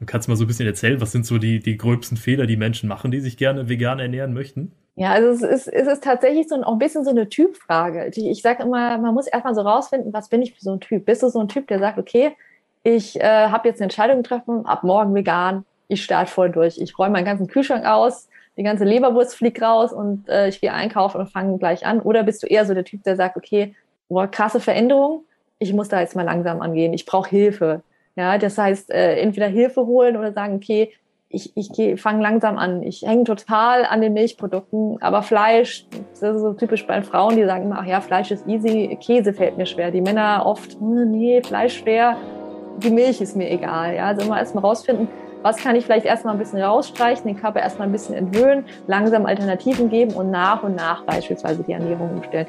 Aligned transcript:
Und 0.00 0.06
kannst 0.06 0.28
mal 0.28 0.36
so 0.36 0.44
ein 0.44 0.46
bisschen 0.46 0.66
erzählen, 0.66 1.00
was 1.00 1.12
sind 1.12 1.26
so 1.26 1.38
die, 1.38 1.60
die 1.60 1.76
gröbsten 1.76 2.16
Fehler, 2.16 2.46
die 2.46 2.56
Menschen 2.56 2.88
machen, 2.88 3.10
die 3.10 3.20
sich 3.20 3.36
gerne 3.36 3.68
vegan 3.68 3.98
ernähren 3.98 4.32
möchten? 4.32 4.72
Ja, 4.94 5.12
also 5.12 5.28
es 5.28 5.42
ist, 5.42 5.68
es 5.68 5.86
ist 5.86 6.02
tatsächlich 6.02 6.48
so 6.48 6.56
ein, 6.56 6.64
auch 6.64 6.72
ein 6.72 6.78
bisschen 6.78 7.04
so 7.04 7.10
eine 7.10 7.28
Typfrage. 7.28 8.06
Ich, 8.06 8.18
ich 8.18 8.42
sage 8.42 8.62
immer, 8.62 8.98
man 8.98 9.14
muss 9.14 9.26
erstmal 9.26 9.54
so 9.54 9.60
rausfinden, 9.60 10.12
was 10.12 10.28
bin 10.28 10.42
ich 10.42 10.54
für 10.54 10.60
so 10.60 10.72
ein 10.72 10.80
Typ? 10.80 11.04
Bist 11.04 11.22
du 11.22 11.28
so 11.28 11.40
ein 11.40 11.48
Typ, 11.48 11.68
der 11.68 11.78
sagt, 11.78 11.98
okay, 11.98 12.32
ich 12.82 13.20
äh, 13.20 13.48
habe 13.48 13.68
jetzt 13.68 13.78
eine 13.78 13.84
Entscheidung 13.84 14.22
getroffen, 14.22 14.66
ab 14.66 14.84
morgen 14.84 15.14
vegan, 15.14 15.64
ich 15.88 16.02
starte 16.02 16.30
voll 16.30 16.50
durch. 16.50 16.78
Ich 16.78 16.98
räume 16.98 17.12
meinen 17.12 17.24
ganzen 17.24 17.46
Kühlschrank 17.46 17.84
aus, 17.84 18.28
die 18.56 18.62
ganze 18.62 18.84
Leberwurst 18.84 19.36
fliegt 19.36 19.62
raus 19.62 19.92
und 19.92 20.28
äh, 20.28 20.48
ich 20.48 20.60
gehe 20.60 20.72
einkaufen 20.72 21.20
und 21.20 21.28
fange 21.28 21.58
gleich 21.58 21.86
an. 21.86 22.00
Oder 22.00 22.24
bist 22.24 22.42
du 22.42 22.46
eher 22.46 22.66
so 22.66 22.74
der 22.74 22.84
Typ, 22.84 23.04
der 23.04 23.16
sagt, 23.16 23.36
okay, 23.36 23.74
boah, 24.08 24.26
krasse 24.26 24.58
Veränderung, 24.58 25.24
ich 25.58 25.72
muss 25.72 25.88
da 25.88 26.00
jetzt 26.00 26.16
mal 26.16 26.22
langsam 26.22 26.60
angehen, 26.60 26.92
ich 26.92 27.06
brauche 27.06 27.30
Hilfe. 27.30 27.82
Ja, 28.18 28.36
das 28.36 28.58
heißt, 28.58 28.90
äh, 28.90 29.14
entweder 29.20 29.46
Hilfe 29.46 29.86
holen 29.86 30.16
oder 30.16 30.32
sagen, 30.32 30.56
okay, 30.56 30.92
ich, 31.28 31.52
ich 31.54 32.00
fange 32.00 32.20
langsam 32.20 32.58
an. 32.58 32.82
Ich 32.82 33.02
hänge 33.02 33.22
total 33.22 33.84
an 33.84 34.00
den 34.00 34.12
Milchprodukten, 34.12 35.00
aber 35.00 35.22
Fleisch, 35.22 35.86
das 36.18 36.34
ist 36.34 36.40
so 36.40 36.52
typisch 36.54 36.84
bei 36.84 37.00
Frauen, 37.02 37.36
die 37.36 37.44
sagen 37.44 37.66
immer, 37.66 37.78
ach 37.78 37.86
ja, 37.86 38.00
Fleisch 38.00 38.32
ist 38.32 38.44
easy, 38.48 38.98
Käse 39.00 39.32
fällt 39.32 39.56
mir 39.56 39.66
schwer. 39.66 39.92
Die 39.92 40.00
Männer 40.00 40.42
oft, 40.44 40.72
hm, 40.80 41.12
nee, 41.12 41.40
Fleisch 41.42 41.78
schwer, 41.78 42.16
die 42.78 42.90
Milch 42.90 43.20
ist 43.20 43.36
mir 43.36 43.48
egal. 43.48 43.94
Ja, 43.94 44.06
also 44.06 44.26
immer 44.26 44.38
erstmal 44.38 44.64
rausfinden, 44.64 45.06
was 45.42 45.58
kann 45.58 45.76
ich 45.76 45.84
vielleicht 45.84 46.06
erstmal 46.06 46.34
ein 46.34 46.40
bisschen 46.40 46.60
rausstreichen, 46.60 47.24
den 47.24 47.40
Körper 47.40 47.60
erstmal 47.60 47.86
ein 47.86 47.92
bisschen 47.92 48.16
entwöhnen, 48.16 48.64
langsam 48.88 49.26
Alternativen 49.26 49.90
geben 49.90 50.14
und 50.14 50.32
nach 50.32 50.64
und 50.64 50.74
nach 50.74 51.04
beispielsweise 51.04 51.62
die 51.62 51.72
Ernährung 51.72 52.16
umstellen. 52.16 52.48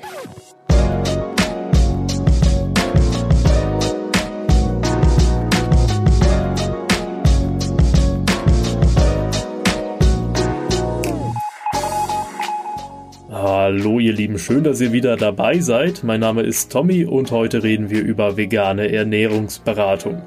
Hallo 13.71 13.99
ihr 13.99 14.13
Lieben, 14.13 14.39
schön, 14.39 14.63
dass 14.63 14.81
ihr 14.81 14.93
wieder 14.93 15.15
dabei 15.15 15.59
seid. 15.59 16.03
Mein 16.03 16.21
Name 16.21 16.41
ist 16.41 16.71
Tommy 16.71 17.05
und 17.05 17.29
heute 17.29 17.61
reden 17.61 17.91
wir 17.91 18.01
über 18.01 18.35
vegane 18.35 18.91
Ernährungsberatung. 18.91 20.23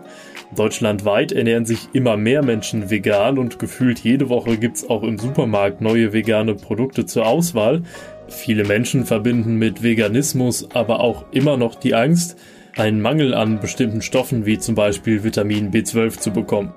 Deutschlandweit 0.54 1.32
ernähren 1.32 1.64
sich 1.64 1.88
immer 1.92 2.16
mehr 2.16 2.44
Menschen 2.44 2.88
vegan 2.88 3.38
und 3.38 3.58
gefühlt 3.58 3.98
jede 3.98 4.28
Woche 4.28 4.58
gibt's 4.58 4.88
auch 4.88 5.02
im 5.02 5.18
Supermarkt 5.18 5.80
neue 5.80 6.12
vegane 6.12 6.54
Produkte 6.54 7.04
zur 7.04 7.26
Auswahl. 7.26 7.82
Viele 8.28 8.62
Menschen 8.62 9.06
verbinden 9.06 9.56
mit 9.56 9.82
Veganismus 9.82 10.68
aber 10.72 11.00
auch 11.00 11.24
immer 11.32 11.56
noch 11.56 11.74
die 11.74 11.96
Angst, 11.96 12.38
einen 12.76 13.00
Mangel 13.00 13.34
an 13.34 13.58
bestimmten 13.58 14.02
Stoffen 14.02 14.46
wie 14.46 14.60
zum 14.60 14.76
Beispiel 14.76 15.24
Vitamin 15.24 15.72
B12 15.72 16.16
zu 16.20 16.30
bekommen. 16.30 16.74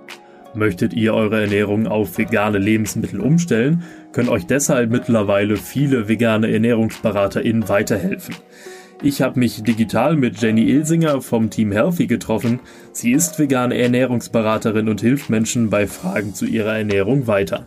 Möchtet 0.56 0.94
ihr 0.94 1.14
eure 1.14 1.42
Ernährung 1.42 1.86
auf 1.86 2.18
vegane 2.18 2.58
Lebensmittel 2.58 3.20
umstellen, 3.20 3.84
können 4.16 4.30
euch 4.30 4.48
deshalb 4.48 4.92
mittlerweile 4.92 5.58
viele 5.58 6.08
vegane 6.08 6.50
ErnährungsberaterInnen 6.50 7.68
weiterhelfen. 7.68 8.34
Ich 9.04 9.22
habe 9.22 9.38
mich 9.38 9.62
digital 9.62 10.16
mit 10.16 10.42
Jenny 10.42 10.70
Ilsinger 10.70 11.22
vom 11.22 11.50
Team 11.50 11.74
Healthy 11.74 12.08
getroffen. 12.08 12.62
Sie 12.94 13.12
ist 13.12 13.38
vegane 13.40 13.78
Ernährungsberaterin 13.78 14.88
und 14.88 15.02
hilft 15.02 15.30
Menschen 15.30 15.70
bei 15.70 15.86
Fragen 15.86 16.34
zu 16.34 16.46
ihrer 16.46 16.78
Ernährung 16.78 17.28
weiter. 17.28 17.66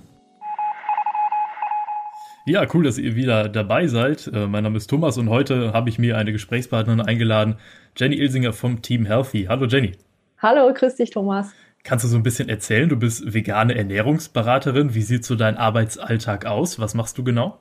Ja, 2.47 2.67
cool, 2.73 2.85
dass 2.85 2.97
ihr 2.97 3.15
wieder 3.15 3.51
dabei 3.51 3.87
seid. 3.87 4.31
Äh, 4.33 4.47
mein 4.47 4.65
Name 4.65 4.79
ist 4.79 4.89
Thomas 4.89 5.19
und 5.19 5.29
heute 5.29 5.75
habe 5.75 5.91
ich 5.91 5.99
mir 5.99 6.17
eine 6.17 6.33
Gesprächspartnerin 6.33 7.03
eingeladen, 7.03 7.57
Jenny 7.95 8.17
Ilsinger 8.17 8.55
vom 8.55 8.81
Team 8.81 9.05
Healthy. 9.05 9.49
Hallo 9.51 9.67
Jenny. 9.67 9.93
Hallo, 10.39 10.73
grüß 10.73 10.95
dich 10.95 11.11
Thomas. 11.11 11.53
Kannst 11.85 12.05
du 12.05 12.09
so 12.09 12.17
ein 12.17 12.23
bisschen 12.23 12.49
erzählen? 12.49 12.89
Du 12.89 12.97
bist 12.97 13.33
vegane 13.33 13.75
Ernährungsberaterin. 13.75 14.95
Wie 14.95 15.03
sieht 15.03 15.25
so 15.25 15.37
dein 15.37 15.57
Arbeitsalltag 15.57 16.47
aus? 16.47 16.79
Was 16.79 16.95
machst 16.95 17.17
du 17.19 17.25
genau? 17.25 17.59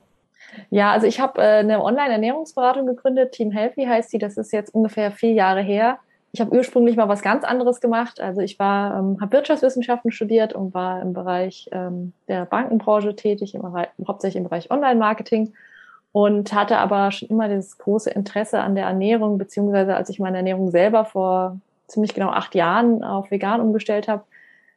Ja, 0.70 0.92
also 0.92 1.06
ich 1.06 1.20
habe 1.20 1.40
äh, 1.40 1.58
eine 1.58 1.82
Online-Ernährungsberatung 1.82 2.86
gegründet. 2.86 3.32
Team 3.32 3.50
Healthy 3.50 3.84
heißt 3.84 4.12
die. 4.12 4.18
Das 4.18 4.36
ist 4.36 4.52
jetzt 4.52 4.74
ungefähr 4.74 5.12
vier 5.12 5.32
Jahre 5.32 5.62
her. 5.62 5.98
Ich 6.32 6.40
habe 6.40 6.54
ursprünglich 6.54 6.96
mal 6.96 7.08
was 7.08 7.22
ganz 7.22 7.44
anderes 7.44 7.80
gemacht. 7.80 8.20
Also 8.20 8.40
ich 8.40 8.58
war, 8.58 8.98
ähm, 8.98 9.18
habe 9.20 9.32
Wirtschaftswissenschaften 9.32 10.12
studiert 10.12 10.52
und 10.52 10.74
war 10.74 11.00
im 11.00 11.12
Bereich 11.12 11.68
ähm, 11.72 12.12
der 12.28 12.44
Bankenbranche 12.44 13.16
tätig, 13.16 13.54
im 13.54 13.62
Bereich, 13.62 13.88
hauptsächlich 14.06 14.36
im 14.36 14.44
Bereich 14.44 14.70
Online-Marketing 14.70 15.54
und 16.12 16.52
hatte 16.52 16.78
aber 16.78 17.12
schon 17.12 17.28
immer 17.28 17.48
das 17.48 17.78
große 17.78 18.10
Interesse 18.10 18.60
an 18.60 18.74
der 18.74 18.86
Ernährung, 18.86 19.38
beziehungsweise 19.38 19.96
als 19.96 20.10
ich 20.10 20.18
meine 20.18 20.38
Ernährung 20.38 20.70
selber 20.70 21.04
vor 21.04 21.58
ziemlich 21.88 22.14
genau 22.14 22.28
acht 22.28 22.54
Jahren 22.54 23.02
auf 23.02 23.30
vegan 23.30 23.60
umgestellt 23.60 24.08
habe, 24.08 24.24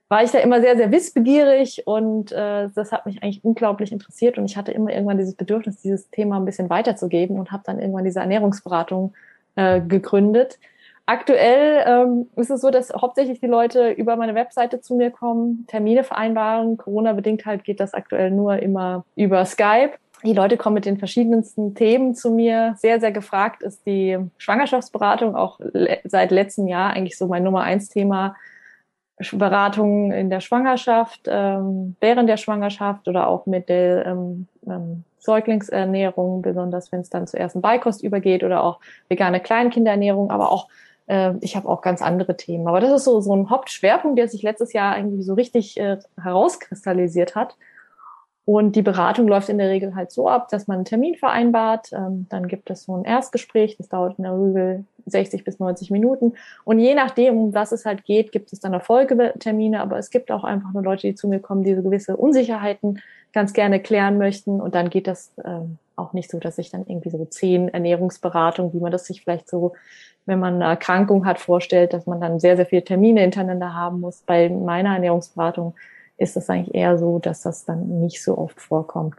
war 0.10 0.24
ich 0.24 0.32
da 0.32 0.40
immer 0.40 0.60
sehr, 0.60 0.76
sehr 0.76 0.92
wissbegierig 0.92 1.84
und 1.86 2.34
äh, 2.34 2.68
das 2.76 2.92
hat 2.92 3.06
mich 3.06 3.24
eigentlich 3.24 3.46
unglaublich 3.46 3.94
interessiert 3.94 4.38
und 4.38 4.44
ich 4.44 4.58
hatte 4.58 4.74
immer 4.74 4.92
irgendwann 4.92 5.18
dieses 5.18 5.36
Bedürfnis, 5.36 5.78
dieses 5.78 6.10
Thema 6.10 6.36
ein 6.36 6.44
bisschen 6.44 6.70
weiterzugeben 6.70 7.40
und 7.40 7.52
habe 7.54 7.64
dann 7.66 7.80
irgendwann 7.80 8.04
diese 8.04 8.20
Ernährungsberatung 8.20 9.14
äh, 9.56 9.80
gegründet. 9.80 10.60
Aktuell 11.06 11.84
ähm, 11.88 12.28
ist 12.36 12.52
es 12.52 12.62
so, 12.62 12.70
dass 12.72 12.94
hauptsächlich 12.94 13.40
die 13.40 13.48
Leute 13.48 13.90
über 13.90 14.16
meine 14.18 14.36
Webseite 14.36 14.82
zu 14.82 14.96
mir 14.96 15.12
kommen, 15.12 15.66
Termine 15.68 16.04
vereinbaren. 16.04 16.78
Corona-bedingt 16.78 17.46
halt 17.46 17.64
geht 17.64 17.80
das 17.80 17.94
aktuell 17.94 18.32
nur 18.32 18.58
immer 18.58 19.06
über 19.16 19.46
Skype. 19.46 19.94
Die 20.24 20.34
Leute 20.34 20.58
kommen 20.58 20.76
mit 20.76 20.86
den 20.86 20.98
verschiedensten 20.98 21.74
Themen 21.74 22.14
zu 22.14 22.32
mir. 22.32 22.76
Sehr, 22.78 23.00
sehr 23.00 23.12
gefragt 23.12 23.64
ist 23.64 23.86
die 23.86 24.18
Schwangerschaftsberatung, 24.38 25.36
auch 25.36 25.60
le 25.60 26.00
seit 26.04 26.32
letztem 26.32 26.68
Jahr 26.68 26.92
eigentlich 26.92 27.18
so 27.18 27.28
mein 27.28 27.44
Nummer 27.44 27.62
eins 27.62 27.90
Thema 27.90 28.36
Beratungen 29.32 30.12
in 30.12 30.30
der 30.30 30.40
Schwangerschaft, 30.40 31.22
ähm, 31.28 31.96
während 32.00 32.28
der 32.30 32.38
Schwangerschaft 32.38 33.08
oder 33.08 33.28
auch 33.28 33.46
mit 33.46 33.70
der 33.70 34.06
ähm, 34.06 34.48
ähm, 34.68 35.04
Säuglingsernährung, 35.20 36.42
besonders 36.42 36.92
wenn 36.92 37.02
es 37.02 37.10
dann 37.10 37.28
zur 37.28 37.40
ersten 37.40 37.62
Beikost 37.62 38.04
übergeht 38.04 38.44
oder 38.44 38.64
auch 38.64 38.80
vegane 39.10 39.40
Kleinkinderernährung, 39.40 40.32
aber 40.32 40.52
auch 40.52 40.68
äh, 41.08 41.34
ich 41.42 41.56
habe 41.56 41.70
auch 41.70 41.82
ganz 41.82 42.02
andere 42.02 42.36
Themen. 42.36 42.68
Aber 42.68 42.80
das 42.80 42.92
ist 42.92 43.04
so 43.04 43.22
so 43.22 43.36
ein 43.36 43.50
Hauptschwerpunkt, 43.50 44.18
der 44.18 44.28
sich 44.28 44.42
letztes 44.42 44.74
Jahr 44.74 44.98
irgendwie 44.98 45.24
so 45.24 45.36
richtig 45.36 45.80
äh, 45.80 45.98
herauskristallisiert 46.22 47.36
hat. 47.36 47.56
Und 48.52 48.76
die 48.76 48.82
Beratung 48.82 49.30
läuft 49.30 49.48
in 49.48 49.60
der 49.60 49.70
Regel 49.70 49.96
halt 49.96 50.12
so 50.12 50.28
ab, 50.28 50.50
dass 50.50 50.68
man 50.68 50.76
einen 50.76 50.84
Termin 50.84 51.16
vereinbart. 51.16 51.94
Ähm, 51.94 52.26
dann 52.28 52.50
gibt 52.50 52.70
es 52.70 52.84
so 52.84 52.94
ein 52.98 53.06
Erstgespräch, 53.06 53.78
das 53.78 53.88
dauert 53.88 54.18
in 54.18 54.26
der 54.26 54.34
Regel 54.34 54.84
60 55.06 55.46
bis 55.46 55.60
90 55.60 55.90
Minuten. 55.90 56.34
Und 56.66 56.80
je 56.80 56.94
nachdem, 56.94 57.38
um 57.38 57.54
was 57.54 57.72
es 57.72 57.86
halt 57.86 58.04
geht, 58.04 58.34
gibt 58.34 58.52
es 58.52 58.60
dann 58.60 58.74
Erfolgetermine. 58.74 59.80
Aber 59.80 59.98
es 59.98 60.10
gibt 60.10 60.32
auch 60.32 60.44
einfach 60.44 60.74
nur 60.74 60.84
Leute, 60.84 61.08
die 61.08 61.16
zu 61.16 61.30
mir 61.30 61.40
kommen, 61.40 61.64
die 61.64 61.74
so 61.74 61.82
gewisse 61.82 62.18
Unsicherheiten 62.18 63.00
ganz 63.32 63.54
gerne 63.54 63.80
klären 63.80 64.18
möchten. 64.18 64.60
Und 64.60 64.76
dann 64.76 64.90
geht 64.90 65.08
das 65.08 65.32
ähm, 65.46 65.78
auch 65.96 66.12
nicht 66.12 66.30
so, 66.30 66.38
dass 66.38 66.58
ich 66.58 66.72
dann 66.72 66.86
irgendwie 66.86 67.10
so 67.10 67.24
zehn 67.24 67.70
Ernährungsberatungen, 67.70 68.74
wie 68.74 68.82
man 68.82 68.92
das 68.92 69.06
sich 69.06 69.24
vielleicht 69.24 69.50
so, 69.50 69.76
wenn 70.26 70.40
man 70.40 70.56
eine 70.56 70.66
Erkrankung 70.66 71.26
hat, 71.26 71.40
vorstellt, 71.40 71.94
dass 71.94 72.06
man 72.06 72.20
dann 72.20 72.42
sehr, 72.42 72.58
sehr 72.58 72.66
viele 72.66 72.84
Termine 72.84 73.22
hintereinander 73.22 73.74
haben 73.74 74.02
muss. 74.02 74.24
Bei 74.26 74.50
meiner 74.50 74.96
Ernährungsberatung 74.96 75.74
ist 76.22 76.38
es 76.38 76.50
eigentlich 76.50 76.76
eher 76.76 76.98
so, 76.98 77.20
dass 77.20 77.42
das 77.42 77.66
dann 77.66 78.00
nicht 78.00 78.24
so 78.24 78.38
oft 78.38 78.62
vorkommt. 78.62 79.16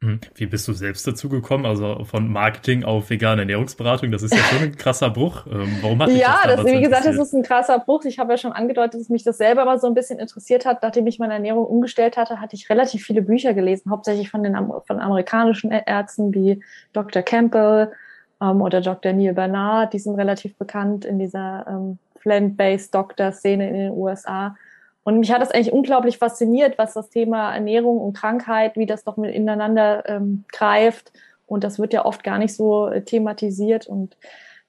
Mhm. 0.00 0.20
Wie 0.34 0.46
bist 0.46 0.68
du 0.68 0.72
selbst 0.72 1.06
dazu 1.06 1.28
gekommen? 1.28 1.66
Also 1.66 2.04
von 2.04 2.28
Marketing 2.28 2.84
auf 2.84 3.10
vegane 3.10 3.42
Ernährungsberatung, 3.42 4.10
das 4.10 4.22
ist 4.22 4.34
ja 4.34 4.40
schon 4.40 4.62
ein 4.62 4.76
krasser 4.76 5.10
Bruch. 5.10 5.46
Ähm, 5.46 5.78
warum 5.80 6.00
hat 6.02 6.10
dich 6.10 6.18
ja, 6.18 6.42
das, 6.44 6.56
das 6.56 6.66
wie 6.66 6.80
gesagt, 6.80 7.06
das 7.06 7.16
ist 7.16 7.32
ein 7.32 7.42
krasser 7.42 7.78
Bruch. 7.78 8.04
Ich 8.04 8.18
habe 8.18 8.32
ja 8.32 8.36
schon 8.36 8.52
angedeutet, 8.52 9.00
dass 9.00 9.08
mich 9.08 9.24
das 9.24 9.38
selber 9.38 9.64
mal 9.64 9.78
so 9.78 9.86
ein 9.86 9.94
bisschen 9.94 10.18
interessiert 10.18 10.66
hat. 10.66 10.82
Nachdem 10.82 11.06
ich 11.06 11.18
meine 11.18 11.34
Ernährung 11.34 11.64
umgestellt 11.64 12.16
hatte, 12.16 12.40
hatte 12.40 12.54
ich 12.54 12.68
relativ 12.68 13.04
viele 13.04 13.22
Bücher 13.22 13.54
gelesen, 13.54 13.90
hauptsächlich 13.90 14.30
von 14.30 14.42
den 14.42 14.54
von 14.86 15.00
amerikanischen 15.00 15.70
Ärzten 15.70 16.34
wie 16.34 16.62
Dr. 16.92 17.22
Campbell 17.22 17.92
ähm, 18.42 18.60
oder 18.60 18.80
Dr. 18.80 19.12
Neil 19.12 19.32
Bernard. 19.32 19.92
Die 19.92 19.98
sind 19.98 20.16
relativ 20.16 20.56
bekannt 20.56 21.04
in 21.04 21.18
dieser 21.18 21.66
ähm, 21.68 21.98
Plant-Based 22.20 22.94
Doctor-Szene 22.94 23.68
in 23.68 23.74
den 23.74 23.92
USA. 23.92 24.54
Und 25.04 25.18
mich 25.18 25.30
hat 25.30 25.42
das 25.42 25.50
eigentlich 25.50 25.72
unglaublich 25.72 26.18
fasziniert, 26.18 26.78
was 26.78 26.94
das 26.94 27.10
Thema 27.10 27.54
Ernährung 27.54 27.98
und 27.98 28.14
Krankheit, 28.14 28.76
wie 28.76 28.86
das 28.86 29.04
doch 29.04 29.18
mit 29.18 29.34
ineinander 29.34 30.08
ähm, 30.08 30.44
greift. 30.50 31.12
Und 31.46 31.62
das 31.62 31.78
wird 31.78 31.92
ja 31.92 32.06
oft 32.06 32.24
gar 32.24 32.38
nicht 32.38 32.54
so 32.54 32.88
äh, 32.88 33.02
thematisiert. 33.02 33.86
Und 33.86 34.16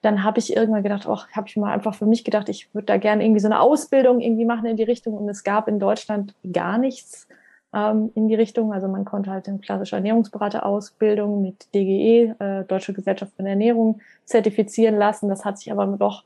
dann 0.02 0.22
habe 0.22 0.38
ich 0.38 0.54
irgendwann 0.54 0.82
gedacht, 0.82 1.06
ach, 1.08 1.28
habe 1.32 1.48
ich 1.48 1.56
mal 1.56 1.72
einfach 1.72 1.94
für 1.94 2.04
mich 2.04 2.22
gedacht, 2.22 2.50
ich 2.50 2.72
würde 2.74 2.84
da 2.84 2.98
gerne 2.98 3.24
irgendwie 3.24 3.40
so 3.40 3.48
eine 3.48 3.60
Ausbildung 3.60 4.20
irgendwie 4.20 4.44
machen 4.44 4.66
in 4.66 4.76
die 4.76 4.82
Richtung. 4.82 5.14
Und 5.14 5.28
es 5.30 5.42
gab 5.42 5.68
in 5.68 5.80
Deutschland 5.80 6.34
gar 6.52 6.76
nichts 6.76 7.26
ähm, 7.74 8.10
in 8.14 8.28
die 8.28 8.34
Richtung. 8.34 8.74
Also 8.74 8.88
man 8.88 9.06
konnte 9.06 9.30
halt 9.30 9.48
eine 9.48 9.58
klassische 9.58 9.96
Ernährungsberaterausbildung 9.96 11.40
mit 11.40 11.74
DGE, 11.74 12.34
äh, 12.38 12.64
Deutsche 12.64 12.92
Gesellschaft 12.92 13.32
für 13.36 13.42
Ernährung, 13.42 14.00
zertifizieren 14.26 14.96
lassen. 14.96 15.30
Das 15.30 15.46
hat 15.46 15.58
sich 15.58 15.72
aber 15.72 15.86
doch, 15.98 16.24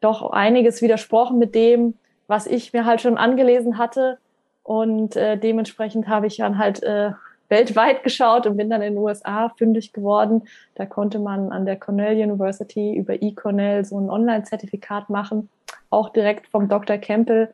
doch 0.00 0.30
einiges 0.32 0.80
widersprochen 0.80 1.38
mit 1.38 1.54
dem, 1.54 1.94
was 2.30 2.46
ich 2.46 2.72
mir 2.72 2.86
halt 2.86 3.00
schon 3.00 3.18
angelesen 3.18 3.76
hatte. 3.76 4.18
Und 4.62 5.16
äh, 5.16 5.36
dementsprechend 5.36 6.06
habe 6.06 6.28
ich 6.28 6.36
dann 6.36 6.58
halt 6.58 6.80
äh, 6.82 7.10
weltweit 7.48 8.02
geschaut 8.04 8.46
und 8.46 8.56
bin 8.56 8.70
dann 8.70 8.82
in 8.82 8.94
den 8.94 9.02
USA 9.02 9.48
fündig 9.58 9.92
geworden. 9.92 10.42
Da 10.76 10.86
konnte 10.86 11.18
man 11.18 11.50
an 11.50 11.66
der 11.66 11.76
Cornell 11.76 12.16
University 12.16 12.94
über 12.96 13.20
eCornell 13.20 13.84
so 13.84 13.98
ein 13.98 14.08
Online-Zertifikat 14.08 15.10
machen, 15.10 15.50
auch 15.90 16.10
direkt 16.10 16.46
vom 16.46 16.68
Dr. 16.68 16.98
Campbell. 16.98 17.52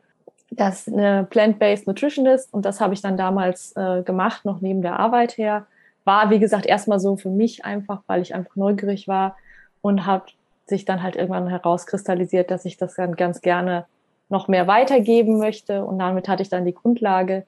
das 0.51 0.87
eine 0.87 1.25
Plant-Based 1.27 1.87
Nutritionist 1.87 2.53
und 2.53 2.63
das 2.63 2.79
habe 2.79 2.93
ich 2.93 3.01
dann 3.01 3.17
damals 3.17 3.75
äh, 3.75 4.03
gemacht, 4.03 4.45
noch 4.45 4.61
neben 4.61 4.83
der 4.83 4.99
Arbeit 4.99 5.39
her. 5.39 5.65
War, 6.05 6.29
wie 6.29 6.39
gesagt, 6.39 6.67
erstmal 6.67 6.99
so 6.99 7.17
für 7.17 7.29
mich 7.29 7.65
einfach, 7.65 8.03
weil 8.05 8.21
ich 8.21 8.35
einfach 8.35 8.55
neugierig 8.55 9.07
war 9.07 9.35
und 9.81 10.05
habe 10.05 10.25
sich 10.67 10.85
dann 10.85 11.01
halt 11.01 11.15
irgendwann 11.15 11.47
herauskristallisiert, 11.47 12.51
dass 12.51 12.63
ich 12.63 12.77
das 12.77 12.93
dann 12.93 13.15
ganz 13.15 13.41
gerne 13.41 13.85
noch 14.29 14.47
mehr 14.47 14.67
weitergeben 14.67 15.37
möchte 15.37 15.85
und 15.85 15.99
damit 15.99 16.27
hatte 16.27 16.43
ich 16.43 16.49
dann 16.49 16.65
die 16.65 16.73
Grundlage. 16.73 17.45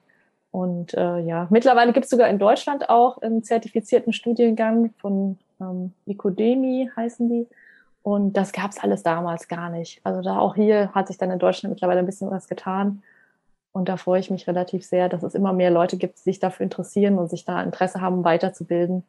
Und 0.50 0.94
äh, 0.94 1.20
ja, 1.20 1.46
mittlerweile 1.50 1.92
gibt 1.92 2.04
es 2.04 2.10
sogar 2.10 2.28
in 2.28 2.38
Deutschland 2.38 2.88
auch 2.88 3.22
einen 3.22 3.44
zertifizierten 3.44 4.12
Studiengang 4.12 4.92
von 4.98 5.38
ähm, 5.60 5.92
Ecodemi 6.06 6.90
heißen 6.96 7.28
die. 7.28 7.46
Und 8.02 8.32
das 8.32 8.52
gab 8.52 8.70
es 8.70 8.78
alles 8.78 9.02
damals 9.02 9.46
gar 9.46 9.68
nicht. 9.68 10.00
Also 10.04 10.22
da 10.22 10.38
auch 10.38 10.54
hier 10.54 10.92
hat 10.94 11.08
sich 11.08 11.18
dann 11.18 11.30
in 11.30 11.38
Deutschland 11.38 11.74
mittlerweile 11.74 12.00
ein 12.00 12.06
bisschen 12.06 12.30
was 12.30 12.48
getan. 12.48 13.02
Und 13.72 13.88
da 13.88 13.96
freue 13.96 14.20
ich 14.20 14.30
mich 14.30 14.48
relativ 14.48 14.84
sehr, 14.84 15.08
dass 15.08 15.22
es 15.22 15.34
immer 15.34 15.52
mehr 15.52 15.70
Leute 15.70 15.96
gibt, 15.96 16.18
die 16.18 16.22
sich 16.22 16.40
dafür 16.40 16.64
interessieren 16.64 17.18
und 17.18 17.28
sich 17.28 17.44
da 17.44 17.62
Interesse 17.62 18.00
haben, 18.00 18.24
weiterzubilden. 18.24 19.04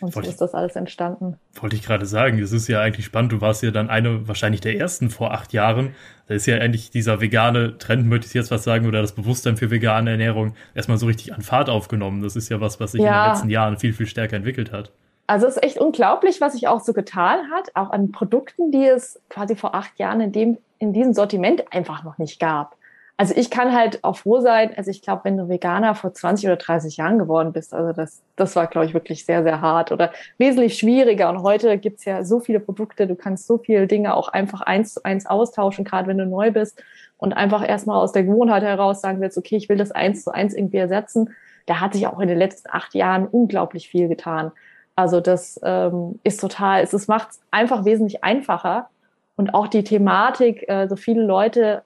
Und 0.00 0.14
wollte 0.14 0.28
so 0.28 0.32
ist 0.32 0.40
das 0.40 0.54
alles 0.54 0.76
entstanden. 0.76 1.38
Wollte 1.54 1.76
ich 1.76 1.82
gerade 1.82 2.06
sagen, 2.06 2.40
das 2.40 2.52
ist 2.52 2.68
ja 2.68 2.80
eigentlich 2.80 3.06
spannend. 3.06 3.32
Du 3.32 3.40
warst 3.40 3.62
ja 3.62 3.70
dann 3.70 3.90
eine 3.90 4.28
wahrscheinlich 4.28 4.60
der 4.60 4.76
ersten 4.78 5.10
vor 5.10 5.32
acht 5.32 5.52
Jahren. 5.52 5.94
Da 6.28 6.34
ist 6.34 6.46
ja 6.46 6.56
eigentlich 6.56 6.90
dieser 6.90 7.20
vegane 7.20 7.78
Trend, 7.78 8.06
möchte 8.06 8.26
ich 8.26 8.34
jetzt 8.34 8.50
was 8.50 8.64
sagen, 8.64 8.86
oder 8.86 9.02
das 9.02 9.12
Bewusstsein 9.12 9.56
für 9.56 9.70
vegane 9.70 10.10
Ernährung 10.10 10.54
erstmal 10.74 10.98
so 10.98 11.06
richtig 11.06 11.34
an 11.34 11.42
Fahrt 11.42 11.68
aufgenommen. 11.68 12.22
Das 12.22 12.36
ist 12.36 12.48
ja 12.48 12.60
was, 12.60 12.80
was 12.80 12.92
sich 12.92 13.02
ja. 13.02 13.08
in 13.08 13.22
den 13.22 13.32
letzten 13.32 13.50
Jahren 13.50 13.76
viel, 13.78 13.92
viel 13.92 14.06
stärker 14.06 14.36
entwickelt 14.36 14.72
hat. 14.72 14.92
Also 15.26 15.46
es 15.46 15.56
ist 15.56 15.62
echt 15.62 15.78
unglaublich, 15.78 16.40
was 16.40 16.52
sich 16.52 16.68
auch 16.68 16.80
so 16.80 16.92
getan 16.92 17.50
hat, 17.50 17.74
auch 17.74 17.90
an 17.90 18.12
Produkten, 18.12 18.70
die 18.70 18.86
es 18.86 19.20
quasi 19.28 19.56
vor 19.56 19.74
acht 19.74 19.98
Jahren 19.98 20.20
in 20.20 20.32
dem, 20.32 20.58
in 20.78 20.92
diesem 20.92 21.14
Sortiment 21.14 21.72
einfach 21.72 22.04
noch 22.04 22.18
nicht 22.18 22.38
gab. 22.38 22.76
Also 23.16 23.34
ich 23.36 23.50
kann 23.50 23.72
halt 23.72 24.02
auch 24.02 24.16
froh 24.16 24.40
sein, 24.40 24.72
also 24.76 24.90
ich 24.90 25.02
glaube, 25.02 25.24
wenn 25.24 25.36
du 25.36 25.48
Veganer 25.48 25.94
vor 25.94 26.12
20 26.12 26.46
oder 26.46 26.56
30 26.56 26.96
Jahren 26.96 27.18
geworden 27.18 27.52
bist, 27.52 27.74
also 27.74 27.92
das, 27.92 28.22
das 28.36 28.56
war, 28.56 28.66
glaube 28.66 28.86
ich, 28.86 28.94
wirklich 28.94 29.24
sehr, 29.24 29.42
sehr 29.42 29.60
hart 29.60 29.92
oder 29.92 30.12
wesentlich 30.38 30.78
schwieriger. 30.78 31.28
Und 31.28 31.42
heute 31.42 31.78
gibt's 31.78 32.04
ja 32.04 32.24
so 32.24 32.40
viele 32.40 32.58
Produkte, 32.58 33.06
du 33.06 33.14
kannst 33.14 33.46
so 33.46 33.58
viele 33.58 33.86
Dinge 33.86 34.14
auch 34.16 34.28
einfach 34.28 34.62
eins 34.62 34.94
zu 34.94 35.04
eins 35.04 35.26
austauschen, 35.26 35.84
gerade 35.84 36.08
wenn 36.08 36.18
du 36.18 36.26
neu 36.26 36.50
bist 36.50 36.82
und 37.18 37.32
einfach 37.32 37.66
erstmal 37.66 37.98
aus 37.98 38.12
der 38.12 38.24
Gewohnheit 38.24 38.64
heraus 38.64 39.00
sagen 39.00 39.20
willst, 39.20 39.38
okay, 39.38 39.56
ich 39.56 39.68
will 39.68 39.76
das 39.76 39.92
eins 39.92 40.24
zu 40.24 40.32
eins 40.32 40.54
irgendwie 40.54 40.78
ersetzen. 40.78 41.30
Da 41.66 41.80
hat 41.80 41.92
sich 41.92 42.06
auch 42.08 42.18
in 42.18 42.26
den 42.26 42.38
letzten 42.38 42.70
acht 42.72 42.94
Jahren 42.94 43.28
unglaublich 43.28 43.88
viel 43.88 44.08
getan. 44.08 44.50
Also 44.96 45.20
das 45.20 45.60
ähm, 45.62 46.18
ist 46.24 46.40
total, 46.40 46.82
es, 46.82 47.08
macht 47.08 47.28
einfach 47.50 47.84
wesentlich 47.84 48.24
einfacher. 48.24 48.88
Und 49.36 49.54
auch 49.54 49.68
die 49.68 49.84
Thematik, 49.84 50.68
äh, 50.68 50.88
so 50.88 50.96
viele 50.96 51.22
Leute 51.22 51.82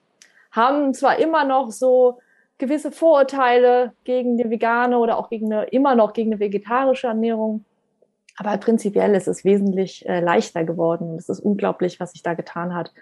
haben 0.56 0.94
zwar 0.94 1.18
immer 1.18 1.44
noch 1.44 1.70
so 1.70 2.18
gewisse 2.58 2.90
Vorurteile 2.90 3.92
gegen 4.04 4.36
die 4.38 4.50
vegane 4.50 4.98
oder 4.98 5.18
auch 5.18 5.28
gegen 5.28 5.52
eine, 5.52 5.64
immer 5.66 5.94
noch 5.94 6.14
gegen 6.14 6.32
eine 6.32 6.40
vegetarische 6.40 7.06
Ernährung. 7.06 7.64
Aber 8.38 8.56
prinzipiell 8.56 9.14
ist 9.14 9.28
es 9.28 9.44
wesentlich 9.44 10.06
äh, 10.08 10.20
leichter 10.20 10.64
geworden. 10.64 11.16
Es 11.16 11.28
ist 11.28 11.40
unglaublich, 11.40 12.00
was 12.00 12.12
sich 12.12 12.22
da 12.22 12.34
getan 12.34 12.74
hat. 12.74 12.92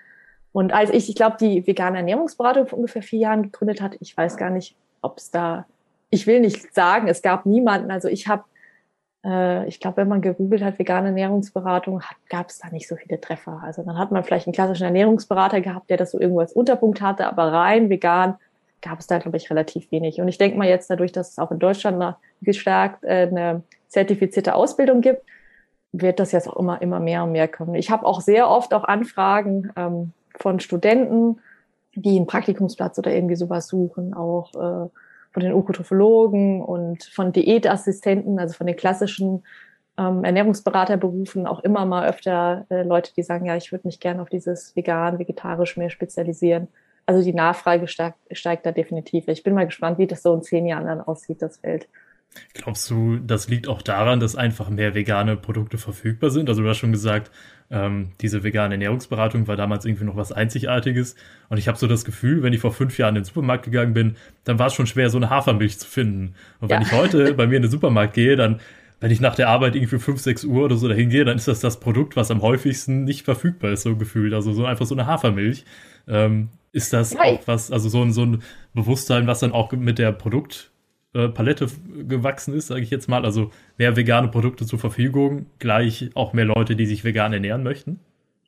Und 0.52 0.72
als 0.72 0.90
ich, 0.90 1.08
ich 1.08 1.16
glaube, 1.16 1.36
die 1.40 1.66
vegane 1.66 1.98
Ernährungsberatung 1.98 2.66
vor 2.66 2.78
ungefähr 2.78 3.02
vier 3.02 3.20
Jahren 3.20 3.42
gegründet 3.44 3.80
hat, 3.80 3.96
ich 4.00 4.16
weiß 4.16 4.36
gar 4.36 4.50
nicht, 4.50 4.76
ob 5.02 5.18
es 5.18 5.30
da, 5.30 5.66
ich 6.10 6.26
will 6.26 6.40
nicht 6.40 6.74
sagen, 6.74 7.08
es 7.08 7.22
gab 7.22 7.46
niemanden. 7.46 7.90
Also 7.90 8.08
ich 8.08 8.28
habe 8.28 8.44
äh, 9.24 9.66
ich 9.66 9.80
glaube, 9.80 9.98
wenn 9.98 10.08
man 10.08 10.20
gegoogelt 10.20 10.62
hat, 10.62 10.78
vegane 10.78 11.08
Ernährungsberatung, 11.08 12.02
gab 12.28 12.50
es 12.50 12.58
da 12.58 12.68
nicht 12.68 12.88
so 12.88 12.96
viele 12.96 13.20
Treffer. 13.20 13.60
Also 13.64 13.82
dann 13.82 13.98
hat 13.98 14.12
man 14.12 14.24
vielleicht 14.24 14.46
einen 14.46 14.54
klassischen 14.54 14.84
Ernährungsberater 14.84 15.60
gehabt, 15.60 15.90
der 15.90 15.96
das 15.96 16.10
so 16.10 16.20
irgendwo 16.20 16.40
als 16.40 16.52
Unterpunkt 16.52 17.00
hatte, 17.00 17.26
aber 17.26 17.52
rein 17.52 17.90
vegan 17.90 18.36
gab 18.82 19.00
es 19.00 19.06
da, 19.06 19.18
glaube 19.18 19.38
ich, 19.38 19.50
relativ 19.50 19.90
wenig. 19.90 20.20
Und 20.20 20.28
ich 20.28 20.36
denke 20.36 20.58
mal 20.58 20.68
jetzt 20.68 20.90
dadurch, 20.90 21.10
dass 21.10 21.30
es 21.30 21.38
auch 21.38 21.50
in 21.50 21.58
Deutschland 21.58 22.16
gestärkt 22.42 23.02
äh, 23.04 23.28
eine 23.30 23.62
zertifizierte 23.88 24.54
Ausbildung 24.54 25.00
gibt, 25.00 25.22
wird 25.92 26.20
das 26.20 26.32
jetzt 26.32 26.48
auch 26.48 26.56
immer, 26.56 26.82
immer 26.82 27.00
mehr 27.00 27.24
und 27.24 27.32
mehr 27.32 27.48
kommen. 27.48 27.74
Ich 27.76 27.90
habe 27.90 28.04
auch 28.04 28.20
sehr 28.20 28.50
oft 28.50 28.74
auch 28.74 28.84
Anfragen 28.84 29.70
ähm, 29.76 30.12
von 30.36 30.60
Studenten, 30.60 31.40
die 31.94 32.16
einen 32.16 32.26
Praktikumsplatz 32.26 32.98
oder 32.98 33.12
irgendwie 33.12 33.36
sowas 33.36 33.68
suchen, 33.68 34.12
auch 34.14 34.52
äh, 34.54 34.88
von 35.34 35.42
den 35.42 35.52
Ökotrophologen 35.52 36.62
und 36.62 37.04
von 37.04 37.32
Diätassistenten, 37.32 38.38
also 38.38 38.54
von 38.54 38.68
den 38.68 38.76
klassischen 38.76 39.42
ähm, 39.98 40.24
Ernährungsberaterberufen 40.24 41.46
auch 41.46 41.60
immer 41.60 41.84
mal 41.84 42.08
öfter 42.08 42.66
äh, 42.70 42.84
Leute, 42.84 43.12
die 43.14 43.24
sagen, 43.24 43.44
ja, 43.44 43.56
ich 43.56 43.72
würde 43.72 43.86
mich 43.86 43.98
gerne 43.98 44.22
auf 44.22 44.28
dieses 44.28 44.74
vegan, 44.76 45.18
vegetarisch 45.18 45.76
mehr 45.76 45.90
spezialisieren. 45.90 46.68
Also 47.04 47.22
die 47.22 47.34
Nachfrage 47.34 47.88
steigt, 47.88 48.16
steigt 48.30 48.64
da 48.64 48.70
definitiv. 48.70 49.26
Ich 49.26 49.42
bin 49.42 49.54
mal 49.54 49.66
gespannt, 49.66 49.98
wie 49.98 50.06
das 50.06 50.22
so 50.22 50.32
in 50.32 50.42
zehn 50.42 50.66
Jahren 50.66 50.86
dann 50.86 51.00
aussieht, 51.00 51.42
das 51.42 51.58
Feld. 51.58 51.88
Glaubst 52.52 52.88
du, 52.90 53.18
das 53.18 53.48
liegt 53.48 53.68
auch 53.68 53.82
daran, 53.82 54.20
dass 54.20 54.36
einfach 54.36 54.70
mehr 54.70 54.94
vegane 54.94 55.36
Produkte 55.36 55.78
verfügbar 55.78 56.30
sind? 56.30 56.48
Also 56.48 56.62
du 56.62 56.68
hast 56.68 56.78
schon 56.78 56.92
gesagt, 56.92 57.30
ähm, 57.70 58.12
diese 58.20 58.44
vegane 58.44 58.74
Ernährungsberatung 58.74 59.48
war 59.48 59.56
damals 59.56 59.84
irgendwie 59.84 60.04
noch 60.04 60.16
was 60.16 60.32
Einzigartiges. 60.32 61.16
Und 61.48 61.58
ich 61.58 61.68
habe 61.68 61.78
so 61.78 61.86
das 61.86 62.04
Gefühl, 62.04 62.42
wenn 62.42 62.52
ich 62.52 62.60
vor 62.60 62.72
fünf 62.72 62.98
Jahren 62.98 63.16
in 63.16 63.22
den 63.22 63.24
Supermarkt 63.24 63.64
gegangen 63.64 63.94
bin, 63.94 64.16
dann 64.44 64.58
war 64.58 64.68
es 64.68 64.74
schon 64.74 64.86
schwer, 64.86 65.10
so 65.10 65.18
eine 65.18 65.30
Hafermilch 65.30 65.78
zu 65.78 65.86
finden. 65.86 66.34
Und 66.60 66.70
wenn 66.70 66.82
ja. 66.82 66.86
ich 66.86 66.92
heute 66.92 67.34
bei 67.34 67.46
mir 67.46 67.56
in 67.56 67.62
den 67.62 67.70
Supermarkt 67.70 68.14
gehe, 68.14 68.36
dann, 68.36 68.60
wenn 69.00 69.10
ich 69.10 69.20
nach 69.20 69.34
der 69.34 69.48
Arbeit 69.48 69.74
irgendwie 69.76 69.98
fünf, 69.98 70.20
sechs 70.20 70.44
Uhr 70.44 70.64
oder 70.64 70.76
so 70.76 70.88
dahin 70.88 71.10
gehe, 71.10 71.24
dann 71.24 71.36
ist 71.36 71.48
das 71.48 71.60
das 71.60 71.80
Produkt, 71.80 72.16
was 72.16 72.30
am 72.30 72.42
häufigsten 72.42 73.04
nicht 73.04 73.24
verfügbar 73.24 73.72
ist, 73.72 73.82
so 73.82 73.96
gefühlt. 73.96 74.34
Also 74.34 74.52
so 74.52 74.66
einfach 74.66 74.86
so 74.86 74.94
eine 74.94 75.06
Hafermilch. 75.06 75.64
Ähm, 76.06 76.50
ist 76.72 76.92
das 76.92 77.16
Hi. 77.16 77.34
auch 77.34 77.46
was, 77.46 77.70
also 77.70 77.88
so 77.88 78.02
ein, 78.02 78.12
so 78.12 78.26
ein 78.26 78.42
Bewusstsein, 78.74 79.26
was 79.26 79.38
dann 79.38 79.52
auch 79.52 79.72
mit 79.72 79.98
der 79.98 80.12
Produkt 80.12 80.72
äh, 81.14 81.28
Palette 81.28 81.68
gewachsen 82.08 82.54
ist, 82.54 82.66
sage 82.68 82.82
ich 82.82 82.90
jetzt 82.90 83.08
mal. 83.08 83.24
Also 83.24 83.50
mehr 83.78 83.96
vegane 83.96 84.28
Produkte 84.28 84.66
zur 84.66 84.78
Verfügung, 84.78 85.46
gleich 85.58 86.10
auch 86.14 86.32
mehr 86.32 86.44
Leute, 86.44 86.76
die 86.76 86.86
sich 86.86 87.04
vegan 87.04 87.32
ernähren 87.32 87.62
möchten. 87.62 88.00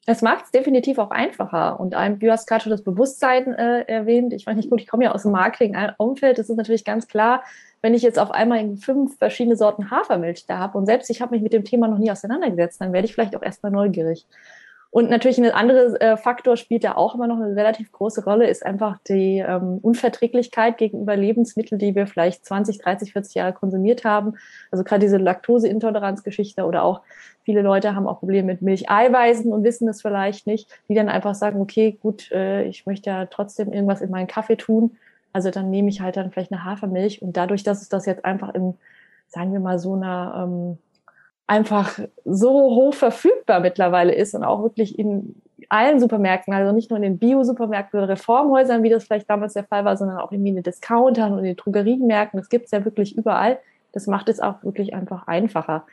Es 0.08 0.22
macht 0.22 0.44
es 0.44 0.50
definitiv 0.52 0.98
auch 0.98 1.10
einfacher. 1.10 1.80
Und 1.80 1.94
ein, 1.94 2.20
du 2.20 2.30
hast 2.30 2.46
gerade 2.46 2.62
schon 2.62 2.70
das 2.70 2.82
Bewusstsein 2.82 3.52
äh, 3.54 3.80
erwähnt. 3.88 4.32
Ich 4.32 4.46
weiß 4.46 4.54
nicht 4.54 4.70
gut, 4.70 4.80
ich 4.80 4.86
komme 4.86 5.04
ja 5.04 5.12
aus 5.12 5.22
dem 5.22 5.32
Marketing-Umfeld. 5.32 6.38
Das 6.38 6.48
ist 6.48 6.56
natürlich 6.56 6.84
ganz 6.84 7.08
klar, 7.08 7.42
wenn 7.82 7.92
ich 7.92 8.02
jetzt 8.02 8.18
auf 8.18 8.30
einmal 8.30 8.76
fünf 8.76 9.18
verschiedene 9.18 9.56
Sorten 9.56 9.90
Hafermilch 9.90 10.46
da 10.46 10.58
habe 10.58 10.78
und 10.78 10.86
selbst 10.86 11.10
ich 11.10 11.20
habe 11.20 11.34
mich 11.34 11.42
mit 11.42 11.52
dem 11.52 11.64
Thema 11.64 11.88
noch 11.88 11.98
nie 11.98 12.10
auseinandergesetzt, 12.10 12.80
dann 12.80 12.92
werde 12.92 13.06
ich 13.06 13.14
vielleicht 13.14 13.36
auch 13.36 13.42
erstmal 13.42 13.72
neugierig. 13.72 14.26
Und 14.96 15.10
natürlich 15.10 15.36
ein 15.36 15.50
anderer 15.50 16.00
äh, 16.00 16.16
Faktor 16.16 16.56
spielt 16.56 16.82
ja 16.82 16.96
auch 16.96 17.14
immer 17.14 17.26
noch 17.26 17.36
eine 17.36 17.54
relativ 17.54 17.92
große 17.92 18.24
Rolle, 18.24 18.48
ist 18.48 18.64
einfach 18.64 18.96
die 19.06 19.44
ähm, 19.46 19.78
Unverträglichkeit 19.82 20.78
gegenüber 20.78 21.14
Lebensmitteln, 21.16 21.78
die 21.78 21.94
wir 21.94 22.06
vielleicht 22.06 22.46
20, 22.46 22.78
30, 22.78 23.12
40 23.12 23.34
Jahre 23.34 23.52
konsumiert 23.52 24.06
haben. 24.06 24.38
Also 24.70 24.84
gerade 24.84 25.00
diese 25.00 25.18
Laktoseintoleranzgeschichte 25.18 26.64
oder 26.64 26.82
auch 26.82 27.02
viele 27.44 27.60
Leute 27.60 27.94
haben 27.94 28.06
auch 28.06 28.20
Probleme 28.20 28.46
mit 28.46 28.62
Milcheiweißen 28.62 29.52
und 29.52 29.64
wissen 29.64 29.86
es 29.86 30.00
vielleicht 30.00 30.46
nicht, 30.46 30.70
die 30.88 30.94
dann 30.94 31.10
einfach 31.10 31.34
sagen, 31.34 31.60
okay, 31.60 31.98
gut, 32.00 32.32
äh, 32.32 32.64
ich 32.64 32.86
möchte 32.86 33.10
ja 33.10 33.26
trotzdem 33.26 33.74
irgendwas 33.74 34.00
in 34.00 34.10
meinen 34.10 34.28
Kaffee 34.28 34.56
tun. 34.56 34.96
Also 35.34 35.50
dann 35.50 35.68
nehme 35.68 35.90
ich 35.90 36.00
halt 36.00 36.16
dann 36.16 36.30
vielleicht 36.30 36.52
eine 36.52 36.64
Hafermilch 36.64 37.20
und 37.20 37.36
dadurch, 37.36 37.64
dass 37.64 37.82
es 37.82 37.90
das 37.90 38.06
jetzt 38.06 38.24
einfach 38.24 38.54
in, 38.54 38.72
sagen 39.28 39.52
wir 39.52 39.60
mal, 39.60 39.78
so 39.78 39.92
einer 39.92 40.46
ähm, 40.48 40.78
einfach 41.46 41.98
so 42.24 42.50
hoch 42.50 42.94
verfügbar 42.94 43.60
mittlerweile 43.60 44.14
ist 44.14 44.34
und 44.34 44.44
auch 44.44 44.62
wirklich 44.62 44.98
in 44.98 45.40
allen 45.68 46.00
Supermärkten, 46.00 46.52
also 46.52 46.72
nicht 46.72 46.90
nur 46.90 46.96
in 46.96 47.02
den 47.02 47.18
Bio-Supermärkten 47.18 47.98
oder 47.98 48.10
Reformhäusern, 48.10 48.82
wie 48.82 48.90
das 48.90 49.04
vielleicht 49.04 49.28
damals 49.30 49.54
der 49.54 49.64
Fall 49.64 49.84
war, 49.84 49.96
sondern 49.96 50.18
auch 50.18 50.32
in 50.32 50.44
den 50.44 50.62
Discountern 50.62 51.32
und 51.32 51.38
in 51.38 51.44
den 51.44 51.56
Drogeriemärkten. 51.56 52.38
Das 52.38 52.48
gibt 52.48 52.66
es 52.66 52.70
ja 52.72 52.84
wirklich 52.84 53.16
überall. 53.16 53.58
Das 53.92 54.06
macht 54.06 54.28
es 54.28 54.40
auch 54.40 54.62
wirklich 54.62 54.94
einfach 54.94 55.26
einfacher. 55.26 55.86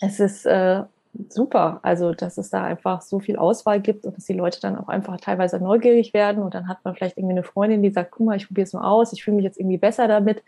Es 0.00 0.20
ist 0.20 0.46
äh, 0.46 0.82
super, 1.28 1.80
also 1.82 2.12
dass 2.12 2.38
es 2.38 2.50
da 2.50 2.64
einfach 2.64 3.02
so 3.02 3.18
viel 3.18 3.36
Auswahl 3.36 3.80
gibt 3.80 4.04
und 4.04 4.16
dass 4.16 4.24
die 4.24 4.32
Leute 4.32 4.60
dann 4.60 4.76
auch 4.76 4.88
einfach 4.88 5.20
teilweise 5.20 5.58
neugierig 5.58 6.14
werden 6.14 6.42
und 6.42 6.54
dann 6.54 6.68
hat 6.68 6.78
man 6.84 6.94
vielleicht 6.94 7.18
irgendwie 7.18 7.34
eine 7.34 7.42
Freundin, 7.42 7.82
die 7.82 7.90
sagt, 7.90 8.12
guck 8.12 8.26
mal, 8.26 8.36
ich 8.36 8.46
probiere 8.46 8.64
es 8.64 8.72
mal 8.72 8.88
aus, 8.88 9.12
ich 9.12 9.24
fühle 9.24 9.36
mich 9.36 9.44
jetzt 9.44 9.58
irgendwie 9.58 9.78
besser 9.78 10.08
damit 10.08 10.42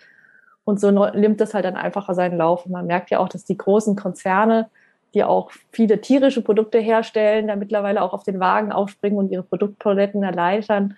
und 0.64 0.80
so 0.80 0.90
nimmt 0.90 1.40
das 1.40 1.54
halt 1.54 1.64
dann 1.64 1.76
einfacher 1.76 2.14
seinen 2.14 2.36
Lauf. 2.36 2.66
Und 2.66 2.72
man 2.72 2.86
merkt 2.86 3.10
ja 3.10 3.18
auch, 3.18 3.28
dass 3.28 3.44
die 3.44 3.56
großen 3.56 3.96
Konzerne, 3.96 4.68
die 5.14 5.24
auch 5.24 5.50
viele 5.72 6.00
tierische 6.00 6.42
Produkte 6.42 6.78
herstellen, 6.78 7.48
da 7.48 7.56
mittlerweile 7.56 8.02
auch 8.02 8.12
auf 8.12 8.22
den 8.22 8.40
Wagen 8.40 8.72
aufspringen 8.72 9.18
und 9.18 9.30
ihre 9.30 9.42
Produktpaletten 9.42 10.22
erleichtern. 10.22 10.96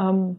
Ähm, 0.00 0.38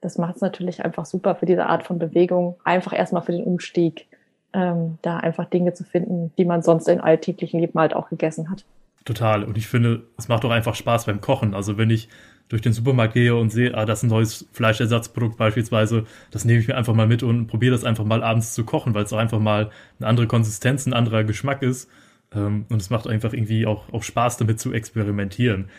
das 0.00 0.18
macht 0.18 0.36
es 0.36 0.42
natürlich 0.42 0.84
einfach 0.84 1.04
super 1.04 1.34
für 1.34 1.46
diese 1.46 1.66
Art 1.66 1.84
von 1.84 1.98
Bewegung. 1.98 2.56
Einfach 2.64 2.92
erstmal 2.92 3.22
für 3.22 3.32
den 3.32 3.44
Umstieg, 3.44 4.06
ähm, 4.52 4.98
da 5.02 5.18
einfach 5.18 5.46
Dinge 5.46 5.74
zu 5.74 5.84
finden, 5.84 6.32
die 6.38 6.44
man 6.44 6.62
sonst 6.62 6.88
im 6.88 7.00
alltäglichen 7.00 7.60
Leben 7.60 7.78
halt 7.78 7.94
auch 7.94 8.08
gegessen 8.08 8.50
hat. 8.50 8.64
Total. 9.04 9.42
Und 9.44 9.58
ich 9.58 9.66
finde, 9.66 10.04
es 10.16 10.28
macht 10.28 10.44
auch 10.44 10.50
einfach 10.50 10.74
Spaß 10.74 11.06
beim 11.06 11.20
Kochen. 11.20 11.54
Also 11.54 11.76
wenn 11.76 11.90
ich 11.90 12.08
durch 12.52 12.60
den 12.60 12.74
Supermarkt 12.74 13.14
gehe 13.14 13.34
und 13.34 13.48
sehe, 13.48 13.74
ah, 13.74 13.86
das 13.86 14.00
ist 14.00 14.02
ein 14.02 14.10
neues 14.10 14.46
Fleischersatzprodukt 14.52 15.38
beispielsweise, 15.38 16.04
das 16.30 16.44
nehme 16.44 16.60
ich 16.60 16.68
mir 16.68 16.76
einfach 16.76 16.92
mal 16.92 17.06
mit 17.06 17.22
und 17.22 17.46
probiere 17.46 17.72
das 17.72 17.82
einfach 17.82 18.04
mal 18.04 18.22
abends 18.22 18.52
zu 18.52 18.62
kochen, 18.64 18.92
weil 18.92 19.04
es 19.04 19.12
auch 19.14 19.18
einfach 19.18 19.38
mal 19.38 19.70
eine 19.98 20.08
andere 20.08 20.26
Konsistenz, 20.26 20.84
ein 20.84 20.92
anderer 20.92 21.24
Geschmack 21.24 21.62
ist. 21.62 21.88
Ähm, 22.34 22.66
und 22.68 22.82
es 22.82 22.90
macht 22.90 23.06
einfach 23.06 23.32
irgendwie 23.32 23.64
auch, 23.64 23.90
auch 23.90 24.02
Spaß 24.02 24.36
damit 24.36 24.60
zu 24.60 24.70
experimentieren. 24.74 25.70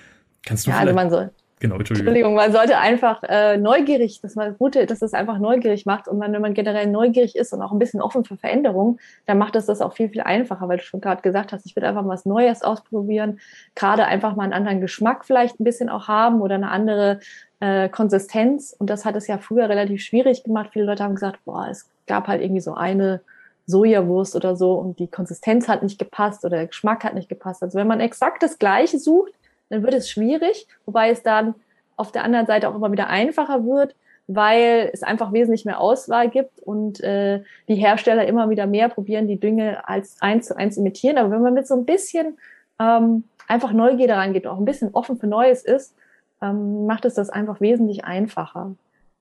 Kannst 0.43 0.65
du 0.65 0.71
ja, 0.71 0.79
also 0.79 0.95
man 0.95 1.11
soll, 1.11 1.29
Genau, 1.63 1.77
Entschuldigung. 1.77 2.07
Entschuldigung, 2.07 2.35
man 2.35 2.51
sollte 2.51 2.77
einfach 2.77 3.23
äh, 3.23 3.55
neugierig, 3.55 4.19
dass 4.19 4.35
man 4.35 4.57
gute, 4.57 4.85
dass 4.85 5.01
es 5.01 5.13
einfach 5.13 5.39
neugierig 5.39 5.85
macht 5.85 6.09
und 6.09 6.17
man, 6.17 6.33
wenn 6.33 6.41
man 6.41 6.53
generell 6.53 6.87
neugierig 6.87 7.37
ist 7.37 7.53
und 7.53 7.61
auch 7.61 7.71
ein 7.71 7.79
bisschen 7.79 8.01
offen 8.01 8.25
für 8.25 8.35
Veränderungen, 8.35 8.99
dann 9.27 9.37
macht 9.37 9.55
es 9.55 9.67
das 9.67 9.79
auch 9.79 9.93
viel, 9.93 10.09
viel 10.09 10.19
einfacher, 10.19 10.67
weil 10.67 10.79
du 10.79 10.83
schon 10.83 10.99
gerade 10.99 11.21
gesagt 11.21 11.53
hast, 11.53 11.65
ich 11.65 11.73
will 11.77 11.85
einfach 11.85 12.05
was 12.05 12.25
Neues 12.25 12.63
ausprobieren, 12.63 13.39
gerade 13.75 14.03
einfach 14.03 14.35
mal 14.35 14.43
einen 14.43 14.51
anderen 14.51 14.81
Geschmack 14.81 15.23
vielleicht 15.23 15.57
ein 15.61 15.63
bisschen 15.63 15.87
auch 15.87 16.09
haben 16.09 16.41
oder 16.41 16.55
eine 16.55 16.69
andere 16.69 17.21
äh, 17.61 17.87
Konsistenz 17.87 18.75
und 18.77 18.89
das 18.89 19.05
hat 19.05 19.15
es 19.15 19.27
ja 19.27 19.37
früher 19.37 19.69
relativ 19.69 20.01
schwierig 20.01 20.43
gemacht. 20.43 20.71
Viele 20.73 20.83
Leute 20.83 21.05
haben 21.05 21.15
gesagt, 21.15 21.39
boah, 21.45 21.69
es 21.71 21.89
gab 22.07 22.27
halt 22.27 22.41
irgendwie 22.41 22.59
so 22.59 22.73
eine 22.73 23.21
Sojawurst 23.67 24.35
oder 24.35 24.57
so 24.57 24.73
und 24.73 24.99
die 24.99 25.07
Konsistenz 25.07 25.69
hat 25.69 25.81
nicht 25.81 25.97
gepasst 25.97 26.43
oder 26.43 26.57
der 26.57 26.67
Geschmack 26.67 27.05
hat 27.05 27.13
nicht 27.13 27.29
gepasst. 27.29 27.63
Also 27.63 27.79
wenn 27.79 27.87
man 27.87 28.01
exakt 28.01 28.43
das 28.43 28.59
Gleiche 28.59 28.99
sucht, 28.99 29.31
dann 29.69 29.83
wird 29.83 29.93
es 29.93 30.09
schwierig, 30.09 30.67
wobei 30.85 31.09
es 31.09 31.23
dann 31.23 31.55
auf 31.95 32.11
der 32.11 32.23
anderen 32.23 32.45
Seite 32.45 32.69
auch 32.69 32.75
immer 32.75 32.91
wieder 32.91 33.07
einfacher 33.07 33.65
wird, 33.65 33.95
weil 34.27 34.89
es 34.93 35.03
einfach 35.03 35.33
wesentlich 35.33 35.65
mehr 35.65 35.79
Auswahl 35.79 36.29
gibt 36.29 36.59
und 36.61 37.01
äh, 37.01 37.43
die 37.67 37.75
Hersteller 37.75 38.25
immer 38.25 38.49
wieder 38.49 38.67
mehr 38.67 38.89
probieren, 38.89 39.27
die 39.27 39.39
Dinge 39.39 39.87
als 39.87 40.21
eins 40.21 40.47
zu 40.47 40.57
eins 40.57 40.77
imitieren. 40.77 41.17
Aber 41.17 41.31
wenn 41.31 41.41
man 41.41 41.53
mit 41.53 41.67
so 41.67 41.75
ein 41.75 41.85
bisschen 41.85 42.37
ähm, 42.79 43.25
einfach 43.47 43.73
Neugierde 43.73 44.15
reingeht, 44.15 44.47
auch 44.47 44.57
ein 44.57 44.65
bisschen 44.65 44.93
offen 44.93 45.17
für 45.17 45.27
Neues 45.27 45.63
ist, 45.63 45.95
ähm, 46.41 46.85
macht 46.85 47.05
es 47.05 47.15
das 47.15 47.29
einfach 47.29 47.61
wesentlich 47.61 48.05
einfacher. 48.05 48.75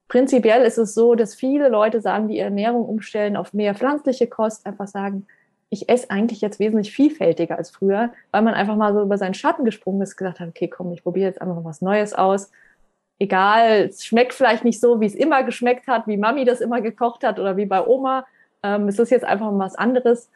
Prinzipiell 0.09 0.63
ist 0.63 0.79
es 0.79 0.95
so, 0.95 1.15
dass 1.15 1.35
viele 1.35 1.69
Leute 1.69 2.01
sagen, 2.01 2.29
die 2.29 2.39
Ernährung 2.39 2.85
umstellen 2.85 3.37
auf 3.37 3.55
mehr 3.55 3.75
pflanzliche 3.75 4.27
Kost, 4.27 4.67
einfach 4.67 4.87
sagen, 4.87 5.27
ich 5.73 5.89
esse 5.89 6.11
eigentlich 6.11 6.43
jetzt 6.43 6.61
wesentlich 6.61 6.93
vielfältiger 6.93 7.57
als 7.57 7.71
früher, 7.71 8.11
weil 8.31 8.43
man 8.43 8.53
einfach 8.53 8.77
mal 8.77 8.93
so 8.93 9.01
über 9.01 9.17
seinen 9.17 9.33
Schatten 9.33 9.65
gesprungen 9.65 10.03
ist, 10.03 10.19
gesagt 10.19 10.39
hat, 10.39 10.49
okay, 10.49 10.69
komm, 10.69 10.93
ich 10.93 11.03
probiere 11.03 11.29
jetzt 11.29 11.41
einfach 11.41 11.55
mal 11.55 11.65
was 11.65 11.81
Neues 11.81 12.13
aus. 12.13 12.51
Egal, 13.19 13.89
es 13.89 14.05
schmeckt 14.05 14.35
vielleicht 14.35 14.65
nicht 14.65 14.81
so, 14.81 15.01
wie 15.01 15.07
es 15.07 15.15
immer 15.15 15.43
geschmeckt 15.45 15.87
hat, 15.87 16.07
wie 16.07 16.19
Mami 16.19 16.45
das 16.45 16.61
immer 16.61 16.83
gekocht 16.83 17.25
hat 17.25 17.39
oder 17.39 17.57
wie 17.57 17.65
bei 17.65 17.87
Oma. 17.87 18.27
Ähm, 18.63 18.87
es 18.87 18.99
ist 18.99 19.09
jetzt 19.09 19.25
einfach 19.25 19.51
mal 19.51 19.65
was 19.65 19.75
anderes. 19.75 20.31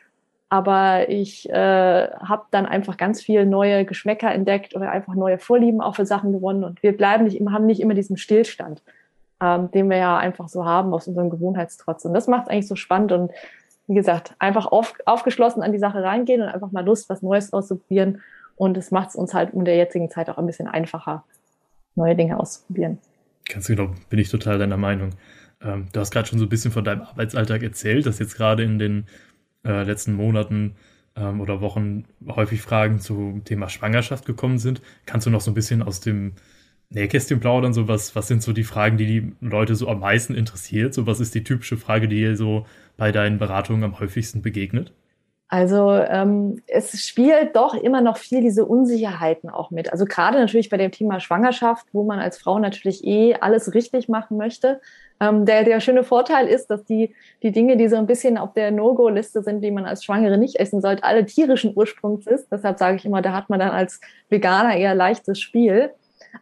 Aber 0.48 1.10
ich 1.10 1.50
äh, 1.50 2.08
habe 2.08 2.46
dann 2.50 2.64
einfach 2.64 2.96
ganz 2.96 3.20
viel 3.20 3.44
neue 3.44 3.84
Geschmäcker 3.84 4.32
entdeckt 4.32 4.74
oder 4.74 4.90
einfach 4.90 5.14
neue 5.14 5.38
Vorlieben 5.38 5.82
auch 5.82 5.96
für 5.96 6.06
Sachen 6.06 6.32
gewonnen. 6.32 6.64
Und 6.64 6.82
wir 6.82 6.96
bleiben 6.96 7.24
nicht 7.24 7.38
haben 7.40 7.66
nicht 7.66 7.80
immer 7.82 7.94
diesen 7.94 8.16
Stillstand, 8.16 8.82
ähm, 9.42 9.70
den 9.72 9.90
wir 9.90 9.98
ja 9.98 10.16
einfach 10.16 10.48
so 10.48 10.64
haben 10.64 10.94
aus 10.94 11.08
unserem 11.08 11.28
Gewohnheitstrotz. 11.28 12.06
Und 12.06 12.14
das 12.14 12.26
macht 12.26 12.44
es 12.44 12.48
eigentlich 12.48 12.68
so 12.68 12.76
spannend. 12.76 13.12
Und 13.12 13.32
wie 13.86 13.94
gesagt, 13.94 14.34
einfach 14.38 14.66
auf, 14.66 14.94
aufgeschlossen 15.04 15.62
an 15.62 15.72
die 15.72 15.78
Sache 15.78 16.02
reingehen 16.02 16.42
und 16.42 16.48
einfach 16.48 16.72
mal 16.72 16.84
Lust, 16.84 17.08
was 17.08 17.22
Neues 17.22 17.52
auszuprobieren. 17.52 18.20
Und 18.56 18.76
es 18.76 18.90
macht 18.90 19.10
es 19.10 19.16
uns 19.16 19.34
halt 19.34 19.52
in 19.52 19.64
der 19.64 19.76
jetzigen 19.76 20.10
Zeit 20.10 20.30
auch 20.30 20.38
ein 20.38 20.46
bisschen 20.46 20.66
einfacher, 20.66 21.24
neue 21.94 22.16
Dinge 22.16 22.38
auszuprobieren. 22.38 22.98
Ganz 23.48 23.66
genau, 23.66 23.90
bin 24.08 24.18
ich 24.18 24.28
total 24.28 24.58
deiner 24.58 24.76
Meinung. 24.76 25.10
Ähm, 25.62 25.88
du 25.92 26.00
hast 26.00 26.10
gerade 26.10 26.26
schon 26.26 26.38
so 26.38 26.46
ein 26.46 26.48
bisschen 26.48 26.72
von 26.72 26.84
deinem 26.84 27.02
Arbeitsalltag 27.02 27.62
erzählt, 27.62 28.06
dass 28.06 28.18
jetzt 28.18 28.36
gerade 28.36 28.62
in 28.62 28.78
den 28.78 29.06
äh, 29.64 29.82
letzten 29.84 30.14
Monaten 30.14 30.74
ähm, 31.16 31.40
oder 31.40 31.60
Wochen 31.60 32.04
häufig 32.26 32.62
Fragen 32.62 32.98
zum 32.98 33.44
Thema 33.44 33.68
Schwangerschaft 33.68 34.26
gekommen 34.26 34.58
sind. 34.58 34.82
Kannst 35.06 35.26
du 35.26 35.30
noch 35.30 35.40
so 35.40 35.50
ein 35.50 35.54
bisschen 35.54 35.82
aus 35.82 36.00
dem 36.00 36.32
Nähkästchen 36.90 37.40
plaudern? 37.40 37.72
So 37.72 37.88
was, 37.88 38.14
was 38.14 38.28
sind 38.28 38.42
so 38.42 38.52
die 38.52 38.64
Fragen, 38.64 38.96
die 38.96 39.06
die 39.06 39.32
Leute 39.40 39.74
so 39.74 39.88
am 39.88 40.00
meisten 40.00 40.34
interessiert? 40.34 40.94
So 40.94 41.06
was 41.06 41.20
ist 41.20 41.34
die 41.34 41.44
typische 41.44 41.76
Frage, 41.76 42.08
die 42.08 42.20
ihr 42.20 42.36
so 42.36 42.66
bei 42.96 43.12
deinen 43.12 43.38
Beratungen 43.38 43.84
am 43.84 43.98
häufigsten 43.98 44.42
begegnet? 44.42 44.92
Also 45.48 45.92
ähm, 45.92 46.60
es 46.66 47.06
spielt 47.06 47.54
doch 47.54 47.74
immer 47.74 48.00
noch 48.00 48.16
viel 48.16 48.40
diese 48.40 48.64
Unsicherheiten 48.64 49.48
auch 49.48 49.70
mit. 49.70 49.92
Also 49.92 50.04
gerade 50.04 50.40
natürlich 50.40 50.70
bei 50.70 50.76
dem 50.76 50.90
Thema 50.90 51.20
Schwangerschaft, 51.20 51.86
wo 51.92 52.02
man 52.02 52.18
als 52.18 52.38
Frau 52.38 52.58
natürlich 52.58 53.04
eh 53.04 53.36
alles 53.40 53.72
richtig 53.72 54.08
machen 54.08 54.38
möchte. 54.38 54.80
Ähm, 55.20 55.46
der, 55.46 55.62
der 55.62 55.78
schöne 55.78 56.02
Vorteil 56.02 56.48
ist, 56.48 56.66
dass 56.66 56.84
die, 56.84 57.14
die 57.44 57.52
Dinge, 57.52 57.76
die 57.76 57.86
so 57.86 57.94
ein 57.94 58.08
bisschen 58.08 58.38
auf 58.38 58.54
der 58.54 58.72
No-Go-Liste 58.72 59.42
sind, 59.42 59.60
die 59.62 59.70
man 59.70 59.86
als 59.86 60.04
Schwangere 60.04 60.36
nicht 60.36 60.56
essen 60.56 60.80
sollte, 60.80 61.04
alle 61.04 61.24
tierischen 61.24 61.72
Ursprungs 61.76 62.26
ist. 62.26 62.50
Deshalb 62.50 62.78
sage 62.80 62.96
ich 62.96 63.04
immer, 63.04 63.22
da 63.22 63.32
hat 63.32 63.48
man 63.48 63.60
dann 63.60 63.70
als 63.70 64.00
Veganer 64.28 64.76
eher 64.76 64.96
leichtes 64.96 65.40
Spiel. 65.40 65.90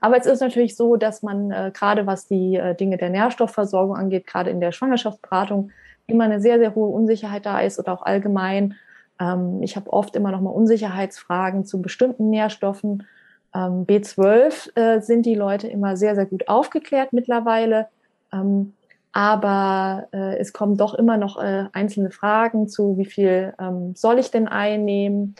Aber 0.00 0.16
es 0.16 0.26
ist 0.26 0.40
natürlich 0.40 0.76
so, 0.76 0.96
dass 0.96 1.22
man 1.22 1.50
äh, 1.50 1.70
gerade 1.72 2.06
was 2.06 2.26
die 2.26 2.56
äh, 2.56 2.74
Dinge 2.74 2.96
der 2.96 3.10
Nährstoffversorgung 3.10 3.96
angeht, 3.96 4.26
gerade 4.26 4.50
in 4.50 4.60
der 4.60 4.72
Schwangerschaftsberatung, 4.72 5.70
immer 6.06 6.24
eine 6.24 6.40
sehr, 6.40 6.58
sehr 6.58 6.74
hohe 6.74 6.88
Unsicherheit 6.88 7.46
da 7.46 7.60
ist 7.60 7.78
oder 7.78 7.92
auch 7.92 8.02
allgemein. 8.02 8.74
Ähm, 9.20 9.62
ich 9.62 9.76
habe 9.76 9.92
oft 9.92 10.16
immer 10.16 10.30
noch 10.30 10.40
mal 10.40 10.50
Unsicherheitsfragen 10.50 11.64
zu 11.64 11.80
bestimmten 11.80 12.30
Nährstoffen. 12.30 13.06
Ähm, 13.54 13.86
B12 13.86 14.76
äh, 14.76 15.00
sind 15.00 15.26
die 15.26 15.34
Leute 15.34 15.68
immer 15.68 15.96
sehr, 15.96 16.14
sehr 16.14 16.26
gut 16.26 16.48
aufgeklärt 16.48 17.12
mittlerweile. 17.12 17.88
Ähm, 18.32 18.74
aber 19.12 20.08
äh, 20.12 20.38
es 20.38 20.52
kommen 20.52 20.76
doch 20.76 20.94
immer 20.94 21.16
noch 21.16 21.40
äh, 21.40 21.66
einzelne 21.72 22.10
Fragen 22.10 22.68
zu, 22.68 22.98
wie 22.98 23.04
viel 23.04 23.54
ähm, 23.60 23.94
soll 23.94 24.18
ich 24.18 24.32
denn 24.32 24.48
einnehmen? 24.48 25.36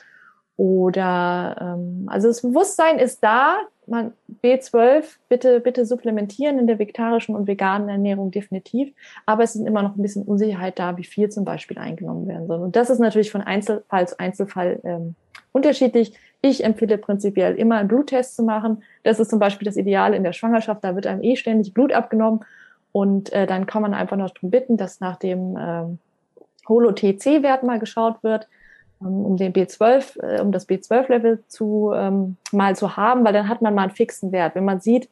Oder 0.57 1.57
ähm, 1.61 2.07
also 2.07 2.29
das 2.29 2.43
Bewusstsein 2.43 3.01
ist 3.01 3.25
da, 3.25 3.57
man, 3.87 4.13
B12 4.43 5.05
bitte, 5.29 5.61
bitte 5.61 5.87
supplementieren 5.87 6.59
in 6.59 6.67
der 6.67 6.79
vegetarischen 6.79 7.35
und 7.35 7.47
veganen 7.47 7.89
Ernährung 7.89 8.31
definitiv. 8.31 8.95
Aber 9.27 9.43
es 9.43 9.55
ist 9.55 9.67
immer 9.67 9.83
noch 9.83 9.97
ein 9.97 10.03
bisschen 10.03 10.25
Unsicherheit 10.25 10.79
da, 10.79 10.97
wie 10.97 11.05
viel 11.05 11.29
zum 11.29 11.45
Beispiel 11.45 11.79
eingenommen 11.79 12.27
werden 12.27 12.47
soll. 12.47 12.61
Und 12.61 12.77
das 12.77 12.91
ist 12.91 12.99
natürlich 12.99 13.31
von 13.31 13.43
Einzelfall 13.43 14.09
zu 14.09 14.19
Einzelfall 14.19 14.81
ähm, 14.85 15.15
unterschiedlich. 15.53 16.15
Ich 16.43 16.65
empfehle 16.65 16.99
prinzipiell 16.99 17.55
immer 17.55 17.77
einen 17.77 17.89
Bluttest 17.89 18.37
zu 18.37 18.43
machen. 18.43 18.83
Das 19.03 19.21
ist 19.21 19.31
zum 19.31 19.39
Beispiel 19.39 19.67
das 19.67 19.77
Ideale 19.77 20.17
in 20.17 20.25
der 20.25 20.33
Schwangerschaft. 20.33 20.85
Da 20.85 20.95
wird 20.95 21.07
einem 21.07 21.23
eh 21.23 21.37
ständig 21.37 21.73
Blut 21.75 21.93
abgenommen. 21.93 22.41
Und 22.93 23.33
äh, 23.33 23.47
dann 23.47 23.67
kann 23.67 23.83
man 23.83 23.95
einfach 23.95 24.17
noch 24.17 24.31
darum 24.31 24.51
bitten, 24.51 24.77
dass 24.77 25.01
nach 25.01 25.17
dem 25.17 25.57
ähm, 25.59 25.99
Holo-TC-Wert 26.69 27.63
mal 27.63 27.79
geschaut 27.79 28.23
wird 28.23 28.49
um 29.01 29.37
den 29.37 29.53
B12, 29.53 30.21
äh, 30.23 30.41
um 30.41 30.53
das 30.53 30.69
B12-Level 30.69 31.45
zu 31.49 31.93
ähm, 31.95 32.37
mal 32.53 32.77
zu 32.77 32.97
haben, 32.97 33.25
weil 33.25 33.33
dann 33.33 33.49
hat 33.49 33.63
man 33.63 33.75
mal 33.75 33.83
einen 33.83 33.91
fixen 33.91 34.33
Wert. 34.33 34.55
Wenn 34.55 34.65
man 34.65 34.81
sieht, 34.81 35.09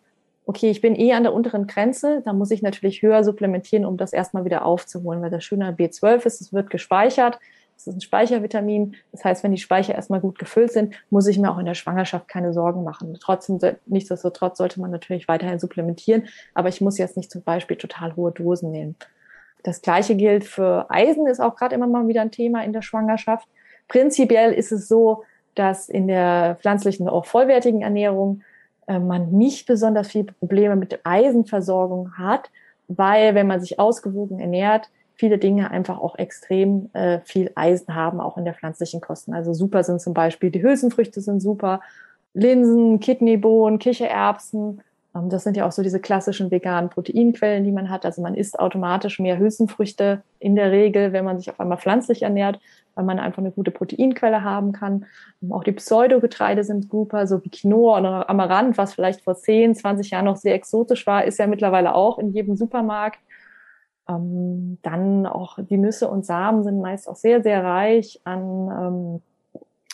okay, 0.47 0.71
ich 0.71 0.81
bin 0.81 0.99
eh 0.99 1.13
an 1.13 1.23
der 1.23 1.33
unteren 1.33 1.67
Grenze, 1.67 2.23
dann 2.25 2.39
muss 2.39 2.51
ich 2.51 2.63
natürlich 2.63 3.03
höher 3.03 3.23
supplementieren, 3.25 3.85
um 3.85 3.97
das 3.97 4.13
erstmal 4.13 4.45
wieder 4.45 4.65
aufzuholen, 4.65 5.23
weil 5.23 5.31
das 5.31 5.45
Schöne 5.45 5.67
an 5.67 5.77
B12 5.77 6.27
ist, 6.27 6.41
es 6.41 6.53
wird 6.53 6.71
gespeichert. 6.71 7.39
Es 7.77 7.87
ist 7.87 7.95
ein 7.95 8.01
Speichervitamin. 8.01 8.95
Das 9.11 9.25
heißt, 9.25 9.43
wenn 9.43 9.51
die 9.51 9.59
Speicher 9.59 9.95
erstmal 9.95 10.21
gut 10.21 10.39
gefüllt 10.39 10.73
sind, 10.73 10.95
muss 11.11 11.27
ich 11.27 11.39
mir 11.39 11.51
auch 11.51 11.59
in 11.59 11.67
der 11.67 11.75
Schwangerschaft 11.75 12.29
keine 12.29 12.53
Sorgen 12.53 12.85
machen. 12.85 13.19
Trotzdem, 13.21 13.59
nichtsdestotrotz 13.87 14.59
sollte 14.59 14.81
man 14.81 14.91
natürlich 14.91 15.27
weiterhin 15.27 15.59
supplementieren, 15.59 16.29
aber 16.55 16.69
ich 16.69 16.81
muss 16.81 16.99
jetzt 16.99 17.17
nicht 17.17 17.31
zum 17.31 17.43
Beispiel 17.43 17.77
total 17.77 18.15
hohe 18.15 18.31
Dosen 18.31 18.71
nehmen. 18.71 18.95
Das 19.65 19.83
gleiche 19.83 20.17
gilt 20.17 20.45
für 20.45 20.87
Eisen, 20.91 21.27
ist 21.27 21.41
auch 21.41 21.57
gerade 21.57 21.75
immer 21.75 21.87
mal 21.87 22.07
wieder 22.09 22.21
ein 22.21 22.31
Thema 22.31 22.65
in 22.65 22.73
der 22.73 22.83
Schwangerschaft. 22.83 23.49
Prinzipiell 23.93 24.55
ist 24.55 24.73
es 24.73 24.89
so, 24.89 25.23
dass 25.55 25.91
in 25.91 26.09
der 26.09 26.57
pflanzlichen, 26.63 27.11
auch 27.11 27.27
vollwertigen 27.27 27.83
Ernährung 27.83 28.41
äh, 28.87 28.99
man 28.99 29.33
nicht 29.33 29.67
besonders 29.67 30.09
viele 30.09 30.33
Probleme 30.33 30.77
mit 30.77 31.01
Eisenversorgung 31.05 32.17
hat, 32.17 32.51
weil 32.89 33.35
wenn 33.35 33.47
man 33.47 33.61
sich 33.61 33.79
ausgewogen 33.79 34.41
ernährt, 34.41 34.89
viele 35.15 35.37
Dinge 35.37 35.71
einfach 35.71 35.99
auch 35.99 36.17
extrem 36.17 36.89
äh, 36.95 37.21
viel 37.21 37.51
Eisen 37.55 37.95
haben, 37.95 38.19
auch 38.19 38.39
in 38.39 38.47
der 38.47 38.55
pflanzlichen 38.55 39.03
Kosten. 39.03 39.35
Also 39.35 39.53
super 39.53 39.85
sind 39.85 40.01
zum 40.01 40.15
Beispiel 40.15 40.51
die 40.51 40.63
Hülsenfrüchte 40.63 41.21
sind 41.21 41.41
super, 41.41 41.83
Linsen, 42.33 42.99
Kidneybohnen, 42.99 43.79
Kichererbsen. 43.79 44.81
Ähm, 45.15 45.29
das 45.31 45.45
sind 45.45 45.57
ja 45.57 45.67
auch 45.67 45.73
so 45.73 45.83
diese 45.83 46.01
klassischen 46.01 46.51
veganen 46.51 46.91
Proteinquellen, 46.91 47.65
die 47.65 47.73
man 47.73 47.91
hat. 47.91 48.05
Also 48.05 48.23
man 48.23 48.35
isst 48.35 48.59
automatisch 48.59 49.19
mehr 49.19 49.39
Hülsenfrüchte 49.39 50.23
in 50.39 50.57
der 50.57 50.71
Regel, 50.71 51.13
wenn 51.13 51.25
man 51.25 51.39
sich 51.39 51.51
auf 51.51 51.61
einmal 51.61 51.79
pflanzlich 51.79 52.23
ernährt, 52.23 52.61
weil 52.95 53.05
man 53.05 53.19
einfach 53.19 53.39
eine 53.39 53.53
gute 53.53 53.71
Proteinquelle 53.71 54.43
haben 54.43 54.73
kann. 54.73 55.07
Auch 55.51 55.65
die 55.65 55.73
Pseudogetreide 55.73 56.65
sind 56.65 56.91
super, 56.91 57.27
so 57.27 57.45
wie 57.45 57.51
Quinoa 57.51 57.99
oder 57.99 58.31
Amaranth, 58.31 58.79
was 58.79 58.95
vielleicht 58.95 59.23
vor 59.23 59.35
10, 59.37 59.75
20 59.75 60.11
Jahren 60.11 60.27
noch 60.27 60.37
sehr 60.37 60.55
exotisch 60.55 61.07
war, 61.07 61.25
ist 61.25 61.39
ja 61.39 61.47
mittlerweile 61.47 61.95
auch 61.95 62.19
in 62.19 62.33
jedem 62.33 62.57
Supermarkt. 62.57 63.19
Ähm, 64.09 64.79
dann 64.83 65.27
auch 65.27 65.59
die 65.61 65.79
Nüsse 65.79 66.09
und 66.09 66.27
Samen 66.27 66.65
sind 66.65 66.81
meist 66.81 67.09
auch 67.09 67.17
sehr, 67.17 67.43
sehr 67.43 67.63
reich 67.63 68.21
an 68.25 68.41
ähm, 68.71 69.23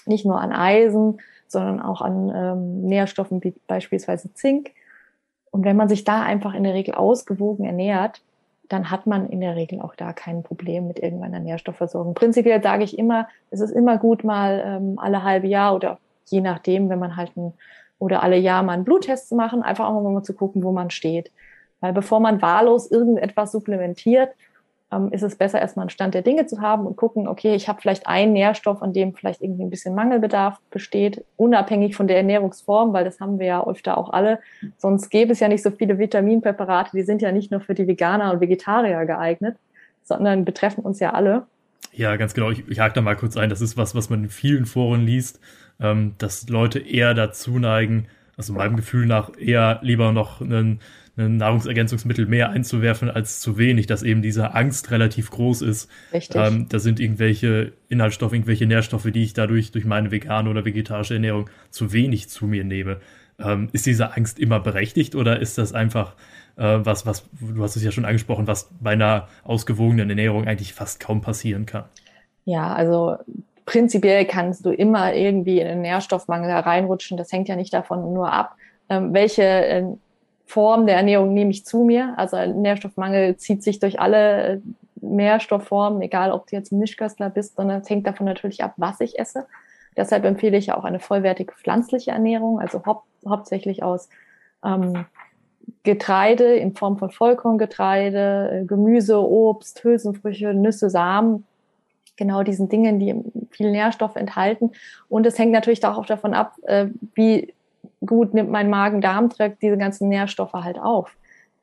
nicht 0.09 0.25
nur 0.25 0.41
an 0.41 0.53
Eisen, 0.53 1.21
sondern 1.47 1.81
auch 1.81 2.01
an 2.01 2.33
ähm, 2.35 2.83
Nährstoffen 2.83 3.43
wie 3.45 3.55
beispielsweise 3.67 4.33
Zink. 4.35 4.71
Und 5.51 5.65
wenn 5.65 5.77
man 5.77 5.89
sich 5.89 6.05
da 6.05 6.23
einfach 6.23 6.55
in 6.55 6.65
der 6.65 6.75
Regel 6.75 6.95
ausgewogen 6.95 7.65
ernährt, 7.65 8.21
dann 8.69 8.91
hat 8.91 9.07
man 9.07 9.29
in 9.31 9.41
der 9.41 9.57
Regel 9.57 9.81
auch 9.81 9.95
da 9.95 10.13
kein 10.13 10.43
Problem 10.43 10.87
mit 10.87 10.99
irgendeiner 10.99 11.41
Nährstoffversorgung. 11.41 12.15
Prinzipiell 12.15 12.63
sage 12.63 12.85
ich 12.85 12.99
immer, 12.99 13.29
es 13.51 13.61
ist 13.61 13.71
immer 13.71 13.97
gut, 13.97 14.25
mal 14.25 14.63
ähm, 14.65 14.99
alle 14.99 15.23
halbe 15.23 15.47
Jahr 15.47 15.75
oder 15.75 15.99
je 16.27 16.41
nachdem, 16.41 16.91
wenn 16.91 16.99
man 16.99 17.17
halt 17.17 17.35
ein, 17.37 17.55
oder 17.99 18.23
alle 18.23 18.37
Jahr 18.37 18.63
mal 18.63 18.75
einen 18.75 18.85
Bluttest 18.85 19.29
zu 19.29 19.35
machen, 19.37 19.63
einfach 19.63 19.87
auch 19.87 20.01
mal 20.03 20.23
zu 20.23 20.35
gucken, 20.35 20.63
wo 20.63 20.73
man 20.73 20.91
steht. 20.91 21.33
Weil 21.81 21.93
bevor 21.93 22.21
man 22.21 22.43
wahllos 22.43 22.91
irgendetwas 22.91 23.53
supplementiert, 23.53 24.31
ähm, 24.91 25.13
ist 25.13 25.23
es 25.23 25.37
besser, 25.37 25.61
erstmal 25.61 25.85
einen 25.85 25.91
Stand 25.91 26.15
der 26.15 26.23
Dinge 26.23 26.47
zu 26.47 26.61
haben 26.61 26.87
und 26.87 26.97
gucken, 26.97 27.29
okay, 27.29 27.55
ich 27.55 27.69
habe 27.69 27.81
vielleicht 27.81 28.07
einen 28.07 28.33
Nährstoff, 28.33 28.83
an 28.83 28.93
dem 28.93 29.15
vielleicht 29.15 29.43
irgendwie 29.43 29.65
ein 29.65 29.71
bisschen 29.71 29.95
Mangelbedarf 29.95 30.59
besteht, 30.71 31.25
unabhängig 31.37 31.95
von 31.95 32.09
der 32.09 32.17
Ernährungsform, 32.17 32.93
weil 32.93 33.05
das 33.05 33.21
haben 33.21 33.39
wir 33.39 33.47
ja 33.47 33.67
öfter 33.67 33.99
auch 33.99 34.11
alle. 34.11 34.41
Sonst 34.79 35.11
gäbe 35.11 35.33
es 35.33 35.41
ja 35.41 35.49
nicht 35.49 35.63
so 35.63 35.71
viele 35.71 35.99
Vitaminpräparate, 35.99 36.93
die 36.95 37.03
sind 37.03 37.21
ja 37.21 37.33
nicht 37.33 37.51
nur 37.51 37.61
für 37.61 37.75
die 37.75 37.87
Veganer 37.87 38.33
und 38.33 38.41
Vegetarier 38.41 39.05
geeignet, 39.05 39.57
sondern 40.03 40.45
betreffen 40.45 40.81
uns 40.85 41.01
ja 41.01 41.13
alle. 41.13 41.47
Ja, 41.93 42.17
ganz 42.17 42.33
genau. 42.33 42.51
Ich, 42.51 42.67
ich 42.69 42.81
hake 42.81 42.95
da 42.95 43.01
mal 43.01 43.17
kurz 43.17 43.37
ein. 43.37 43.51
Das 43.51 43.61
ist 43.61 43.77
was, 43.77 43.95
was 43.95 44.09
man 44.09 44.25
in 44.25 44.31
vielen 44.31 44.67
Foren 44.67 45.05
liest, 45.05 45.41
ähm, 45.81 46.15
dass 46.19 46.49
Leute 46.49 46.79
eher 46.79 47.13
dazu 47.13 47.59
neigen, 47.59 48.07
also 48.37 48.53
meinem 48.53 48.77
Gefühl 48.77 49.07
nach 49.07 49.33
eher 49.39 49.81
lieber 49.83 50.13
noch 50.13 50.41
einen 50.41 50.81
ein 50.81 50.81
Nahrungsergänzungsmittel 51.27 52.27
mehr 52.27 52.51
einzuwerfen 52.51 53.11
als 53.11 53.41
zu 53.41 53.59
wenig, 53.59 53.87
dass 53.87 54.03
eben 54.03 54.23
diese 54.23 54.55
Angst 54.55 54.91
relativ 54.91 55.31
groß 55.31 55.63
ist. 55.63 55.91
Richtig. 56.13 56.41
Ähm, 56.41 56.67
da 56.69 56.79
sind 56.79 57.01
irgendwelche 57.01 57.73
Inhaltsstoffe, 57.89 58.33
irgendwelche 58.33 58.67
Nährstoffe, 58.67 59.11
die 59.11 59.25
ich 59.25 59.33
dadurch 59.33 59.73
durch 59.73 59.85
meine 59.85 60.11
vegane 60.11 60.49
oder 60.49 60.65
vegetarische 60.65 61.15
Ernährung 61.15 61.51
zu 61.71 61.93
wenig 61.93 62.29
zu 62.29 62.47
mir 62.47 62.65
nehme. 62.65 62.99
Ähm, 63.41 63.69
ist 63.73 63.87
diese 63.87 64.17
Angst 64.17 64.39
immer 64.39 64.61
berechtigt 64.61 65.15
oder 65.15 65.41
ist 65.41 65.59
das 65.59 65.73
einfach 65.73 66.15
äh, 66.57 66.79
was, 66.85 67.07
was, 67.07 67.29
du 67.41 67.63
hast 67.63 67.77
es 67.77 67.85
ja 67.85 67.91
schon 67.91 68.05
angesprochen, 68.05 68.47
was 68.47 68.71
bei 68.81 68.93
einer 68.93 69.29
ausgewogenen 69.45 70.11
Ernährung 70.11 70.47
eigentlich 70.47 70.73
fast 70.75 71.01
kaum 71.01 71.21
passieren 71.21 71.67
kann? 71.67 71.85
Ja, 72.45 72.73
also 72.73 73.17
prinzipiell 73.65 74.25
kannst 74.25 74.65
du 74.65 74.71
immer 74.71 75.15
irgendwie 75.15 75.61
in 75.61 75.69
einen 75.69 75.83
Nährstoffmangel 75.83 76.51
hereinrutschen. 76.51 77.17
Das 77.17 77.31
hängt 77.33 77.49
ja 77.49 77.57
nicht 77.57 77.73
davon 77.73 78.15
nur 78.15 78.33
ab, 78.33 78.57
ähm, 78.89 79.13
welche 79.13 79.43
äh, 79.43 79.85
Form 80.49 80.87
der 80.87 80.97
Ernährung 80.97 81.35
nehme 81.35 81.51
ich 81.51 81.67
zu 81.67 81.85
mir. 81.85 82.15
Also 82.17 82.39
Nährstoffmangel 82.39 83.37
zieht 83.37 83.63
sich 83.63 83.81
durch 83.81 84.01
alle 84.01 84.63
Nährstoffformen, 84.97 86.01
egal 86.01 86.33
ob 86.33 86.47
du 86.47 86.57
jetzt 86.57 86.73
ein 86.73 86.79
Mischköstler 86.79 87.29
bist, 87.29 87.57
sondern 87.57 87.83
es 87.83 87.91
hängt 87.91 88.07
davon 88.07 88.25
natürlich 88.25 88.65
ab, 88.65 88.73
was 88.79 88.99
ich 89.01 89.19
esse. 89.19 89.47
Deshalb 89.95 90.25
empfehle 90.25 90.57
ich 90.57 90.67
ja 90.67 90.79
auch 90.79 90.85
eine 90.85 91.01
vollwertige 91.01 91.53
pflanzliche 91.53 92.13
Ernährung, 92.13 92.61
also 92.61 92.83
hau 92.87 93.03
hauptsächlich 93.29 93.83
aus 93.83 94.09
ähm, 94.65 95.05
Getreide 95.83 96.55
in 96.55 96.75
Form 96.75 96.97
von 96.97 97.11
Vollkorngetreide, 97.11 98.65
Gemüse, 98.67 99.21
Obst, 99.21 99.85
Hülsenfrüchte, 99.85 100.55
Nüsse, 100.55 100.89
Samen, 100.89 101.45
genau 102.17 102.43
diesen 102.43 102.71
Dingen, 102.71 102.99
die 102.99 103.15
viel 103.51 103.71
Nährstoff 103.71 104.17
enthalten. 104.17 104.71
Und 105.11 105.27
es 105.27 105.39
hängt 105.39 105.53
natürlich 105.53 105.85
auch 105.85 106.07
davon 106.07 106.33
ab, 106.33 106.55
äh, 106.63 106.87
wie 107.15 107.53
gut 108.05 108.35
nimmt 108.35 108.51
mein 108.51 108.71
Magen-Darm-Trakt 108.71 109.63
diese 109.63 109.77
ganzen 109.77 110.09
Nährstoffe 110.09 110.53
halt 110.53 110.79
auf. 110.79 111.17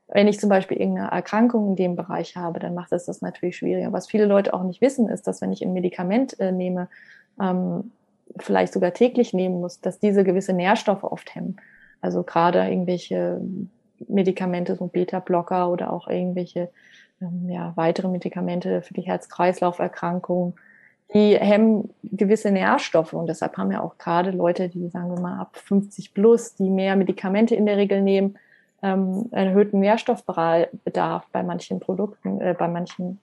Wenn 0.07 0.27
ich 0.27 0.39
zum 0.39 0.49
Beispiel 0.49 0.77
irgendeine 0.77 1.11
Erkrankung 1.11 1.69
in 1.69 1.75
dem 1.75 1.95
Bereich 1.95 2.35
habe, 2.35 2.59
dann 2.59 2.75
macht 2.75 2.91
es 2.91 3.05
das 3.05 3.21
natürlich 3.21 3.57
schwieriger. 3.57 3.91
Was 3.91 4.07
viele 4.07 4.25
Leute 4.25 4.53
auch 4.53 4.63
nicht 4.63 4.81
wissen, 4.81 5.09
ist, 5.09 5.25
dass 5.27 5.41
wenn 5.41 5.51
ich 5.51 5.63
ein 5.63 5.73
Medikament 5.73 6.39
äh, 6.39 6.51
nehme, 6.51 6.89
ähm, 7.41 7.91
vielleicht 8.37 8.73
sogar 8.73 8.93
täglich 8.93 9.33
nehmen 9.33 9.59
muss, 9.61 9.81
dass 9.81 9.99
diese 9.99 10.23
gewisse 10.23 10.53
Nährstoffe 10.53 11.03
oft 11.03 11.33
hemmen. 11.33 11.57
Also 12.01 12.23
gerade 12.23 12.59
irgendwelche 12.67 13.41
Medikamente, 14.07 14.75
so 14.75 14.87
Beta-Blocker 14.87 15.69
oder 15.71 15.91
auch 15.91 16.07
irgendwelche 16.07 16.69
ähm, 17.21 17.49
ja, 17.49 17.73
weitere 17.75 18.07
Medikamente 18.07 18.81
für 18.81 18.93
die 18.93 19.01
Herz-Kreislauf-Erkrankungen 19.01 20.53
die 21.13 21.37
hemmen 21.37 21.93
gewisse 22.03 22.51
Nährstoffe 22.51 23.13
und 23.13 23.27
deshalb 23.27 23.57
haben 23.57 23.71
ja 23.71 23.81
auch 23.81 23.97
gerade 23.97 24.31
Leute, 24.31 24.69
die 24.69 24.89
sagen 24.89 25.15
wir 25.15 25.21
mal 25.21 25.39
ab 25.39 25.55
50 25.55 26.13
plus, 26.13 26.55
die 26.55 26.69
mehr 26.69 26.95
Medikamente 26.95 27.55
in 27.55 27.65
der 27.65 27.77
Regel 27.77 28.01
nehmen, 28.01 28.37
ähm, 28.81 29.27
erhöhten 29.31 29.79
Nährstoffbedarf 29.79 31.27
bei 31.31 31.43
manchen 31.43 31.79
Produkten, 31.79 32.41
äh, 32.41 32.55
bei 32.57 32.67
manchen 32.67 33.19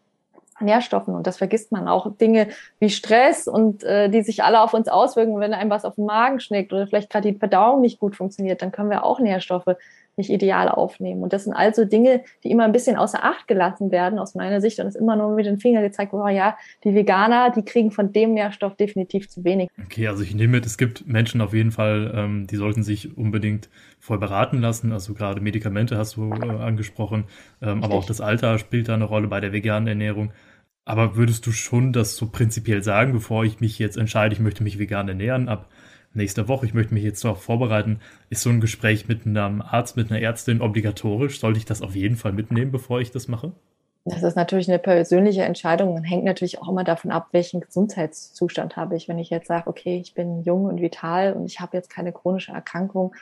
Nährstoffen. 0.61 1.15
Und 1.15 1.27
das 1.27 1.39
vergisst 1.39 1.73
man 1.73 1.89
auch. 1.89 2.17
Dinge 2.17 2.49
wie 2.79 2.91
Stress 2.91 3.49
und 3.49 3.83
äh, 3.85 4.09
die 4.09 4.23
sich 4.23 4.43
alle 4.43 4.61
auf 4.61 4.75
uns 4.75 4.89
auswirken, 4.89 5.39
wenn 5.41 5.55
einem 5.55 5.71
was 5.71 5.85
auf 5.85 5.97
den 5.97 6.07
Magen 6.07 6.41
schlägt 6.41 6.73
oder 6.73 6.87
vielleicht 6.87 7.11
gerade 7.11 7.33
die 7.33 7.39
Verdauung 7.39 7.81
nicht 7.81 7.99
gut 7.99 8.17
funktioniert, 8.17 8.63
dann 8.63 8.73
können 8.73 8.91
wir 8.91 9.05
auch 9.05 9.19
Nährstoffe 9.19 9.77
nicht 10.23 10.31
ideal 10.31 10.69
aufnehmen. 10.69 11.23
Und 11.23 11.33
das 11.33 11.45
sind 11.45 11.53
also 11.53 11.85
Dinge, 11.85 12.23
die 12.45 12.51
immer 12.51 12.65
ein 12.65 12.73
bisschen 12.73 12.97
außer 12.97 13.25
Acht 13.25 13.49
gelassen 13.49 13.91
werden, 13.91 14.19
aus 14.19 14.35
meiner 14.35 14.61
Sicht. 14.61 14.79
Und 14.79 14.87
es 14.87 14.95
ist 14.95 15.01
immer 15.01 15.17
nur 15.17 15.35
mit 15.35 15.47
den 15.47 15.59
Fingern 15.59 15.83
gezeigt, 15.83 16.13
oh 16.15 16.29
ja, 16.29 16.57
die 16.85 16.95
Veganer, 16.95 17.51
die 17.51 17.65
kriegen 17.65 17.91
von 17.91 18.13
dem 18.13 18.35
Nährstoff 18.35 18.77
definitiv 18.77 19.29
zu 19.29 19.45
wenig. 19.45 19.69
Okay, 19.85 20.07
also 20.07 20.23
ich 20.23 20.35
nehme 20.35 20.53
mit, 20.53 20.67
es 20.67 20.79
gibt 20.79 21.07
Menschen 21.07 21.41
auf 21.41 21.53
jeden 21.53 21.73
Fall, 21.73 22.13
ähm, 22.15 22.47
die 22.47 22.57
sollten 22.57 22.83
sich 22.83 23.17
unbedingt 23.17 23.69
voll 23.99 24.19
beraten 24.19 24.61
lassen. 24.61 24.93
Also 24.93 25.15
gerade 25.15 25.41
Medikamente 25.41 25.99
hast 25.99 26.17
du 26.17 26.33
äh, 26.33 26.49
angesprochen, 26.49 27.25
ähm, 27.61 27.83
aber 27.83 27.95
auch 27.95 28.07
das 28.07 28.21
Alter 28.21 28.59
spielt 28.59 28.89
da 28.89 28.95
eine 28.95 29.05
Rolle 29.05 29.29
bei 29.29 29.41
der 29.41 29.53
veganen 29.53 29.89
Ernährung. 29.89 30.33
Aber 30.85 31.17
würdest 31.17 31.47
du 31.47 31.53
schon 31.53 31.93
das 31.93 32.17
so 32.17 32.29
prinzipiell 32.29 32.83
sagen, 32.83 33.13
bevor 33.13 33.45
ich 33.45 33.61
mich 33.61 33.79
jetzt 33.79 33.97
entscheide, 33.97 34.35
ich 34.35 34.41
möchte 34.41 34.65
mich 34.65 34.79
vegan 34.79 35.09
ernähren, 35.09 35.49
ab 35.49 35.69
nächste 36.15 36.49
Woche, 36.49 36.67
ich 36.67 36.75
möchte 36.75 36.95
mich 36.95 37.05
jetzt 37.05 37.25
darauf 37.25 37.43
vorbereiten, 37.43 38.01
ist 38.31 38.43
so 38.43 38.51
ein 38.51 38.61
Gespräch 38.61 39.09
mit 39.09 39.27
einem 39.27 39.63
Arzt, 39.63 39.97
mit 39.97 40.11
einer 40.11 40.21
Ärztin 40.21 40.61
obligatorisch? 40.61 41.41
Sollte 41.41 41.59
ich 41.59 41.65
das 41.65 41.83
auf 41.83 41.95
jeden 41.95 42.17
Fall 42.17 42.33
mitnehmen, 42.33 42.73
bevor 42.73 43.01
ich 43.01 43.11
das 43.11 43.29
mache? 43.29 43.53
Das 44.05 44.25
ist 44.25 44.35
natürlich 44.35 44.69
eine 44.69 44.81
persönliche 44.81 45.43
Entscheidung 45.43 45.95
und 45.95 46.03
hängt 46.03 46.25
natürlich 46.25 46.61
auch 46.61 46.69
immer 46.69 46.83
davon 46.83 47.13
ab, 47.13 47.29
welchen 47.31 47.61
Gesundheitszustand 47.61 48.77
habe 48.77 48.97
ich. 48.97 49.07
Wenn 49.09 49.19
ich 49.19 49.31
jetzt 49.31 49.47
sage, 49.47 49.69
okay, 49.69 49.97
ich 49.97 50.15
bin 50.15 50.43
jung 50.43 50.65
und 50.65 50.81
vital 50.81 51.35
und 51.35 51.47
ich 51.47 51.61
habe 51.61 51.77
jetzt 51.77 51.89
keine 51.89 52.13
chronische 52.13 52.51
Erkrankung, 52.53 53.15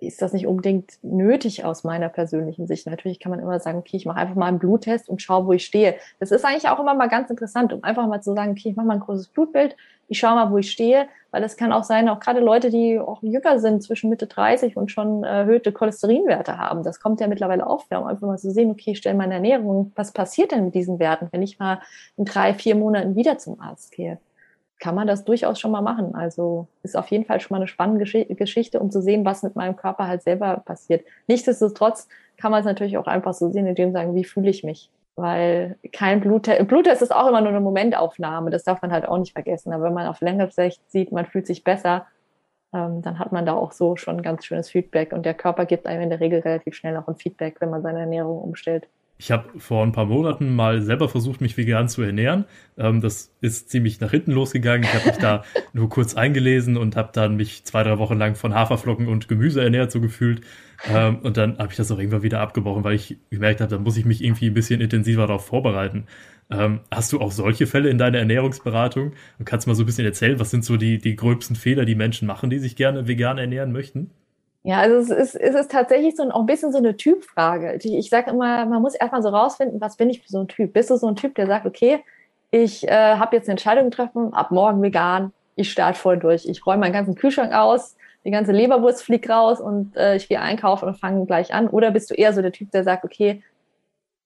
ist 0.00 0.20
das 0.20 0.32
nicht 0.32 0.48
unbedingt 0.48 0.98
nötig 1.02 1.64
aus 1.64 1.84
meiner 1.84 2.08
persönlichen 2.08 2.66
Sicht. 2.66 2.86
Natürlich 2.86 3.20
kann 3.20 3.30
man 3.30 3.38
immer 3.38 3.60
sagen, 3.60 3.78
okay, 3.78 3.96
ich 3.96 4.04
mache 4.04 4.18
einfach 4.18 4.34
mal 4.34 4.46
einen 4.46 4.58
Bluttest 4.58 5.08
und 5.08 5.22
schaue, 5.22 5.46
wo 5.46 5.52
ich 5.52 5.64
stehe. 5.64 5.94
Das 6.18 6.32
ist 6.32 6.44
eigentlich 6.44 6.68
auch 6.68 6.80
immer 6.80 6.94
mal 6.94 7.08
ganz 7.08 7.30
interessant, 7.30 7.72
um 7.72 7.84
einfach 7.84 8.06
mal 8.08 8.20
zu 8.20 8.34
sagen, 8.34 8.52
okay, 8.52 8.70
ich 8.70 8.76
mache 8.76 8.86
mal 8.86 8.94
ein 8.94 9.00
großes 9.00 9.28
Blutbild, 9.28 9.76
ich 10.08 10.18
schaue 10.18 10.34
mal, 10.34 10.50
wo 10.50 10.58
ich 10.58 10.70
stehe, 10.70 11.06
weil 11.30 11.44
es 11.44 11.56
kann 11.56 11.72
auch 11.72 11.84
sein, 11.84 12.08
auch 12.08 12.18
gerade 12.18 12.40
Leute, 12.40 12.70
die 12.70 12.98
auch 12.98 13.22
jünger 13.22 13.60
sind, 13.60 13.82
zwischen 13.82 14.10
Mitte 14.10 14.26
30 14.26 14.76
und 14.76 14.90
schon 14.90 15.22
erhöhte 15.22 15.70
Cholesterinwerte 15.70 16.58
haben. 16.58 16.82
Das 16.82 16.98
kommt 16.98 17.20
ja 17.20 17.28
mittlerweile 17.28 17.66
auf, 17.66 17.86
um 17.90 18.04
einfach 18.04 18.26
mal 18.26 18.38
zu 18.38 18.50
sehen, 18.50 18.70
okay, 18.70 18.92
ich 18.92 18.98
stelle 18.98 19.16
meine 19.16 19.34
Ernährung, 19.34 19.92
was 19.94 20.12
passiert 20.12 20.50
denn 20.50 20.64
mit 20.64 20.74
diesen 20.74 20.98
Werten, 20.98 21.28
wenn 21.30 21.42
ich 21.42 21.58
mal 21.58 21.80
in 22.16 22.24
drei, 22.24 22.54
vier 22.54 22.74
Monaten 22.74 23.14
wieder 23.14 23.38
zum 23.38 23.60
Arzt 23.60 23.92
gehe? 23.92 24.18
Kann 24.78 24.94
man 24.94 25.06
das 25.06 25.24
durchaus 25.24 25.58
schon 25.58 25.70
mal 25.70 25.80
machen. 25.80 26.14
Also 26.14 26.68
ist 26.82 26.96
auf 26.96 27.08
jeden 27.08 27.24
Fall 27.24 27.40
schon 27.40 27.54
mal 27.54 27.58
eine 27.58 27.68
spannende 27.68 28.04
Geschichte, 28.04 28.80
um 28.80 28.90
zu 28.90 29.02
sehen, 29.02 29.24
was 29.24 29.42
mit 29.42 29.56
meinem 29.56 29.76
Körper 29.76 30.06
halt 30.06 30.22
selber 30.22 30.62
passiert. 30.64 31.04
Nichtsdestotrotz 31.26 32.08
kann 32.36 32.52
man 32.52 32.60
es 32.60 32.66
natürlich 32.66 32.96
auch 32.98 33.06
einfach 33.06 33.34
so 33.34 33.50
sehen, 33.50 33.66
indem 33.66 33.92
sagen, 33.92 34.14
wie 34.14 34.24
fühle 34.24 34.50
ich 34.50 34.62
mich? 34.62 34.90
Weil 35.16 35.76
kein 35.92 36.20
Bluttest, 36.20 36.68
Bluttest 36.68 37.02
ist 37.02 37.14
auch 37.14 37.26
immer 37.28 37.40
nur 37.40 37.50
eine 37.50 37.60
Momentaufnahme, 37.60 38.50
das 38.50 38.62
darf 38.62 38.80
man 38.82 38.92
halt 38.92 39.08
auch 39.08 39.18
nicht 39.18 39.32
vergessen. 39.32 39.72
Aber 39.72 39.84
wenn 39.84 39.94
man 39.94 40.06
auf 40.06 40.20
längere 40.20 40.52
Sicht 40.52 40.80
sieht, 40.90 41.10
man 41.10 41.26
fühlt 41.26 41.46
sich 41.48 41.64
besser, 41.64 42.06
ähm, 42.72 43.02
dann 43.02 43.18
hat 43.18 43.32
man 43.32 43.46
da 43.46 43.54
auch 43.54 43.72
so 43.72 43.96
schon 43.96 44.18
ein 44.18 44.22
ganz 44.22 44.44
schönes 44.44 44.70
Feedback. 44.70 45.12
Und 45.12 45.26
der 45.26 45.34
Körper 45.34 45.66
gibt 45.66 45.86
einem 45.86 46.02
in 46.02 46.10
der 46.10 46.20
Regel 46.20 46.40
relativ 46.40 46.74
schnell 46.74 46.96
auch 46.96 47.08
ein 47.08 47.16
Feedback, 47.16 47.60
wenn 47.60 47.70
man 47.70 47.82
seine 47.82 48.00
Ernährung 48.00 48.40
umstellt. 48.40 48.88
Ich 49.20 49.32
habe 49.32 49.58
vor 49.58 49.84
ein 49.84 49.90
paar 49.90 50.04
Monaten 50.04 50.54
mal 50.54 50.80
selber 50.80 51.08
versucht, 51.08 51.40
mich 51.40 51.56
vegan 51.56 51.88
zu 51.88 52.02
ernähren. 52.02 52.44
Ähm, 52.76 53.00
das 53.00 53.34
ist 53.40 53.68
ziemlich 53.68 54.00
nach 54.00 54.12
hinten 54.12 54.30
losgegangen. 54.30 54.84
Ich 54.84 54.94
habe 54.94 55.08
mich 55.08 55.18
da 55.18 55.42
nur 55.72 55.88
kurz 55.88 56.14
eingelesen 56.14 56.76
und 56.76 56.94
habe 56.94 57.10
dann 57.12 57.34
mich 57.34 57.64
zwei, 57.64 57.82
drei 57.82 57.98
Wochen 57.98 58.16
lang 58.16 58.36
von 58.36 58.54
Haferflocken 58.54 59.08
und 59.08 59.26
Gemüse 59.26 59.60
ernährt, 59.60 59.90
so 59.90 60.00
gefühlt. 60.00 60.42
Ähm, 60.88 61.18
und 61.18 61.36
dann 61.36 61.58
habe 61.58 61.72
ich 61.72 61.76
das 61.76 61.90
auch 61.90 61.98
irgendwann 61.98 62.22
wieder 62.22 62.40
abgebrochen, 62.40 62.84
weil 62.84 62.94
ich 62.94 63.18
gemerkt 63.30 63.60
habe, 63.60 63.70
da 63.74 63.80
muss 63.80 63.96
ich 63.96 64.04
mich 64.04 64.22
irgendwie 64.22 64.46
ein 64.46 64.54
bisschen 64.54 64.80
intensiver 64.80 65.26
darauf 65.26 65.44
vorbereiten. 65.44 66.06
Ähm, 66.50 66.80
hast 66.90 67.12
du 67.12 67.20
auch 67.20 67.32
solche 67.32 67.66
Fälle 67.66 67.90
in 67.90 67.98
deiner 67.98 68.18
Ernährungsberatung? 68.18 69.14
Und 69.38 69.44
kannst 69.44 69.66
du 69.66 69.70
mal 69.70 69.74
so 69.74 69.82
ein 69.82 69.86
bisschen 69.86 70.06
erzählen, 70.06 70.38
was 70.38 70.50
sind 70.52 70.64
so 70.64 70.76
die, 70.76 70.98
die 70.98 71.16
gröbsten 71.16 71.56
Fehler, 71.56 71.84
die 71.84 71.96
Menschen 71.96 72.28
machen, 72.28 72.50
die 72.50 72.60
sich 72.60 72.76
gerne 72.76 73.08
vegan 73.08 73.38
ernähren 73.38 73.72
möchten? 73.72 74.10
Ja, 74.68 74.80
also 74.80 74.96
es 74.96 75.08
ist, 75.08 75.34
es 75.34 75.54
ist 75.54 75.70
tatsächlich 75.70 76.14
so 76.14 76.22
ein, 76.22 76.30
auch 76.30 76.40
ein 76.40 76.46
bisschen 76.46 76.72
so 76.72 76.76
eine 76.76 76.94
Typfrage. 76.94 77.72
Ich, 77.76 77.86
ich 77.86 78.10
sage 78.10 78.30
immer, 78.32 78.66
man 78.66 78.82
muss 78.82 78.94
erstmal 78.94 79.22
so 79.22 79.30
rausfinden, 79.30 79.80
was 79.80 79.96
bin 79.96 80.10
ich 80.10 80.20
für 80.20 80.28
so 80.28 80.40
ein 80.40 80.48
Typ? 80.48 80.74
Bist 80.74 80.90
du 80.90 80.96
so 80.98 81.06
ein 81.08 81.16
Typ, 81.16 81.34
der 81.36 81.46
sagt, 81.46 81.64
okay, 81.64 82.04
ich 82.50 82.86
äh, 82.86 82.90
habe 82.90 83.34
jetzt 83.34 83.46
eine 83.48 83.52
Entscheidung 83.52 83.88
getroffen, 83.88 84.34
ab 84.34 84.50
morgen 84.50 84.82
vegan, 84.82 85.32
ich 85.56 85.70
starte 85.72 85.98
voll 85.98 86.18
durch. 86.18 86.44
Ich 86.44 86.66
räume 86.66 86.80
meinen 86.80 86.92
ganzen 86.92 87.14
Kühlschrank 87.14 87.54
aus, 87.54 87.96
die 88.26 88.30
ganze 88.30 88.52
Leberwurst 88.52 89.02
fliegt 89.02 89.30
raus 89.30 89.58
und 89.58 89.96
äh, 89.96 90.16
ich 90.16 90.28
gehe 90.28 90.38
einkaufen 90.38 90.86
und 90.86 90.98
fange 90.98 91.24
gleich 91.24 91.54
an. 91.54 91.68
Oder 91.68 91.90
bist 91.90 92.10
du 92.10 92.14
eher 92.14 92.34
so 92.34 92.42
der 92.42 92.52
Typ, 92.52 92.70
der 92.70 92.84
sagt, 92.84 93.04
okay, 93.06 93.42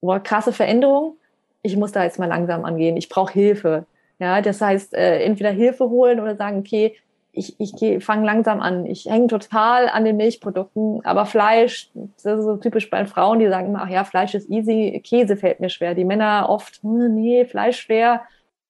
boah, 0.01 0.19
krasse 0.19 0.51
Veränderung, 0.51 1.15
ich 1.61 1.77
muss 1.77 1.93
da 1.93 2.03
jetzt 2.03 2.19
mal 2.19 2.27
langsam 2.27 2.65
angehen, 2.65 2.97
ich 2.97 3.07
brauche 3.07 3.31
Hilfe. 3.31 3.85
Ja, 4.19 4.41
das 4.41 4.59
heißt, 4.59 4.93
äh, 4.93 5.23
entweder 5.23 5.51
Hilfe 5.51 5.89
holen 5.89 6.19
oder 6.19 6.35
sagen, 6.35 6.59
okay, 6.59 6.97
ich, 7.33 7.59
ich 7.59 8.05
fange 8.05 8.25
langsam 8.25 8.61
an. 8.61 8.85
Ich 8.85 9.05
hänge 9.05 9.27
total 9.27 9.89
an 9.89 10.05
den 10.05 10.17
Milchprodukten, 10.17 11.03
aber 11.03 11.25
Fleisch, 11.25 11.89
das 12.21 12.39
ist 12.39 12.45
so 12.45 12.57
typisch 12.57 12.89
bei 12.89 13.05
Frauen, 13.05 13.39
die 13.39 13.49
sagen 13.49 13.69
immer, 13.69 13.81
ach 13.83 13.89
ja, 13.89 14.03
Fleisch 14.03 14.35
ist 14.35 14.49
easy, 14.49 15.01
Käse 15.03 15.35
fällt 15.35 15.59
mir 15.59 15.69
schwer. 15.69 15.95
Die 15.95 16.05
Männer 16.05 16.45
oft, 16.47 16.81
hm, 16.83 17.15
nee, 17.15 17.45
Fleisch 17.45 17.79
schwer, 17.79 18.21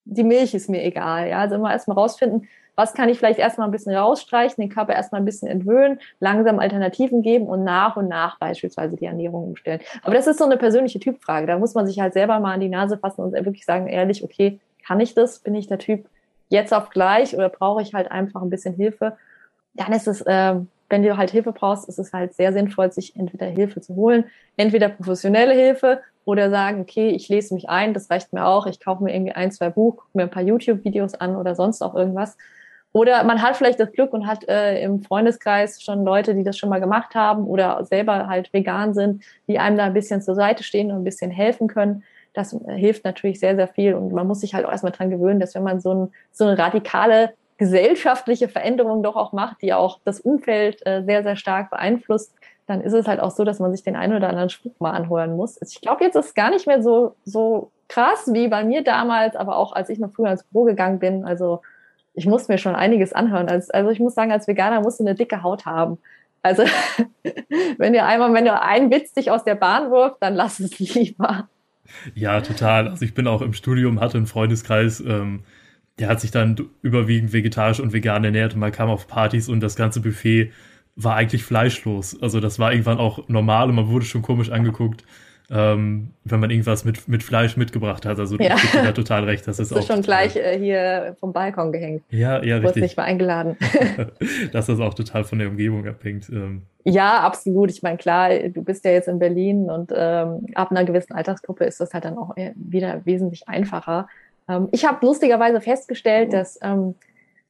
die 0.06 0.23
Milch 0.23 0.54
ist 0.54 0.69
mir 0.69 0.82
egal. 0.82 1.28
Ja, 1.28 1.39
also 1.39 1.56
immer 1.56 1.73
erstmal 1.73 1.97
rausfinden, 1.97 2.47
was 2.76 2.93
kann 2.93 3.10
ich 3.10 3.17
vielleicht 3.17 3.38
erstmal 3.38 3.67
ein 3.67 3.71
bisschen 3.71 3.95
rausstreichen, 3.95 4.62
den 4.62 4.73
Körper 4.73 4.93
erstmal 4.93 5.21
ein 5.21 5.26
bisschen 5.26 5.49
entwöhnen, 5.49 5.99
langsam 6.19 6.58
Alternativen 6.60 7.21
geben 7.21 7.47
und 7.47 7.63
nach 7.63 7.97
und 7.97 8.08
nach 8.08 8.39
beispielsweise 8.39 8.95
die 8.95 9.06
Ernährung 9.06 9.43
umstellen. 9.49 9.82
Aber 10.04 10.15
das 10.15 10.26
ist 10.26 10.39
so 10.39 10.45
eine 10.45 10.58
persönliche 10.58 10.99
Typfrage. 10.99 11.47
Da 11.47 11.60
muss 11.60 11.76
man 11.76 11.86
sich 11.86 11.99
halt 11.99 12.13
selber 12.13 12.39
mal 12.39 12.54
an 12.54 12.62
die 12.62 12.69
Nase 12.69 12.97
fassen 12.97 13.21
und 13.21 13.34
wirklich 13.34 13.65
sagen, 13.65 13.88
ehrlich, 13.88 14.23
okay, 14.23 14.60
kann 14.86 15.02
ich 15.02 15.13
das? 15.13 15.39
Bin 15.39 15.54
ich 15.54 15.67
der 15.67 15.78
Typ 15.78 16.08
jetzt 16.49 16.73
auf 16.73 16.89
gleich 16.89 17.36
oder 17.36 17.49
brauche 17.49 17.82
ich 17.82 17.93
halt 17.93 18.12
einfach 18.12 18.41
ein 18.41 18.49
bisschen 18.49 18.75
Hilfe? 18.75 19.17
Dann 19.73 19.93
ist 19.93 20.08
es, 20.08 20.21
äh, 20.21 20.56
wenn 20.89 21.03
du 21.03 21.17
halt 21.17 21.32
Hilfe 21.32 21.51
brauchst, 21.51 21.89
ist 21.89 21.99
es 21.99 22.13
halt 22.13 22.36
sehr 22.36 22.53
sinnvoll, 22.53 22.91
sich 22.91 23.15
entweder 23.15 23.47
Hilfe 23.47 23.82
zu 23.82 23.95
holen, 23.95 24.25
entweder 24.58 24.89
professionelle 24.89 25.53
Hilfe 25.53 26.01
oder 26.25 26.49
sagen, 26.49 26.82
okay, 26.82 27.10
ich 27.10 27.29
lese 27.29 27.53
mich 27.53 27.69
ein, 27.69 27.93
das 27.93 28.10
reicht 28.10 28.32
mir 28.34 28.45
auch, 28.45 28.67
ich 28.67 28.79
kaufe 28.79 29.03
mir 29.03 29.13
irgendwie 29.13 29.34
ein, 29.34 29.51
zwei 29.51 29.69
Buch, 29.69 29.97
gucke 29.97 30.10
mir 30.13 30.23
ein 30.23 30.29
paar 30.29 30.43
YouTube-Videos 30.43 31.15
an 31.15 31.36
oder 31.36 31.56
sonst 31.56 31.82
auch 31.82 31.95
irgendwas. 31.95 32.38
Oder 32.93 33.23
man 33.23 33.41
hat 33.41 33.58
vielleicht 33.58 33.79
das 33.79 33.91
Glück 33.91 34.13
und 34.13 34.27
hat 34.27 34.47
äh, 34.47 34.82
im 34.84 35.01
Freundeskreis 35.01 35.82
schon 35.82 36.06
Leute, 36.06 36.36
die 36.36 36.43
das 36.43 36.58
schon 36.58 36.69
mal 36.69 36.79
gemacht 36.79 37.15
haben 37.15 37.47
oder 37.47 37.84
selber 37.86 38.27
halt 38.27 38.53
vegan 38.53 38.93
sind, 38.93 39.23
die 39.47 39.58
einem 39.58 39.77
da 39.77 39.86
ein 39.86 39.93
bisschen 39.93 40.21
zur 40.21 40.36
Seite 40.36 40.63
stehen 40.63 40.91
und 40.91 40.97
ein 40.97 41.03
bisschen 41.03 41.32
helfen 41.32 41.67
können. 41.67 42.03
Das 42.34 42.54
äh, 42.54 42.74
hilft 42.76 43.06
natürlich 43.06 43.39
sehr, 43.39 43.56
sehr 43.56 43.67
viel. 43.67 43.96
Und 43.96 44.12
man 44.12 44.28
muss 44.28 44.41
sich 44.41 44.54
halt 44.54 44.65
auch 44.65 44.72
erstmal 44.72 44.91
dran 44.91 45.10
gewöhnen, 45.10 45.39
dass 45.39 45.56
wenn 45.56 45.63
man 45.63 45.80
so, 45.80 45.93
ein, 45.93 46.12
so 46.32 46.46
eine 46.46 46.58
radikale 46.58 47.34
gesellschaftliche 47.58 48.50
Veränderung 48.50 49.04
doch 49.04 49.15
auch 49.15 49.32
macht, 49.32 49.62
die 49.62 49.74
auch 49.74 50.00
das 50.04 50.19
Umfeld 50.19 50.86
äh, 50.86 51.04
sehr, 51.04 51.24
sehr 51.24 51.36
stark 51.36 51.69
beeinflusst, 51.69 52.34
dann 52.65 52.82
ist 52.82 52.93
es 52.93 53.08
halt 53.08 53.19
auch 53.19 53.32
so, 53.32 53.43
dass 53.43 53.60
man 53.60 53.72
sich 53.72 53.84
den 53.84 53.96
einen 53.96 54.15
oder 54.15 54.30
anderen 54.30 54.50
Spruch 54.50 54.74
mal 54.80 54.91
anhören 54.91 55.36
muss. 55.36 55.62
Ich 55.62 55.82
glaube, 55.82 56.04
jetzt 56.04 56.15
ist 56.15 56.28
es 56.28 56.34
gar 56.34 56.50
nicht 56.50 56.65
mehr 56.65 56.82
so, 56.82 57.15
so 57.26 57.72
krass 57.88 58.30
wie 58.34 58.48
bei 58.48 58.63
mir 58.63 58.84
damals, 58.84 59.36
aber 59.36 59.58
auch 59.58 59.74
als 59.74 59.89
ich 59.89 60.00
noch 60.00 60.12
früher 60.12 60.32
ins 60.32 60.43
Büro 60.43 60.63
gegangen 60.63 61.00
bin. 61.00 61.26
Also 61.26 61.62
ich 62.13 62.26
muss 62.26 62.48
mir 62.48 62.58
schon 62.58 62.76
einiges 62.76 63.13
anhören. 63.13 63.50
Also, 63.50 63.72
also 63.74 63.89
ich 63.89 64.00
muss 64.00 64.15
sagen, 64.15 64.32
als 64.32 64.48
Veganer 64.48 64.82
musst 64.82 65.00
du 65.00 65.04
eine 65.04 65.15
dicke 65.15 65.43
Haut 65.43 65.65
haben. 65.65 66.00
Also 66.41 66.63
wenn 67.78 67.93
dir 67.93 68.06
einmal, 68.06 68.34
wenn 68.34 68.46
du 68.46 68.60
einen 68.60 68.91
Witz 68.91 69.13
dich 69.13 69.32
aus 69.32 69.43
der 69.43 69.56
Bahn 69.56 69.91
wirft, 69.91 70.17
dann 70.22 70.36
lass 70.36 70.60
es 70.60 70.80
lieber. 70.96 71.48
Ja, 72.15 72.41
total. 72.41 72.88
Also 72.88 73.06
ich 73.06 73.13
bin 73.13 73.28
auch 73.28 73.41
im 73.41 73.54
Studium, 73.54 74.00
hatte 74.00 74.17
einen 74.17 74.28
Freundeskreis, 74.28 75.00
ähm, 75.02 75.43
der 76.00 76.10
hat 76.10 76.22
sich 76.22 76.32
dann 76.32 76.56
überwiegend 76.82 77.34
vegetarisch 77.34 77.80
und 77.80 77.93
vegan 77.93 78.24
ernährt 78.24 78.54
und 78.54 78.60
man 78.60 78.72
kam 78.72 78.89
auf 78.89 79.08
Partys 79.08 79.48
und 79.50 79.60
das 79.60 79.76
ganze 79.76 80.02
Buffet 80.02 80.52
war 80.96 81.15
eigentlich 81.15 81.43
fleischlos. 81.43 82.19
Also 82.22 82.39
das 82.39 82.60
war 82.60 82.72
irgendwann 82.72 82.98
auch 82.98 83.28
normal 83.28 83.69
und 83.69 83.76
man 83.76 83.88
wurde 83.88 84.06
schon 84.06 84.22
komisch 84.22 84.50
angeguckt, 84.50 85.04
ähm, 85.49 86.12
wenn 86.23 86.39
man 86.39 86.49
irgendwas 86.49 86.86
mit, 86.86 87.08
mit 87.08 87.21
Fleisch 87.21 87.58
mitgebracht 87.58 88.06
hat. 88.06 88.19
Also 88.19 88.38
ja. 88.38 88.56
ich 88.56 88.71
gebe 88.71 88.84
da 88.86 88.91
total 88.91 89.25
recht. 89.25 89.47
Das, 89.47 89.58
das 89.58 89.71
ist, 89.71 89.77
ist 89.77 89.88
schon 89.88 90.01
gleich 90.01 90.36
äh, 90.36 90.58
hier 90.58 91.15
vom 91.19 91.34
Balkon 91.34 91.71
gehängt. 91.71 92.03
Ja, 92.10 92.43
ja, 92.43 92.58
richtig. 92.58 92.73
Du 92.75 92.79
nicht 92.82 92.97
mal 92.97 93.03
eingeladen. 93.03 93.58
Dass 94.51 94.65
das 94.67 94.79
auch 94.79 94.93
total 94.93 95.23
von 95.23 95.39
der 95.39 95.49
Umgebung 95.49 95.88
abhängt. 95.88 96.29
Ähm. 96.29 96.63
Ja, 96.86 97.19
absolut. 97.19 97.71
Ich 97.71 97.84
meine, 97.84 97.97
klar, 97.97 98.29
du 98.29 98.63
bist 98.63 98.86
ja 98.86 98.91
jetzt 98.91 99.08
in 99.08 99.19
Berlin 99.19 99.69
und 99.69 99.91
ähm, 99.95 100.47
ab 100.56 100.71
einer 100.71 100.86
gewissen 100.86 101.13
Altersgruppe 101.13 101.65
ist 101.65 101.79
das 101.82 101.93
halt 101.93 102.06
dann 102.06 102.17
auch 102.17 102.36
wieder 102.56 103.01
wesentlich 103.06 103.47
einfacher. 103.47 104.08
Ähm, 104.47 104.69
ich 104.71 104.86
habe 104.86 105.06
lustigerweise 105.06 105.62
festgestellt, 105.62 106.34
dass 106.34 106.60
ähm, 106.62 106.95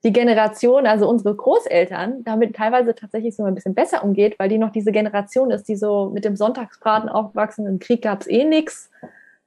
die 0.04 0.12
Generation, 0.12 0.86
also 0.86 1.08
unsere 1.08 1.34
Großeltern, 1.36 2.24
damit 2.24 2.56
teilweise 2.56 2.94
tatsächlich 2.94 3.36
so 3.36 3.44
ein 3.46 3.56
bisschen 3.56 3.74
besser 3.74 4.04
umgeht, 4.04 4.38
weil 4.38 4.50
die 4.50 4.58
noch 4.58 4.72
diese 4.72 4.92
Generation 4.92 5.50
ist, 5.52 5.68
die 5.68 5.78
so 5.78 6.10
mit 6.14 6.26
dem 6.26 6.36
Sonntagsbraten 6.36 7.08
aufgewachsen, 7.10 7.66
im 7.66 7.80
Krieg 7.80 8.02
gab's 8.02 8.28
eh 8.28 8.44
nix. 8.44 8.92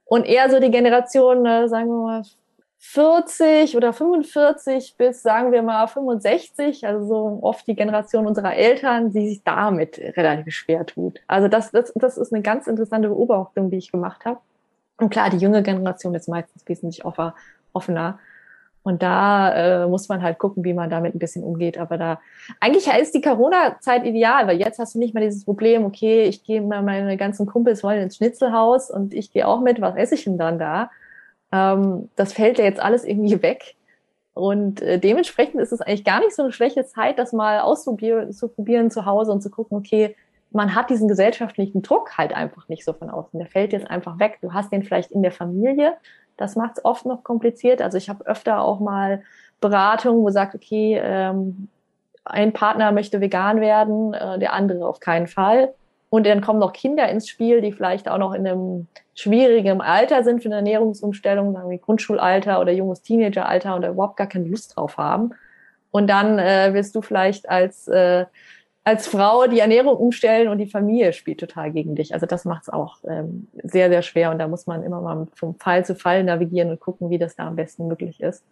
Und 0.05 0.25
eher 0.25 0.49
so 0.49 0.59
die 0.59 0.71
Generation, 0.71 1.45
äh, 1.45 1.67
sagen 1.67 1.89
wir 1.89 2.01
mal, 2.01 2.23
40 2.79 3.75
oder 3.75 3.91
45 3.91 4.95
bis, 4.97 5.21
sagen 5.21 5.51
wir 5.51 5.61
mal, 5.61 5.87
65, 5.87 6.85
also 6.87 7.05
so 7.05 7.39
oft 7.41 7.67
die 7.67 7.75
Generation 7.75 8.27
unserer 8.27 8.55
Eltern, 8.55 9.11
die 9.11 9.27
sich 9.29 9.43
damit 9.43 9.99
relativ 9.99 10.53
schwer 10.53 10.85
tut. 10.85 11.19
Also 11.27 11.47
das, 11.47 11.71
das, 11.71 11.91
das 11.95 12.17
ist 12.17 12.33
eine 12.33 12.43
ganz 12.43 12.67
interessante 12.67 13.09
Beobachtung, 13.09 13.71
die 13.71 13.77
ich 13.77 13.91
gemacht 13.91 14.25
habe. 14.25 14.39
Und 14.97 15.09
klar, 15.09 15.29
die 15.29 15.37
junge 15.37 15.63
Generation 15.63 16.15
ist 16.15 16.27
meistens 16.27 16.67
wesentlich 16.67 17.03
offener. 17.73 18.19
Und 18.87 19.03
da 19.03 19.83
äh, 19.83 19.87
muss 19.87 20.07
man 20.07 20.21
halt 20.21 20.39
gucken, 20.39 20.63
wie 20.63 20.73
man 20.73 20.89
damit 20.89 21.13
ein 21.13 21.19
bisschen 21.19 21.43
umgeht. 21.43 21.77
Aber 21.77 21.97
da 21.97 22.21
eigentlich 22.61 22.87
ist 22.87 23.13
die 23.13 23.21
Corona-Zeit 23.21 24.05
ideal, 24.05 24.47
weil 24.47 24.61
jetzt 24.61 24.79
hast 24.79 24.95
du 24.95 24.99
nicht 24.99 25.13
mal 25.13 25.19
dieses 25.19 25.43
Problem, 25.43 25.83
okay, 25.83 26.23
ich 26.23 26.45
gehe 26.45 26.61
mal 26.61 26.81
meine 26.81 27.17
ganzen 27.17 27.45
Kumpels 27.47 27.83
wollen 27.83 28.01
ins 28.01 28.15
Schnitzelhaus 28.15 28.89
und 28.89 29.13
ich 29.13 29.33
gehe 29.33 29.45
auch 29.45 29.59
mit, 29.59 29.81
was 29.81 29.97
esse 29.97 30.15
ich 30.15 30.23
denn 30.23 30.37
dann 30.37 30.57
da? 30.57 30.89
Ähm, 31.51 32.07
das 32.15 32.31
fällt 32.31 32.59
ja 32.59 32.63
jetzt 32.63 32.79
alles 32.79 33.03
irgendwie 33.03 33.41
weg. 33.41 33.75
Und 34.33 34.81
äh, 34.81 34.97
dementsprechend 34.99 35.59
ist 35.59 35.73
es 35.73 35.81
eigentlich 35.81 36.05
gar 36.05 36.21
nicht 36.21 36.33
so 36.33 36.43
eine 36.43 36.53
schlechte 36.53 36.85
Zeit, 36.85 37.19
das 37.19 37.33
mal 37.33 37.59
auszuprobieren 37.59 38.89
zu, 38.89 39.05
Hause 39.05 39.33
und 39.33 39.41
zu 39.41 39.49
gucken, 39.49 39.77
okay, 39.77 40.15
man 40.51 40.75
hat 40.75 40.89
diesen 40.89 41.09
gesellschaftlichen 41.09 41.81
Druck 41.81 42.17
halt 42.17 42.31
einfach 42.31 42.69
nicht 42.69 42.85
so 42.85 42.93
von 42.93 43.09
außen. 43.09 43.37
Der 43.37 43.49
fällt 43.49 43.73
jetzt 43.73 43.91
einfach 43.91 44.17
weg. 44.17 44.37
Du 44.41 44.53
hast 44.53 44.71
den 44.71 44.83
vielleicht 44.83 45.11
in 45.11 45.23
der 45.23 45.33
Familie, 45.33 45.97
das 46.37 46.55
macht 46.55 46.77
es 46.77 46.85
oft 46.85 47.05
noch 47.05 47.23
kompliziert. 47.23 47.81
Also 47.81 47.97
ich 47.97 48.09
habe 48.09 48.25
öfter 48.25 48.61
auch 48.61 48.79
mal 48.79 49.23
Beratungen, 49.59 50.23
wo 50.23 50.29
sagt, 50.29 50.55
okay, 50.55 50.99
ähm, 51.03 51.67
ein 52.23 52.53
Partner 52.53 52.91
möchte 52.91 53.21
vegan 53.21 53.59
werden, 53.61 54.13
äh, 54.13 54.39
der 54.39 54.53
andere 54.53 54.87
auf 54.87 54.99
keinen 54.99 55.27
Fall. 55.27 55.73
Und 56.09 56.25
dann 56.25 56.41
kommen 56.41 56.59
noch 56.59 56.73
Kinder 56.73 57.09
ins 57.09 57.27
Spiel, 57.27 57.61
die 57.61 57.73
vielleicht 57.73 58.07
auch 58.07 58.17
noch 58.17 58.33
in 58.33 58.47
einem 58.47 58.87
schwierigen 59.13 59.81
Alter 59.81 60.23
sind 60.23 60.41
für 60.41 60.49
eine 60.49 60.57
Ernährungsumstellung, 60.57 61.53
sagen 61.53 61.69
wir 61.69 61.79
Grundschulalter 61.79 62.61
oder 62.61 62.71
junges 62.71 63.01
Teenageralter 63.01 63.75
oder 63.75 63.89
überhaupt 63.89 64.17
gar 64.17 64.27
keine 64.27 64.47
Lust 64.47 64.77
drauf 64.77 64.97
haben. 64.97 65.31
Und 65.91 66.07
dann 66.07 66.37
äh, 66.39 66.73
wirst 66.73 66.95
du 66.95 67.01
vielleicht 67.01 67.49
als 67.49 67.87
äh, 67.87 68.25
als 68.87 69.05
Frau 69.05 69.47
die 69.47 69.59
Ernährung 69.59 69.97
umstellen 69.97 70.47
und 70.47 70.59
die 70.59 70.69
Familie 70.69 71.11
spielt 71.11 71.41
total 71.41 71.73
gegen 71.73 71.95
dich. 71.95 72.13
Also 72.13 72.25
das 72.25 72.45
macht 72.45 72.63
es 72.63 72.69
auch 72.69 72.99
ähm, 73.05 73.49
sehr, 73.61 73.89
sehr 73.89 74.01
schwer 74.01 74.31
und 74.31 74.39
da 74.39 74.47
muss 74.47 74.65
man 74.65 74.81
immer 74.81 75.01
mal 75.01 75.27
vom 75.35 75.59
Fall 75.59 75.83
zu 75.83 75.93
Fall 75.93 76.23
navigieren 76.23 76.69
und 76.69 76.79
gucken, 76.79 77.09
wie 77.09 77.17
das 77.17 77.35
da 77.35 77.47
am 77.47 77.57
besten 77.57 77.89
möglich 77.89 78.21
ist. 78.21 78.45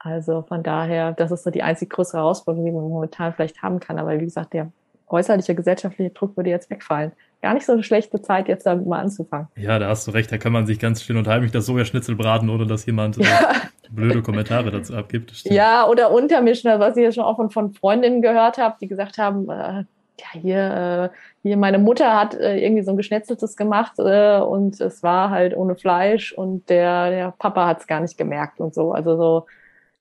Also 0.00 0.42
von 0.42 0.64
daher, 0.64 1.12
das 1.12 1.30
ist 1.30 1.44
so 1.44 1.50
die 1.50 1.62
einzig 1.62 1.90
größere 1.90 2.18
Herausforderung, 2.18 2.66
die 2.66 2.72
man 2.72 2.88
momentan 2.88 3.32
vielleicht 3.34 3.62
haben 3.62 3.78
kann. 3.78 4.00
Aber 4.00 4.18
wie 4.18 4.24
gesagt, 4.24 4.52
der 4.52 4.72
äußerliche 5.06 5.54
gesellschaftliche 5.54 6.10
Druck 6.10 6.36
würde 6.36 6.50
jetzt 6.50 6.70
wegfallen. 6.70 7.12
Gar 7.40 7.54
nicht 7.54 7.66
so 7.66 7.72
eine 7.72 7.84
schlechte 7.84 8.20
Zeit, 8.20 8.48
jetzt 8.48 8.66
damit 8.66 8.86
mal 8.86 8.98
anzufangen. 8.98 9.46
Ja, 9.56 9.78
da 9.78 9.88
hast 9.88 10.06
du 10.08 10.10
recht. 10.10 10.32
Da 10.32 10.38
kann 10.38 10.52
man 10.52 10.66
sich 10.66 10.80
ganz 10.80 11.02
still 11.02 11.16
und 11.16 11.28
heimlich 11.28 11.52
das 11.52 11.66
Sojaschnitzel 11.66 12.16
braten, 12.16 12.50
ohne 12.50 12.66
dass 12.66 12.84
jemand 12.86 13.16
ja. 13.18 13.52
blöde 13.90 14.22
Kommentare 14.22 14.70
dazu 14.70 14.94
abgibt. 14.96 15.32
Ja, 15.44 15.86
oder 15.86 16.10
untermischen, 16.10 16.70
was 16.80 16.96
ich 16.96 17.04
ja 17.04 17.12
schon 17.12 17.24
auch 17.24 17.36
von, 17.36 17.50
von 17.50 17.72
Freundinnen 17.72 18.22
gehört 18.22 18.58
habe, 18.58 18.76
die 18.80 18.88
gesagt 18.88 19.18
haben, 19.18 19.48
äh, 19.48 19.84
ja, 20.20 20.40
hier, 20.40 21.10
äh, 21.12 21.16
hier 21.42 21.56
meine 21.56 21.78
Mutter 21.78 22.18
hat 22.18 22.34
äh, 22.34 22.58
irgendwie 22.58 22.82
so 22.82 22.90
ein 22.90 22.96
Geschnetzeltes 22.96 23.56
gemacht 23.56 23.94
äh, 23.98 24.38
und 24.40 24.80
es 24.80 25.02
war 25.02 25.30
halt 25.30 25.56
ohne 25.56 25.76
Fleisch 25.76 26.32
und 26.32 26.68
der, 26.68 27.10
der 27.10 27.34
Papa 27.38 27.66
hat 27.66 27.80
es 27.80 27.86
gar 27.86 28.00
nicht 28.00 28.18
gemerkt 28.18 28.60
und 28.60 28.74
so. 28.74 28.92
Also 28.92 29.16
so 29.16 29.46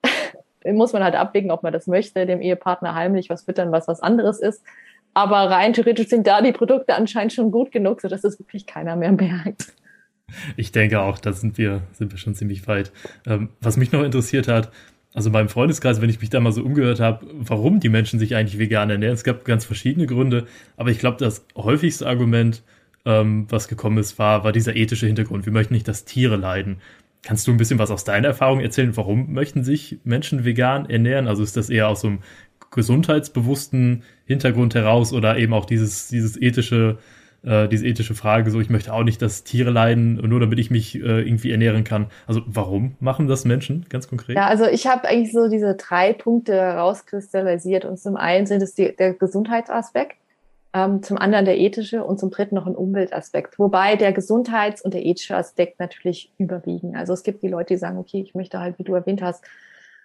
muss 0.72 0.94
man 0.94 1.04
halt 1.04 1.16
abwägen, 1.16 1.52
ob 1.52 1.64
man 1.64 1.74
das 1.74 1.88
möchte, 1.88 2.26
dem 2.26 2.42
Ehepartner 2.42 2.96
heimlich 2.96 3.30
was 3.30 3.44
füttern, 3.44 3.72
was 3.72 3.88
was 3.88 4.02
anderes 4.02 4.40
ist. 4.40 4.64
Aber 5.18 5.50
rein 5.50 5.74
theoretisch 5.74 6.10
sind 6.10 6.28
da 6.28 6.44
die 6.44 6.52
Produkte 6.52 6.94
anscheinend 6.94 7.34
schon 7.34 7.50
gut 7.50 7.72
genug, 7.72 8.02
sodass 8.02 8.24
es 8.24 8.38
wirklich 8.38 8.68
keiner 8.68 8.96
mehr 8.96 9.12
merkt. 9.12 9.74
Ich 10.58 10.72
denke 10.72 11.02
auch, 11.02 11.18
da 11.18 11.34
sind 11.34 11.58
wir, 11.58 11.82
sind 11.92 12.12
wir 12.12 12.20
schon 12.20 12.36
ziemlich 12.36 12.68
weit. 12.68 12.92
Ähm, 13.26 13.50
was 13.60 13.78
mich 13.78 13.92
noch 13.92 14.04
interessiert 14.04 14.48
hat, 14.48 14.72
also 15.16 15.32
beim 15.32 15.50
Freundeskreis, 15.50 16.02
wenn 16.02 16.12
ich 16.12 16.22
mich 16.22 16.30
da 16.30 16.40
mal 16.40 16.52
so 16.52 16.62
umgehört 16.62 17.00
habe, 17.00 17.26
warum 17.34 17.80
die 17.80 17.90
Menschen 17.90 18.20
sich 18.20 18.36
eigentlich 18.36 18.60
vegan 18.60 18.92
ernähren. 18.92 19.16
Es 19.16 19.24
gab 19.24 19.44
ganz 19.44 19.66
verschiedene 19.66 20.06
Gründe, 20.06 20.46
aber 20.76 20.92
ich 20.92 21.00
glaube, 21.00 21.18
das 21.18 21.48
häufigste 21.56 22.06
Argument, 22.06 22.62
ähm, 23.04 23.48
was 23.50 23.68
gekommen 23.68 23.98
ist, 23.98 24.20
war, 24.20 24.44
war 24.44 24.52
dieser 24.52 24.76
ethische 24.76 25.08
Hintergrund. 25.08 25.48
Wir 25.48 25.54
möchten 25.54 25.74
nicht, 25.74 25.88
dass 25.88 26.06
Tiere 26.06 26.36
leiden. 26.36 26.80
Kannst 27.24 27.48
du 27.48 27.52
ein 27.52 27.58
bisschen 27.58 27.80
was 27.80 27.90
aus 27.90 28.04
deiner 28.04 28.28
Erfahrung 28.28 28.60
erzählen? 28.60 28.96
Warum 28.96 29.34
möchten 29.34 29.64
sich 29.64 29.98
Menschen 30.04 30.46
vegan 30.46 30.88
ernähren? 30.88 31.28
Also 31.28 31.42
ist 31.42 31.58
das 31.58 31.72
eher 31.72 31.88
aus 31.90 32.02
so 32.02 32.08
einem 32.08 32.20
gesundheitsbewussten 32.78 34.04
Hintergrund 34.26 34.76
heraus 34.76 35.12
oder 35.12 35.38
eben 35.38 35.54
auch 35.54 35.66
dieses, 35.66 36.08
dieses 36.08 36.42
ethische, 36.42 37.00
äh, 37.44 37.68
diese 37.68 37.86
ethische 37.86 38.16
Frage, 38.16 38.52
so 38.52 38.62
ich 38.62 38.70
möchte 38.70 38.94
auch 38.94 39.04
nicht, 39.04 39.22
dass 39.22 39.44
Tiere 39.44 39.72
leiden, 39.72 40.16
nur 40.16 40.40
damit 40.40 40.60
ich 40.60 40.72
mich 40.72 40.96
äh, 40.96 41.28
irgendwie 41.28 41.52
ernähren 41.52 41.84
kann. 41.84 42.08
Also 42.28 42.42
warum 42.46 42.96
machen 43.00 43.28
das 43.28 43.44
Menschen 43.44 43.86
ganz 43.90 44.08
konkret? 44.08 44.38
Ja, 44.38 44.48
also 44.48 44.66
ich 44.66 44.88
habe 44.88 45.08
eigentlich 45.08 45.34
so 45.34 45.50
diese 45.50 45.76
drei 45.76 46.14
Punkte 46.14 46.54
herauskristallisiert 46.54 47.84
und 47.84 48.00
zum 48.00 48.16
einen 48.16 48.46
sind 48.46 48.62
es 48.62 48.76
die, 48.76 48.96
der 48.96 49.14
Gesundheitsaspekt, 49.14 50.16
ähm, 50.74 51.02
zum 51.02 51.18
anderen 51.18 51.46
der 51.46 51.58
ethische 51.58 52.04
und 52.04 52.20
zum 52.20 52.30
dritten 52.30 52.56
noch 52.56 52.68
ein 52.68 52.76
Umweltaspekt. 52.76 53.58
Wobei 53.58 53.96
der 53.96 54.14
Gesundheits- 54.14 54.84
und 54.84 54.94
der 54.94 55.04
ethische 55.04 55.36
Aspekt 55.36 55.80
natürlich 55.80 56.32
überwiegen. 56.38 56.96
Also 56.96 57.14
es 57.14 57.24
gibt 57.24 57.42
die 57.42 57.48
Leute, 57.48 57.74
die 57.74 57.80
sagen, 57.80 57.98
okay, 57.98 58.22
ich 58.22 58.36
möchte 58.36 58.60
halt, 58.60 58.78
wie 58.78 58.84
du 58.84 58.94
erwähnt 58.94 59.22
hast, 59.22 59.44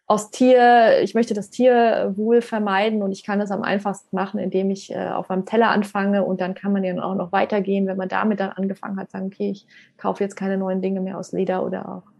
aus 0.07 0.31
Tier, 0.31 1.01
ich 1.03 1.15
möchte 1.15 1.33
das 1.33 1.51
Tierwohl 1.51 2.43
vermeiden 2.43 3.03
und 3.03 3.13
ich 3.13 3.25
kann 3.25 3.39
das 3.39 3.51
am 3.51 3.63
einfachsten 3.63 4.15
machen, 4.15 4.39
indem 4.41 4.71
ich 4.71 4.93
äh, 4.93 5.09
auf 5.09 5.31
einem 5.31 5.47
Teller 5.47 5.71
anfange 5.71 6.25
und 6.25 6.41
dann 6.41 6.55
kann 6.55 6.73
man 6.73 6.85
ja 6.85 7.01
auch 7.03 7.15
noch 7.15 7.33
weitergehen, 7.33 7.87
wenn 7.87 7.97
man 7.97 8.09
damit 8.09 8.41
dann 8.41 8.51
angefangen 8.51 8.99
hat, 8.99 9.11
sagen, 9.11 9.27
okay, 9.27 9.51
ich 9.51 9.67
kaufe 9.97 10.23
jetzt 10.23 10.37
keine 10.37 10.59
neuen 10.59 10.83
Dinge 10.83 11.01
mehr 11.01 11.19
aus 11.19 11.33
Leder 11.33 11.65
oder 11.65 11.89
auch 11.89 12.13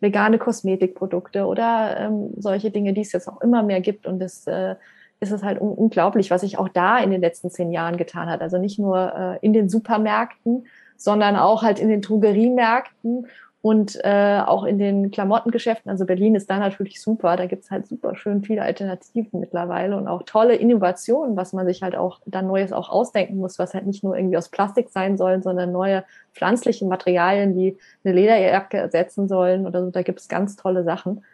vegane 0.00 0.38
Kosmetikprodukte 0.38 1.46
oder 1.46 1.96
ähm, 1.98 2.30
solche 2.36 2.70
Dinge, 2.70 2.92
die 2.92 3.00
es 3.02 3.12
jetzt 3.12 3.28
auch 3.28 3.40
immer 3.40 3.62
mehr 3.62 3.80
gibt. 3.80 4.06
Und 4.06 4.18
das 4.18 4.46
äh, 4.46 4.74
ist 5.20 5.32
es 5.32 5.42
halt 5.42 5.60
un 5.60 5.70
unglaublich, 5.70 6.30
was 6.30 6.42
sich 6.42 6.58
auch 6.58 6.68
da 6.68 6.98
in 6.98 7.10
den 7.10 7.20
letzten 7.20 7.50
zehn 7.50 7.72
Jahren 7.72 7.96
getan 7.96 8.28
hat. 8.28 8.42
Also 8.42 8.58
nicht 8.58 8.78
nur 8.78 9.14
äh, 9.14 9.38
in 9.44 9.52
den 9.52 9.68
Supermärkten, 9.68 10.66
sondern 10.96 11.36
auch 11.36 11.62
halt 11.62 11.78
in 11.78 11.88
den 11.88 12.02
Drogeriemärkten 12.02 13.26
und 13.62 13.98
äh, 14.04 14.40
auch 14.46 14.64
in 14.64 14.78
den 14.78 15.10
Klamottengeschäften. 15.10 15.90
Also 15.90 16.06
Berlin 16.06 16.34
ist 16.34 16.48
da 16.48 16.58
natürlich 16.58 17.00
super. 17.00 17.36
Da 17.36 17.46
gibt's 17.46 17.70
halt 17.70 17.86
super 17.86 18.14
schön 18.14 18.42
viele 18.44 18.62
Alternativen 18.62 19.40
mittlerweile 19.40 19.96
und 19.96 20.06
auch 20.06 20.22
tolle 20.22 20.54
Innovationen, 20.54 21.36
was 21.36 21.52
man 21.52 21.66
sich 21.66 21.82
halt 21.82 21.96
auch 21.96 22.20
dann 22.26 22.46
Neues 22.46 22.72
auch 22.72 22.88
ausdenken 22.88 23.38
muss, 23.38 23.58
was 23.58 23.74
halt 23.74 23.86
nicht 23.86 24.04
nur 24.04 24.16
irgendwie 24.16 24.36
aus 24.36 24.50
Plastik 24.50 24.90
sein 24.90 25.16
soll, 25.16 25.42
sondern 25.42 25.72
neue 25.72 26.04
pflanzliche 26.32 26.84
Materialien, 26.84 27.56
die 27.56 27.76
eine 28.04 28.14
Lederjacke 28.14 28.76
ersetzen 28.76 29.26
sollen 29.26 29.66
oder 29.66 29.84
so. 29.84 29.90
Da 29.90 30.02
gibt's 30.02 30.28
ganz 30.28 30.54
tolle 30.54 30.84
Sachen. 30.84 31.24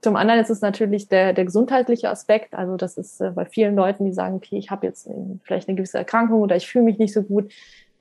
Zum 0.00 0.16
anderen 0.16 0.40
ist 0.40 0.50
es 0.50 0.62
natürlich 0.62 1.08
der, 1.08 1.32
der 1.32 1.44
gesundheitliche 1.44 2.10
Aspekt. 2.10 2.54
Also 2.54 2.76
das 2.76 2.96
ist 2.96 3.20
äh, 3.20 3.30
bei 3.30 3.44
vielen 3.44 3.76
Leuten, 3.76 4.04
die 4.04 4.12
sagen, 4.12 4.34
okay, 4.34 4.56
ich 4.56 4.70
habe 4.70 4.86
jetzt 4.86 5.08
vielleicht 5.44 5.68
eine 5.68 5.76
gewisse 5.76 5.98
Erkrankung 5.98 6.40
oder 6.40 6.56
ich 6.56 6.66
fühle 6.66 6.84
mich 6.84 6.98
nicht 6.98 7.12
so 7.12 7.22
gut 7.22 7.52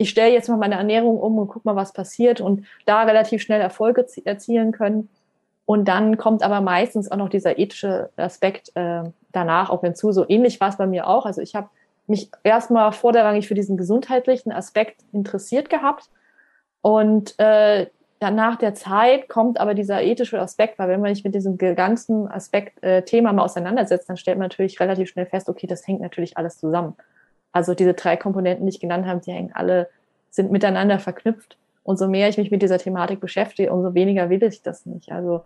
ich 0.01 0.09
stelle 0.09 0.33
jetzt 0.33 0.49
mal 0.49 0.57
meine 0.57 0.75
Ernährung 0.75 1.19
um 1.19 1.37
und 1.37 1.47
guck 1.47 1.63
mal, 1.63 1.75
was 1.75 1.93
passiert 1.93 2.41
und 2.41 2.65
da 2.85 3.03
relativ 3.03 3.41
schnell 3.41 3.61
Erfolge 3.61 4.05
erzielen 4.25 4.71
können. 4.71 5.09
Und 5.65 5.87
dann 5.87 6.17
kommt 6.17 6.41
aber 6.41 6.59
meistens 6.59 7.11
auch 7.11 7.17
noch 7.17 7.29
dieser 7.29 7.59
ethische 7.59 8.09
Aspekt 8.17 8.75
äh, 8.75 9.03
danach 9.31 9.69
auf 9.69 9.81
hinzu. 9.81 10.11
So 10.11 10.27
ähnlich 10.27 10.59
war 10.59 10.69
es 10.69 10.77
bei 10.77 10.87
mir 10.87 11.07
auch. 11.07 11.25
Also 11.25 11.41
ich 11.41 11.53
habe 11.53 11.69
mich 12.07 12.31
erstmal 12.43 12.91
vorderrangig 12.91 13.47
für 13.47 13.53
diesen 13.53 13.77
gesundheitlichen 13.77 14.51
Aspekt 14.51 15.01
interessiert 15.13 15.69
gehabt. 15.69 16.09
Und 16.81 17.37
äh, 17.39 17.85
dann 18.19 18.35
nach 18.35 18.55
der 18.57 18.73
Zeit 18.73 19.29
kommt 19.29 19.59
aber 19.59 19.75
dieser 19.75 20.01
ethische 20.01 20.39
Aspekt, 20.39 20.79
weil 20.79 20.89
wenn 20.89 21.01
man 21.01 21.13
sich 21.13 21.23
mit 21.23 21.35
diesem 21.35 21.57
ganzen 21.57 22.27
Aspekt 22.27 22.83
äh, 22.83 23.03
Thema 23.03 23.33
mal 23.33 23.43
auseinandersetzt, 23.43 24.09
dann 24.09 24.17
stellt 24.17 24.39
man 24.39 24.45
natürlich 24.45 24.79
relativ 24.79 25.09
schnell 25.09 25.27
fest, 25.27 25.47
okay, 25.47 25.67
das 25.67 25.87
hängt 25.87 26.01
natürlich 26.01 26.37
alles 26.37 26.57
zusammen. 26.57 26.95
Also 27.51 27.73
diese 27.73 27.93
drei 27.93 28.17
Komponenten, 28.17 28.65
die 28.65 28.73
ich 28.73 28.79
genannt 28.79 29.05
habe, 29.05 29.21
die 29.21 29.31
hängen 29.31 29.51
alle, 29.53 29.89
sind 30.29 30.51
miteinander 30.51 30.99
verknüpft. 30.99 31.57
Und 31.83 31.97
so 31.97 32.07
mehr 32.07 32.29
ich 32.29 32.37
mich 32.37 32.51
mit 32.51 32.61
dieser 32.61 32.77
Thematik 32.77 33.19
beschäftige, 33.19 33.71
umso 33.71 33.93
weniger 33.93 34.29
will 34.29 34.43
ich 34.43 34.61
das 34.61 34.85
nicht. 34.85 35.11
Also 35.11 35.43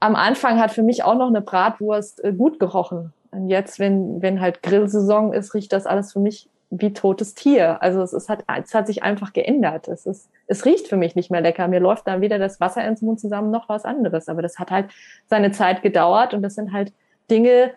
am 0.00 0.16
Anfang 0.16 0.60
hat 0.60 0.72
für 0.72 0.82
mich 0.82 1.04
auch 1.04 1.14
noch 1.14 1.28
eine 1.28 1.40
Bratwurst 1.40 2.22
äh, 2.24 2.32
gut 2.32 2.58
gerochen. 2.58 3.12
Und 3.30 3.48
jetzt, 3.48 3.78
wenn, 3.78 4.20
wenn 4.20 4.40
halt 4.40 4.62
Grillsaison 4.62 5.32
ist, 5.32 5.54
riecht 5.54 5.72
das 5.72 5.86
alles 5.86 6.12
für 6.12 6.20
mich 6.20 6.48
wie 6.70 6.92
totes 6.92 7.34
Tier. 7.34 7.82
Also 7.82 8.02
es, 8.02 8.12
ist, 8.12 8.28
hat, 8.28 8.44
es 8.62 8.74
hat 8.74 8.86
sich 8.86 9.02
einfach 9.02 9.32
geändert. 9.32 9.88
Es, 9.88 10.06
ist, 10.06 10.28
es 10.46 10.64
riecht 10.64 10.88
für 10.88 10.96
mich 10.96 11.14
nicht 11.14 11.30
mehr 11.30 11.40
lecker. 11.40 11.68
Mir 11.68 11.80
läuft 11.80 12.06
dann 12.06 12.20
weder 12.20 12.38
das 12.38 12.60
Wasser 12.60 12.84
ins 12.86 13.02
Mund 13.02 13.20
zusammen 13.20 13.50
noch 13.50 13.68
was 13.68 13.84
anderes. 13.84 14.28
Aber 14.28 14.42
das 14.42 14.58
hat 14.58 14.70
halt 14.70 14.90
seine 15.28 15.52
Zeit 15.52 15.82
gedauert 15.82 16.34
und 16.34 16.42
das 16.42 16.54
sind 16.54 16.72
halt 16.72 16.92
Dinge, 17.30 17.70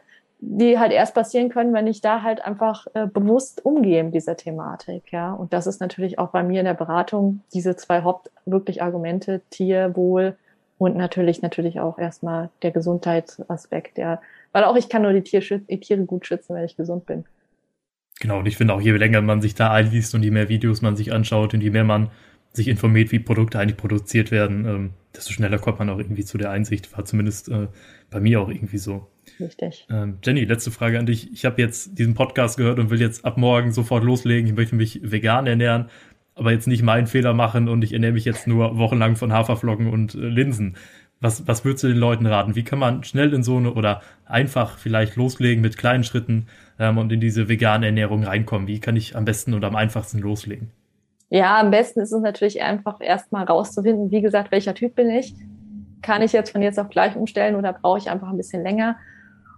die 0.48 0.78
halt 0.78 0.92
erst 0.92 1.16
passieren 1.16 1.50
können, 1.50 1.74
wenn 1.74 1.88
ich 1.88 2.02
da 2.02 2.22
halt 2.22 2.44
einfach 2.44 2.86
äh, 2.94 3.08
bewusst 3.08 3.66
umgehe 3.66 4.04
mit 4.04 4.14
dieser 4.14 4.38
Thematik, 4.38 5.12
ja. 5.12 5.34
Und 5.34 5.54
das 5.54 5.66
ist 5.66 5.82
natürlich 5.82 6.20
auch 6.20 6.30
bei 6.30 6.44
mir 6.44 6.60
in 6.60 6.66
der 6.66 6.76
Beratung 6.76 7.42
diese 7.54 7.76
zwei 7.76 8.04
Haupt 8.04 8.30
wirklich 8.46 8.82
Argumente, 8.84 9.42
Tierwohl 9.50 10.38
und 10.78 10.96
natürlich, 10.96 11.42
natürlich 11.42 11.80
auch 11.80 11.98
erstmal 11.98 12.50
der 12.62 12.72
Gesundheitsaspekt, 12.72 13.98
ja. 13.98 14.22
Weil 14.52 14.66
auch 14.66 14.76
ich 14.76 14.88
kann 14.88 15.02
nur 15.02 15.14
die, 15.14 15.24
Tier 15.24 15.42
die 15.42 15.80
Tiere 15.80 16.06
gut 16.06 16.28
schützen, 16.28 16.56
wenn 16.56 16.64
ich 16.64 16.78
gesund 16.78 17.06
bin. 17.06 17.26
Genau, 18.20 18.40
und 18.40 18.46
ich 18.46 18.56
finde 18.56 18.76
auch, 18.76 18.82
je 18.82 18.92
länger 18.92 19.22
man 19.22 19.42
sich 19.42 19.56
da 19.56 19.72
einliest 19.72 20.14
und 20.16 20.24
je 20.24 20.32
mehr 20.32 20.48
Videos 20.48 20.82
man 20.82 20.96
sich 20.96 21.12
anschaut 21.12 21.54
und 21.54 21.62
je 21.62 21.72
mehr 21.72 21.84
man 21.84 22.12
sich 22.54 22.68
informiert, 22.68 23.12
wie 23.12 23.20
Produkte 23.20 23.60
eigentlich 23.60 23.78
produziert 23.78 24.32
werden, 24.32 24.66
ähm, 24.66 24.90
desto 25.14 25.34
schneller 25.34 25.58
kommt 25.58 25.80
man 25.80 25.90
auch 25.90 25.98
irgendwie 25.98 26.24
zu 26.24 26.38
der 26.38 26.52
Einsicht. 26.52 26.96
War 26.96 27.04
zumindest 27.04 27.50
äh, 27.50 27.68
bei 28.10 28.20
mir 28.20 28.40
auch 28.40 28.50
irgendwie 28.50 28.78
so. 28.78 29.08
Richtig. 29.40 29.88
Ähm, 29.90 30.18
Jenny, 30.24 30.46
letzte 30.46 30.72
Frage 30.72 31.00
an 31.00 31.06
dich. 31.06 31.32
Ich 31.34 31.46
habe 31.46 31.62
jetzt 31.62 31.98
diesen 31.98 32.14
Podcast 32.14 32.58
gehört 32.58 32.80
und 32.80 32.90
will 32.90 33.02
jetzt 33.02 33.26
ab 33.26 33.38
morgen 33.38 33.72
sofort 33.72 34.04
loslegen. 34.04 34.50
Ich 34.50 34.56
möchte 34.56 34.76
mich 34.76 35.00
vegan 35.04 35.48
ernähren, 35.48 35.90
aber 36.36 36.52
jetzt 36.52 36.68
nicht 36.68 36.84
meinen 36.84 37.08
Fehler 37.08 37.34
machen 37.34 37.70
und 37.70 37.84
ich 37.84 37.94
ernähre 37.94 38.14
mich 38.14 38.26
jetzt 38.26 38.48
nur 38.48 38.78
wochenlang 38.78 39.16
von 39.16 39.34
Haferflocken 39.34 39.88
und 39.88 40.16
äh, 40.16 40.20
Linsen. 40.20 40.76
Was, 41.22 41.48
was 41.48 41.64
würdest 41.64 41.84
du 41.84 41.88
den 41.88 41.98
Leuten 41.98 42.26
raten? 42.26 42.56
Wie 42.56 42.64
kann 42.64 42.78
man 42.78 43.04
schnell 43.04 43.34
in 43.34 43.42
so 43.42 43.58
eine 43.58 43.74
oder 43.74 44.02
einfach 44.26 44.78
vielleicht 44.78 45.16
loslegen 45.16 45.62
mit 45.62 45.78
kleinen 45.78 46.04
Schritten 46.04 46.48
ähm, 46.78 46.98
und 46.98 47.12
in 47.12 47.22
diese 47.22 47.48
vegane 47.48 47.86
Ernährung 47.86 48.24
reinkommen? 48.24 48.68
Wie 48.68 48.80
kann 48.80 48.96
ich 48.96 49.16
am 49.16 49.26
besten 49.26 49.54
und 49.54 49.64
am 49.64 49.76
einfachsten 49.76 50.20
loslegen? 50.20 50.72
Ja, 51.30 51.60
am 51.60 51.72
besten 51.72 52.02
ist 52.02 52.12
es 52.12 52.22
natürlich 52.22 52.62
einfach 52.62 53.02
erstmal 53.02 53.46
rauszufinden, 53.46 54.12
wie 54.12 54.22
gesagt, 54.22 54.52
welcher 54.52 54.74
Typ 54.74 54.96
bin 54.96 55.10
ich? 55.10 55.34
Kann 56.02 56.22
ich 56.22 56.34
jetzt 56.34 56.52
von 56.52 56.62
jetzt 56.62 56.80
auf 56.80 56.90
gleich 56.90 57.16
umstellen 57.16 57.56
oder 57.56 57.74
brauche 57.74 57.98
ich 57.98 58.10
einfach 58.10 58.30
ein 58.30 58.38
bisschen 58.38 58.62
länger? 58.62 58.98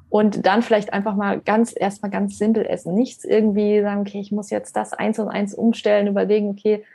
Und 0.09 0.45
dann 0.45 0.61
vielleicht 0.61 0.93
einfach 0.93 1.15
mal 1.15 1.39
ganz, 1.41 1.73
erstmal 1.77 2.11
ganz 2.11 2.37
simpel 2.37 2.65
essen. 2.65 2.95
Nichts 2.95 3.25
irgendwie 3.25 3.81
sagen, 3.81 4.01
okay, 4.01 4.19
ich 4.19 4.31
muss 4.31 4.49
jetzt 4.49 4.75
das 4.75 4.93
eins 4.93 5.19
und 5.19 5.27
eins 5.27 5.53
umstellen, 5.53 6.07
überlegen, 6.07 6.49
okay, 6.49 6.85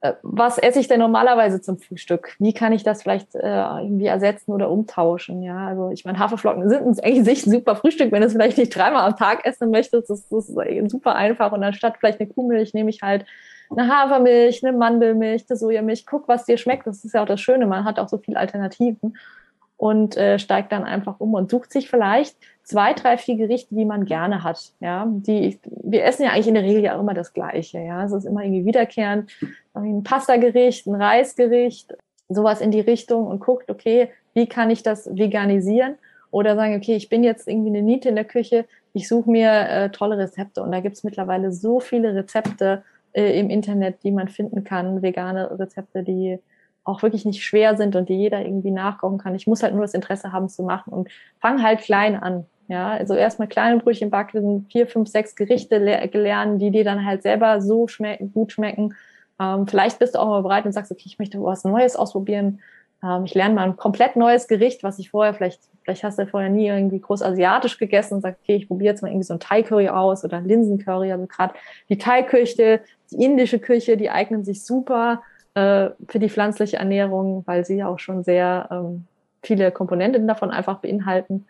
äh, 0.00 0.14
was 0.22 0.58
esse 0.58 0.78
ich 0.78 0.88
denn 0.88 1.00
normalerweise 1.00 1.60
zum 1.60 1.78
Frühstück? 1.78 2.36
Wie 2.38 2.52
kann 2.52 2.72
ich 2.72 2.84
das 2.84 3.02
vielleicht 3.02 3.34
äh, 3.34 3.62
irgendwie 3.80 4.06
ersetzen 4.06 4.52
oder 4.52 4.70
umtauschen? 4.70 5.42
Ja, 5.42 5.68
also 5.68 5.90
ich 5.90 6.04
meine, 6.04 6.18
Haferflocken 6.18 6.68
sind 6.68 7.02
eigentlich 7.04 7.46
ein 7.46 7.50
super 7.52 7.76
Frühstück, 7.76 8.12
wenn 8.12 8.20
du 8.20 8.26
es 8.26 8.32
vielleicht 8.32 8.58
nicht 8.58 8.74
dreimal 8.74 9.06
am 9.06 9.16
Tag 9.16 9.44
essen 9.44 9.70
möchtest. 9.70 10.10
Das, 10.10 10.28
das 10.28 10.48
ist 10.48 10.90
super 10.90 11.16
einfach. 11.16 11.52
Und 11.52 11.64
anstatt 11.64 11.96
vielleicht 11.98 12.20
eine 12.20 12.28
Kuhmilch 12.28 12.74
nehme 12.74 12.90
ich 12.90 13.02
halt 13.02 13.24
eine 13.70 13.88
Hafermilch, 13.88 14.64
eine 14.64 14.76
Mandelmilch, 14.76 15.44
eine 15.48 15.56
Sojamilch. 15.56 16.06
Guck, 16.06 16.28
was 16.28 16.44
dir 16.44 16.58
schmeckt. 16.58 16.86
Das 16.86 17.04
ist 17.04 17.14
ja 17.14 17.22
auch 17.22 17.26
das 17.26 17.40
Schöne. 17.40 17.66
Man 17.66 17.84
hat 17.84 17.98
auch 17.98 18.08
so 18.08 18.18
viele 18.18 18.38
Alternativen 18.38 19.16
und 19.78 20.16
äh, 20.16 20.38
steigt 20.40 20.72
dann 20.72 20.84
einfach 20.84 21.20
um 21.20 21.32
und 21.34 21.50
sucht 21.50 21.72
sich 21.72 21.88
vielleicht 21.88 22.36
zwei, 22.64 22.92
drei, 22.92 23.16
vier 23.16 23.36
Gerichte, 23.36 23.74
die 23.74 23.84
man 23.84 24.04
gerne 24.04 24.42
hat. 24.42 24.72
Ja, 24.80 25.06
die 25.08 25.58
wir 25.64 26.04
essen 26.04 26.24
ja 26.24 26.32
eigentlich 26.32 26.48
in 26.48 26.54
der 26.54 26.64
Regel 26.64 26.82
ja 26.82 26.98
immer 26.98 27.14
das 27.14 27.32
Gleiche. 27.32 27.78
Ja, 27.78 28.04
es 28.04 28.12
ist 28.12 28.26
immer 28.26 28.42
irgendwie 28.42 28.66
wiederkehrend, 28.66 29.30
ein 29.74 30.02
Pasta-Gericht, 30.02 30.86
ein 30.86 31.00
Reisgericht, 31.00 31.96
sowas 32.28 32.60
in 32.60 32.72
die 32.72 32.80
Richtung 32.80 33.28
und 33.28 33.40
guckt, 33.40 33.70
okay, 33.70 34.10
wie 34.34 34.46
kann 34.46 34.68
ich 34.68 34.82
das 34.82 35.08
veganisieren? 35.16 35.94
Oder 36.30 36.56
sagen, 36.56 36.76
okay, 36.76 36.96
ich 36.96 37.08
bin 37.08 37.22
jetzt 37.22 37.48
irgendwie 37.48 37.70
eine 37.70 37.82
Niete 37.82 38.08
in 38.08 38.16
der 38.16 38.24
Küche, 38.24 38.66
ich 38.92 39.08
suche 39.08 39.30
mir 39.30 39.50
äh, 39.50 39.90
tolle 39.90 40.18
Rezepte 40.18 40.62
und 40.62 40.72
da 40.72 40.80
gibt's 40.80 41.04
mittlerweile 41.04 41.52
so 41.52 41.78
viele 41.78 42.14
Rezepte 42.14 42.82
äh, 43.12 43.38
im 43.38 43.48
Internet, 43.48 44.02
die 44.02 44.10
man 44.10 44.28
finden 44.28 44.64
kann, 44.64 45.02
vegane 45.02 45.58
Rezepte, 45.58 46.02
die 46.02 46.40
auch 46.88 47.02
wirklich 47.02 47.24
nicht 47.24 47.44
schwer 47.44 47.76
sind 47.76 47.94
und 47.96 48.08
die 48.08 48.16
jeder 48.16 48.40
irgendwie 48.40 48.70
nachkochen 48.70 49.18
kann. 49.18 49.34
Ich 49.34 49.46
muss 49.46 49.62
halt 49.62 49.74
nur 49.74 49.82
das 49.82 49.94
Interesse 49.94 50.32
haben 50.32 50.48
zu 50.48 50.62
machen 50.62 50.92
und 50.92 51.08
fang 51.38 51.62
halt 51.62 51.80
klein 51.80 52.16
an. 52.16 52.46
Ja, 52.68 52.90
also 52.90 53.14
erstmal 53.14 53.48
kleine 53.48 53.78
Brötchen 53.78 54.10
backen, 54.10 54.66
vier, 54.70 54.86
fünf, 54.86 55.08
sechs 55.08 55.36
Gerichte 55.36 55.78
lernen, 55.78 56.58
die 56.58 56.70
dir 56.70 56.84
dann 56.84 57.04
halt 57.04 57.22
selber 57.22 57.62
so 57.62 57.88
schmecken, 57.88 58.32
gut 58.32 58.52
schmecken. 58.52 58.94
Ähm, 59.40 59.66
vielleicht 59.66 59.98
bist 59.98 60.14
du 60.14 60.18
auch 60.18 60.26
mal 60.26 60.42
bereit 60.42 60.66
und 60.66 60.72
sagst, 60.72 60.92
okay, 60.92 61.04
ich 61.06 61.18
möchte 61.18 61.42
was 61.42 61.64
Neues 61.64 61.96
ausprobieren. 61.96 62.60
Ähm, 63.02 63.24
ich 63.24 63.34
lerne 63.34 63.54
mal 63.54 63.64
ein 63.64 63.76
komplett 63.76 64.16
neues 64.16 64.48
Gericht, 64.48 64.82
was 64.82 64.98
ich 64.98 65.10
vorher 65.10 65.32
vielleicht, 65.32 65.60
vielleicht 65.82 66.04
hast 66.04 66.18
du 66.18 66.26
vorher 66.26 66.50
nie 66.50 66.68
irgendwie 66.68 67.00
groß 67.00 67.22
asiatisch 67.22 67.78
gegessen 67.78 68.14
und 68.14 68.20
sagst, 68.20 68.40
okay, 68.42 68.56
ich 68.56 68.68
probiere 68.68 68.92
jetzt 68.92 69.02
mal 69.02 69.08
irgendwie 69.08 69.26
so 69.26 69.34
ein 69.34 69.40
Thai-Curry 69.40 69.88
aus 69.88 70.24
oder 70.24 70.40
Linsencurry. 70.40 71.12
Also 71.12 71.26
gerade 71.26 71.54
die 71.88 71.96
Thai-Küche, 71.96 72.80
die 73.10 73.24
indische 73.24 73.60
Küche, 73.60 73.96
die 73.96 74.10
eignen 74.10 74.44
sich 74.44 74.64
super 74.64 75.22
äh, 75.58 75.90
für 76.08 76.18
die 76.18 76.30
pflanzliche 76.30 76.76
Ernährung, 76.76 77.42
weil 77.46 77.64
sie 77.64 77.76
ja 77.76 77.88
auch 77.88 77.98
schon 77.98 78.22
sehr 78.22 78.68
ähm, 78.70 79.06
viele 79.42 79.72
Komponenten 79.72 80.28
davon 80.28 80.50
einfach 80.50 80.78
beinhalten. 80.78 81.46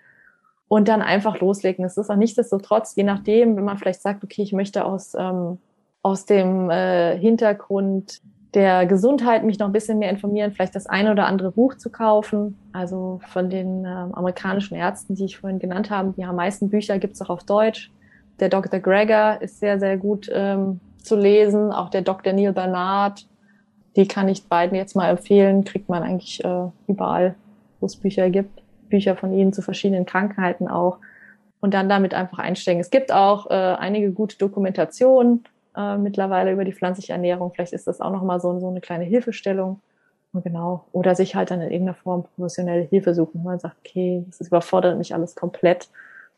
Und 0.71 0.89
dann 0.89 1.01
einfach 1.01 1.41
loslegen. 1.41 1.83
Es 1.87 1.97
ist 1.97 2.11
auch 2.11 2.17
nichtsdestotrotz, 2.17 2.95
je 2.95 3.03
nachdem, 3.03 3.57
wenn 3.57 3.65
man 3.65 3.79
vielleicht 3.79 4.03
sagt, 4.03 4.23
okay, 4.23 4.43
ich 4.43 4.53
möchte 4.53 4.85
aus, 4.85 5.15
ähm, 5.19 5.57
aus 6.03 6.27
dem 6.27 6.69
äh, 6.69 7.17
Hintergrund 7.17 8.21
der 8.53 8.85
Gesundheit 8.85 9.45
mich 9.45 9.59
noch 9.59 9.67
ein 9.67 9.73
bisschen 9.73 9.99
mehr 9.99 10.11
informieren, 10.11 10.53
vielleicht 10.53 10.75
das 10.75 10.87
eine 10.87 11.13
oder 11.13 11.25
andere 11.25 11.53
Buch 11.53 11.77
zu 11.77 11.89
kaufen. 11.89 12.59
Also 12.75 13.19
von 13.29 13.49
den 13.49 13.87
äh, 13.87 13.89
amerikanischen 13.89 14.75
Ärzten, 14.75 15.15
die 15.15 15.25
ich 15.25 15.39
vorhin 15.39 15.59
genannt 15.59 15.91
habe, 15.91 16.13
die 16.15 16.25
am 16.25 16.37
meisten 16.37 16.69
Bücher 16.69 16.99
gibt 16.99 17.15
es 17.15 17.23
auch 17.23 17.31
auf 17.31 17.45
Deutsch. 17.45 17.91
Der 18.41 18.51
Dr. 18.51 18.81
Greger 18.81 19.41
ist 19.41 19.61
sehr, 19.61 19.81
sehr 19.81 19.97
gut 19.97 20.31
ähm, 20.31 20.81
zu 21.03 21.17
lesen. 21.17 21.73
Auch 21.73 21.89
der 21.89 22.03
Dr. 22.03 22.35
Neil 22.35 22.53
Bernard 22.53 23.27
die 23.99 24.07
kann 24.07 24.29
ich 24.29 24.49
beiden 24.49 24.77
jetzt 24.77 24.95
mal 24.95 25.11
empfehlen. 25.11 25.65
Kriegt 25.65 25.89
man 25.89 26.05
eigentlich 26.05 26.43
äh, 26.45 26.69
überall, 26.87 27.35
wo 27.81 27.87
es 27.87 27.97
Bücher 27.97 28.31
gibt. 28.31 28.63
Bücher 28.89 29.17
von 29.17 29.35
ihnen 29.35 29.53
zu 29.53 29.61
verschiedenen 29.61 30.07
Krankheiten 30.07 30.69
auch. 30.69 30.99
Und 31.61 31.75
dann 31.75 31.89
damit 31.89 32.15
einfach 32.15 32.39
einsteigen. 32.39 32.81
Es 32.81 32.91
gibt 32.91 33.13
auch 33.13 33.51
äh, 33.51 33.55
einige 33.55 34.13
gute 34.13 34.39
Dokumentationen 34.39 35.43
äh, 35.77 35.97
mittlerweile 35.97 36.53
über 36.53 36.65
die 36.65 36.73
pflanzliche 36.73 37.13
Ernährung. 37.13 37.53
Vielleicht 37.53 37.73
ist 37.73 37.89
das 37.89 38.01
auch 38.01 38.13
nochmal 38.13 38.41
so, 38.41 38.61
so 38.61 38.69
eine 38.69 38.81
kleine 38.81 39.03
Hilfestellung. 39.03 39.81
Und 40.33 40.45
genau. 40.45 40.85
Oder 40.93 41.17
sich 41.17 41.35
halt 41.35 41.51
dann 41.51 41.61
in 41.61 41.73
irgendeiner 41.73 41.97
Form 41.97 42.23
professionelle 42.37 42.83
Hilfe 42.83 43.15
suchen. 43.15 43.43
Man 43.43 43.59
sagt, 43.59 43.79
okay, 43.85 44.25
das 44.29 44.47
überfordert 44.47 44.97
mich 44.97 45.13
alles 45.13 45.35
komplett. 45.35 45.89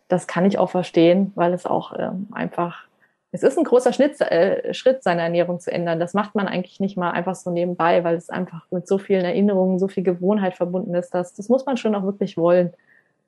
Das 0.08 0.26
kann 0.26 0.46
ich 0.46 0.58
auch 0.58 0.70
verstehen, 0.70 1.32
weil 1.34 1.52
es 1.52 1.66
auch 1.66 1.92
ähm, 1.98 2.28
einfach 2.32 2.86
es 3.32 3.42
ist 3.42 3.56
ein 3.56 3.64
großer 3.64 3.92
Schnitt, 3.92 4.20
äh, 4.20 4.74
Schritt, 4.74 5.02
seine 5.04 5.22
Ernährung 5.22 5.60
zu 5.60 5.70
ändern. 5.70 6.00
Das 6.00 6.14
macht 6.14 6.34
man 6.34 6.48
eigentlich 6.48 6.80
nicht 6.80 6.96
mal 6.96 7.12
einfach 7.12 7.36
so 7.36 7.50
nebenbei, 7.50 8.02
weil 8.02 8.16
es 8.16 8.28
einfach 8.28 8.66
mit 8.70 8.88
so 8.88 8.98
vielen 8.98 9.24
Erinnerungen, 9.24 9.78
so 9.78 9.86
viel 9.86 10.02
Gewohnheit 10.02 10.56
verbunden 10.56 10.94
ist. 10.94 11.14
Das, 11.14 11.34
das 11.34 11.48
muss 11.48 11.64
man 11.64 11.76
schon 11.76 11.94
auch 11.94 12.02
wirklich 12.02 12.36
wollen. 12.36 12.72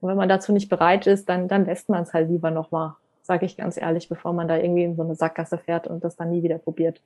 Und 0.00 0.08
wenn 0.08 0.16
man 0.16 0.28
dazu 0.28 0.52
nicht 0.52 0.68
bereit 0.68 1.06
ist, 1.06 1.28
dann, 1.28 1.46
dann 1.46 1.64
lässt 1.64 1.88
man 1.88 2.02
es 2.02 2.12
halt 2.12 2.28
lieber 2.28 2.50
nochmal, 2.50 2.94
sage 3.22 3.46
ich 3.46 3.56
ganz 3.56 3.76
ehrlich, 3.76 4.08
bevor 4.08 4.32
man 4.32 4.48
da 4.48 4.56
irgendwie 4.56 4.82
in 4.82 4.96
so 4.96 5.02
eine 5.02 5.14
Sackgasse 5.14 5.58
fährt 5.58 5.86
und 5.86 6.02
das 6.02 6.16
dann 6.16 6.30
nie 6.30 6.42
wieder 6.42 6.58
probiert. 6.58 7.00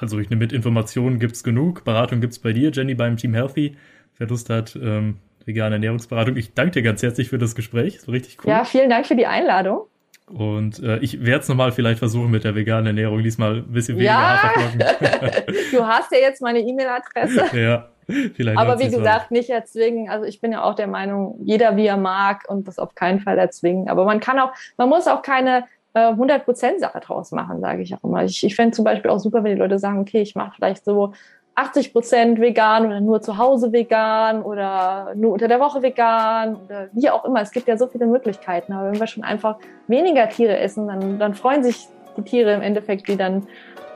Also 0.00 0.18
ich 0.18 0.30
nehme 0.30 0.40
mit, 0.40 0.52
Informationen 0.54 1.18
gibt's 1.18 1.44
genug, 1.44 1.84
Beratung 1.84 2.22
gibt's 2.22 2.38
bei 2.38 2.54
dir, 2.54 2.70
Jenny, 2.70 2.94
beim 2.94 3.18
Team 3.18 3.34
Healthy. 3.34 3.76
Wer 4.16 4.26
Lust 4.28 4.48
hat, 4.48 4.74
ähm, 4.76 5.18
vegane 5.44 5.74
Ernährungsberatung. 5.74 6.36
Ich 6.36 6.54
danke 6.54 6.72
dir 6.72 6.82
ganz 6.82 7.02
herzlich 7.02 7.28
für 7.28 7.38
das 7.38 7.54
Gespräch. 7.54 8.00
So 8.00 8.10
richtig 8.10 8.38
cool. 8.42 8.50
Ja, 8.50 8.64
vielen 8.64 8.88
Dank 8.88 9.06
für 9.06 9.14
die 9.14 9.26
Einladung. 9.26 9.82
Und 10.26 10.82
äh, 10.82 10.98
ich 10.98 11.24
werde 11.24 11.42
es 11.42 11.48
nochmal 11.48 11.70
vielleicht 11.70 12.00
versuchen 12.00 12.30
mit 12.30 12.42
der 12.42 12.54
veganen 12.54 12.88
Ernährung. 12.88 13.22
Diesmal 13.22 13.58
ein 13.58 13.72
bisschen 13.72 13.96
weniger 13.96 14.12
ja. 14.12 14.52
Du 15.72 15.86
hast 15.86 16.10
ja 16.10 16.18
jetzt 16.18 16.42
meine 16.42 16.60
E-Mail-Adresse. 16.60 17.56
ja. 17.56 17.88
Vielleicht 18.34 18.58
Aber 18.58 18.78
wie 18.78 18.88
gesagt, 18.88 19.30
nicht 19.30 19.50
erzwingen. 19.50 20.08
Also 20.08 20.26
ich 20.26 20.40
bin 20.40 20.52
ja 20.52 20.62
auch 20.62 20.74
der 20.74 20.86
Meinung, 20.86 21.38
jeder 21.44 21.76
wie 21.76 21.86
er 21.86 21.96
mag 21.96 22.44
und 22.48 22.68
das 22.68 22.78
auf 22.78 22.94
keinen 22.94 23.20
Fall 23.20 23.38
erzwingen. 23.38 23.88
Aber 23.88 24.04
man 24.04 24.20
kann 24.20 24.38
auch, 24.38 24.52
man 24.76 24.88
muss 24.88 25.08
auch 25.08 25.22
keine 25.22 25.64
äh, 25.94 26.12
100% 26.12 26.78
Sache 26.78 27.00
draus 27.00 27.32
machen, 27.32 27.60
sage 27.60 27.82
ich 27.82 27.94
auch 27.94 28.04
immer. 28.04 28.24
Ich, 28.24 28.44
ich 28.44 28.54
fände 28.54 28.76
zum 28.76 28.84
Beispiel 28.84 29.10
auch 29.10 29.18
super, 29.18 29.42
wenn 29.42 29.54
die 29.54 29.60
Leute 29.60 29.78
sagen, 29.78 29.98
okay, 29.98 30.22
ich 30.22 30.34
mache 30.34 30.52
vielleicht 30.54 30.84
so 30.84 31.14
80 31.56 31.92
Prozent 31.92 32.40
vegan 32.40 32.86
oder 32.86 33.00
nur 33.00 33.22
zu 33.22 33.38
Hause 33.38 33.72
vegan 33.72 34.42
oder 34.42 35.12
nur 35.16 35.32
unter 35.32 35.48
der 35.48 35.58
Woche 35.58 35.82
vegan 35.82 36.56
oder 36.56 36.88
wie 36.92 37.08
auch 37.08 37.24
immer. 37.24 37.40
Es 37.40 37.50
gibt 37.50 37.66
ja 37.66 37.78
so 37.78 37.86
viele 37.86 38.06
Möglichkeiten. 38.06 38.74
Aber 38.74 38.92
wenn 38.92 39.00
wir 39.00 39.06
schon 39.06 39.24
einfach 39.24 39.56
weniger 39.88 40.28
Tiere 40.28 40.58
essen, 40.58 40.86
dann, 40.86 41.18
dann 41.18 41.34
freuen 41.34 41.64
sich 41.64 41.88
die 42.18 42.22
Tiere 42.22 42.52
im 42.52 42.60
Endeffekt, 42.60 43.08
die 43.08 43.16
dann 43.16 43.46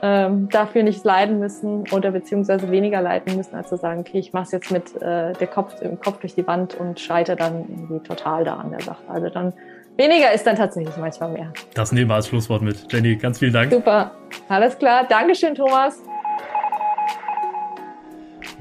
ähm, 0.01 0.49
dafür 0.49 0.81
nicht 0.81 1.05
leiden 1.05 1.39
müssen 1.39 1.83
oder 1.91 2.09
beziehungsweise 2.09 2.71
weniger 2.71 2.99
leiden 2.99 3.37
müssen, 3.37 3.55
als 3.55 3.69
zu 3.69 3.77
sagen, 3.77 3.99
okay, 3.99 4.17
ich 4.17 4.33
mache 4.33 4.45
es 4.45 4.51
jetzt 4.51 4.71
mit 4.71 4.99
äh, 4.99 5.33
der 5.33 5.47
Kopf 5.47 5.79
im 5.81 5.99
Kopf 5.99 6.19
durch 6.19 6.33
die 6.33 6.47
Wand 6.47 6.73
und 6.73 6.99
scheitere 6.99 7.35
dann 7.35 7.65
irgendwie 7.69 7.99
total 7.99 8.43
da 8.43 8.55
an 8.55 8.71
der 8.71 8.81
Sache. 8.81 9.03
Also 9.07 9.29
dann 9.29 9.53
weniger 9.97 10.31
ist 10.33 10.47
dann 10.47 10.55
tatsächlich 10.55 10.97
manchmal 10.97 11.29
mehr. 11.29 11.53
Das 11.75 11.91
nehmen 11.91 12.09
wir 12.09 12.15
als 12.15 12.27
Schlusswort 12.27 12.63
mit. 12.63 12.91
Jenny, 12.91 13.15
ganz 13.17 13.37
vielen 13.37 13.53
Dank. 13.53 13.71
Super. 13.71 14.11
Alles 14.49 14.75
klar. 14.79 15.05
Dankeschön, 15.07 15.53
Thomas. 15.53 16.01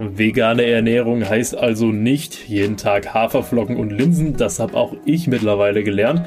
Vegane 0.02 0.64
Ernährung 0.64 1.28
heißt 1.28 1.58
also 1.58 1.88
nicht 1.88 2.48
jeden 2.48 2.78
Tag 2.78 3.12
Haferflocken 3.12 3.76
und 3.76 3.90
Linsen, 3.90 4.34
das 4.34 4.58
habe 4.58 4.74
auch 4.74 4.94
ich 5.04 5.26
mittlerweile 5.26 5.84
gelernt. 5.84 6.22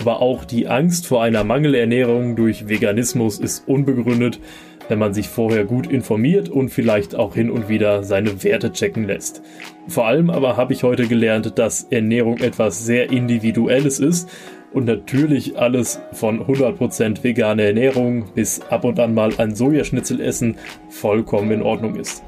Aber 0.00 0.20
auch 0.20 0.44
die 0.44 0.66
Angst 0.66 1.06
vor 1.06 1.22
einer 1.22 1.44
Mangelernährung 1.44 2.34
durch 2.34 2.68
Veganismus 2.68 3.38
ist 3.38 3.68
unbegründet, 3.68 4.40
wenn 4.88 4.98
man 4.98 5.14
sich 5.14 5.28
vorher 5.28 5.64
gut 5.64 5.86
informiert 5.86 6.48
und 6.48 6.70
vielleicht 6.70 7.14
auch 7.14 7.36
hin 7.36 7.48
und 7.48 7.68
wieder 7.68 8.02
seine 8.02 8.42
Werte 8.42 8.72
checken 8.72 9.06
lässt. 9.06 9.40
Vor 9.86 10.08
allem 10.08 10.28
aber 10.28 10.56
habe 10.56 10.72
ich 10.72 10.82
heute 10.82 11.06
gelernt, 11.06 11.60
dass 11.60 11.84
Ernährung 11.84 12.38
etwas 12.38 12.84
sehr 12.84 13.12
Individuelles 13.12 14.00
ist 14.00 14.28
und 14.72 14.86
natürlich 14.86 15.56
alles 15.56 16.00
von 16.10 16.44
100% 16.44 17.22
vegane 17.22 17.62
Ernährung 17.62 18.24
bis 18.34 18.62
ab 18.62 18.84
und 18.84 18.98
an 18.98 19.14
mal 19.14 19.30
ein 19.38 19.54
Sojaschnitzel 19.54 20.20
essen 20.20 20.56
vollkommen 20.88 21.52
in 21.52 21.62
Ordnung 21.62 21.94
ist. 21.94 22.24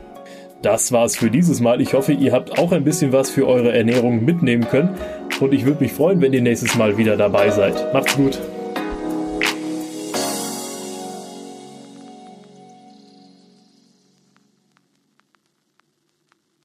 Das 0.64 0.92
war's 0.92 1.14
für 1.14 1.30
dieses 1.30 1.60
Mal. 1.60 1.82
Ich 1.82 1.92
hoffe, 1.92 2.12
ihr 2.12 2.32
habt 2.32 2.58
auch 2.58 2.72
ein 2.72 2.84
bisschen 2.84 3.12
was 3.12 3.28
für 3.28 3.46
eure 3.46 3.72
Ernährung 3.72 4.24
mitnehmen 4.24 4.66
können. 4.66 4.96
Und 5.38 5.52
ich 5.52 5.66
würde 5.66 5.82
mich 5.82 5.92
freuen, 5.92 6.22
wenn 6.22 6.32
ihr 6.32 6.40
nächstes 6.40 6.74
Mal 6.74 6.96
wieder 6.96 7.18
dabei 7.18 7.50
seid. 7.50 7.92
Macht's 7.92 8.16
gut. 8.16 8.40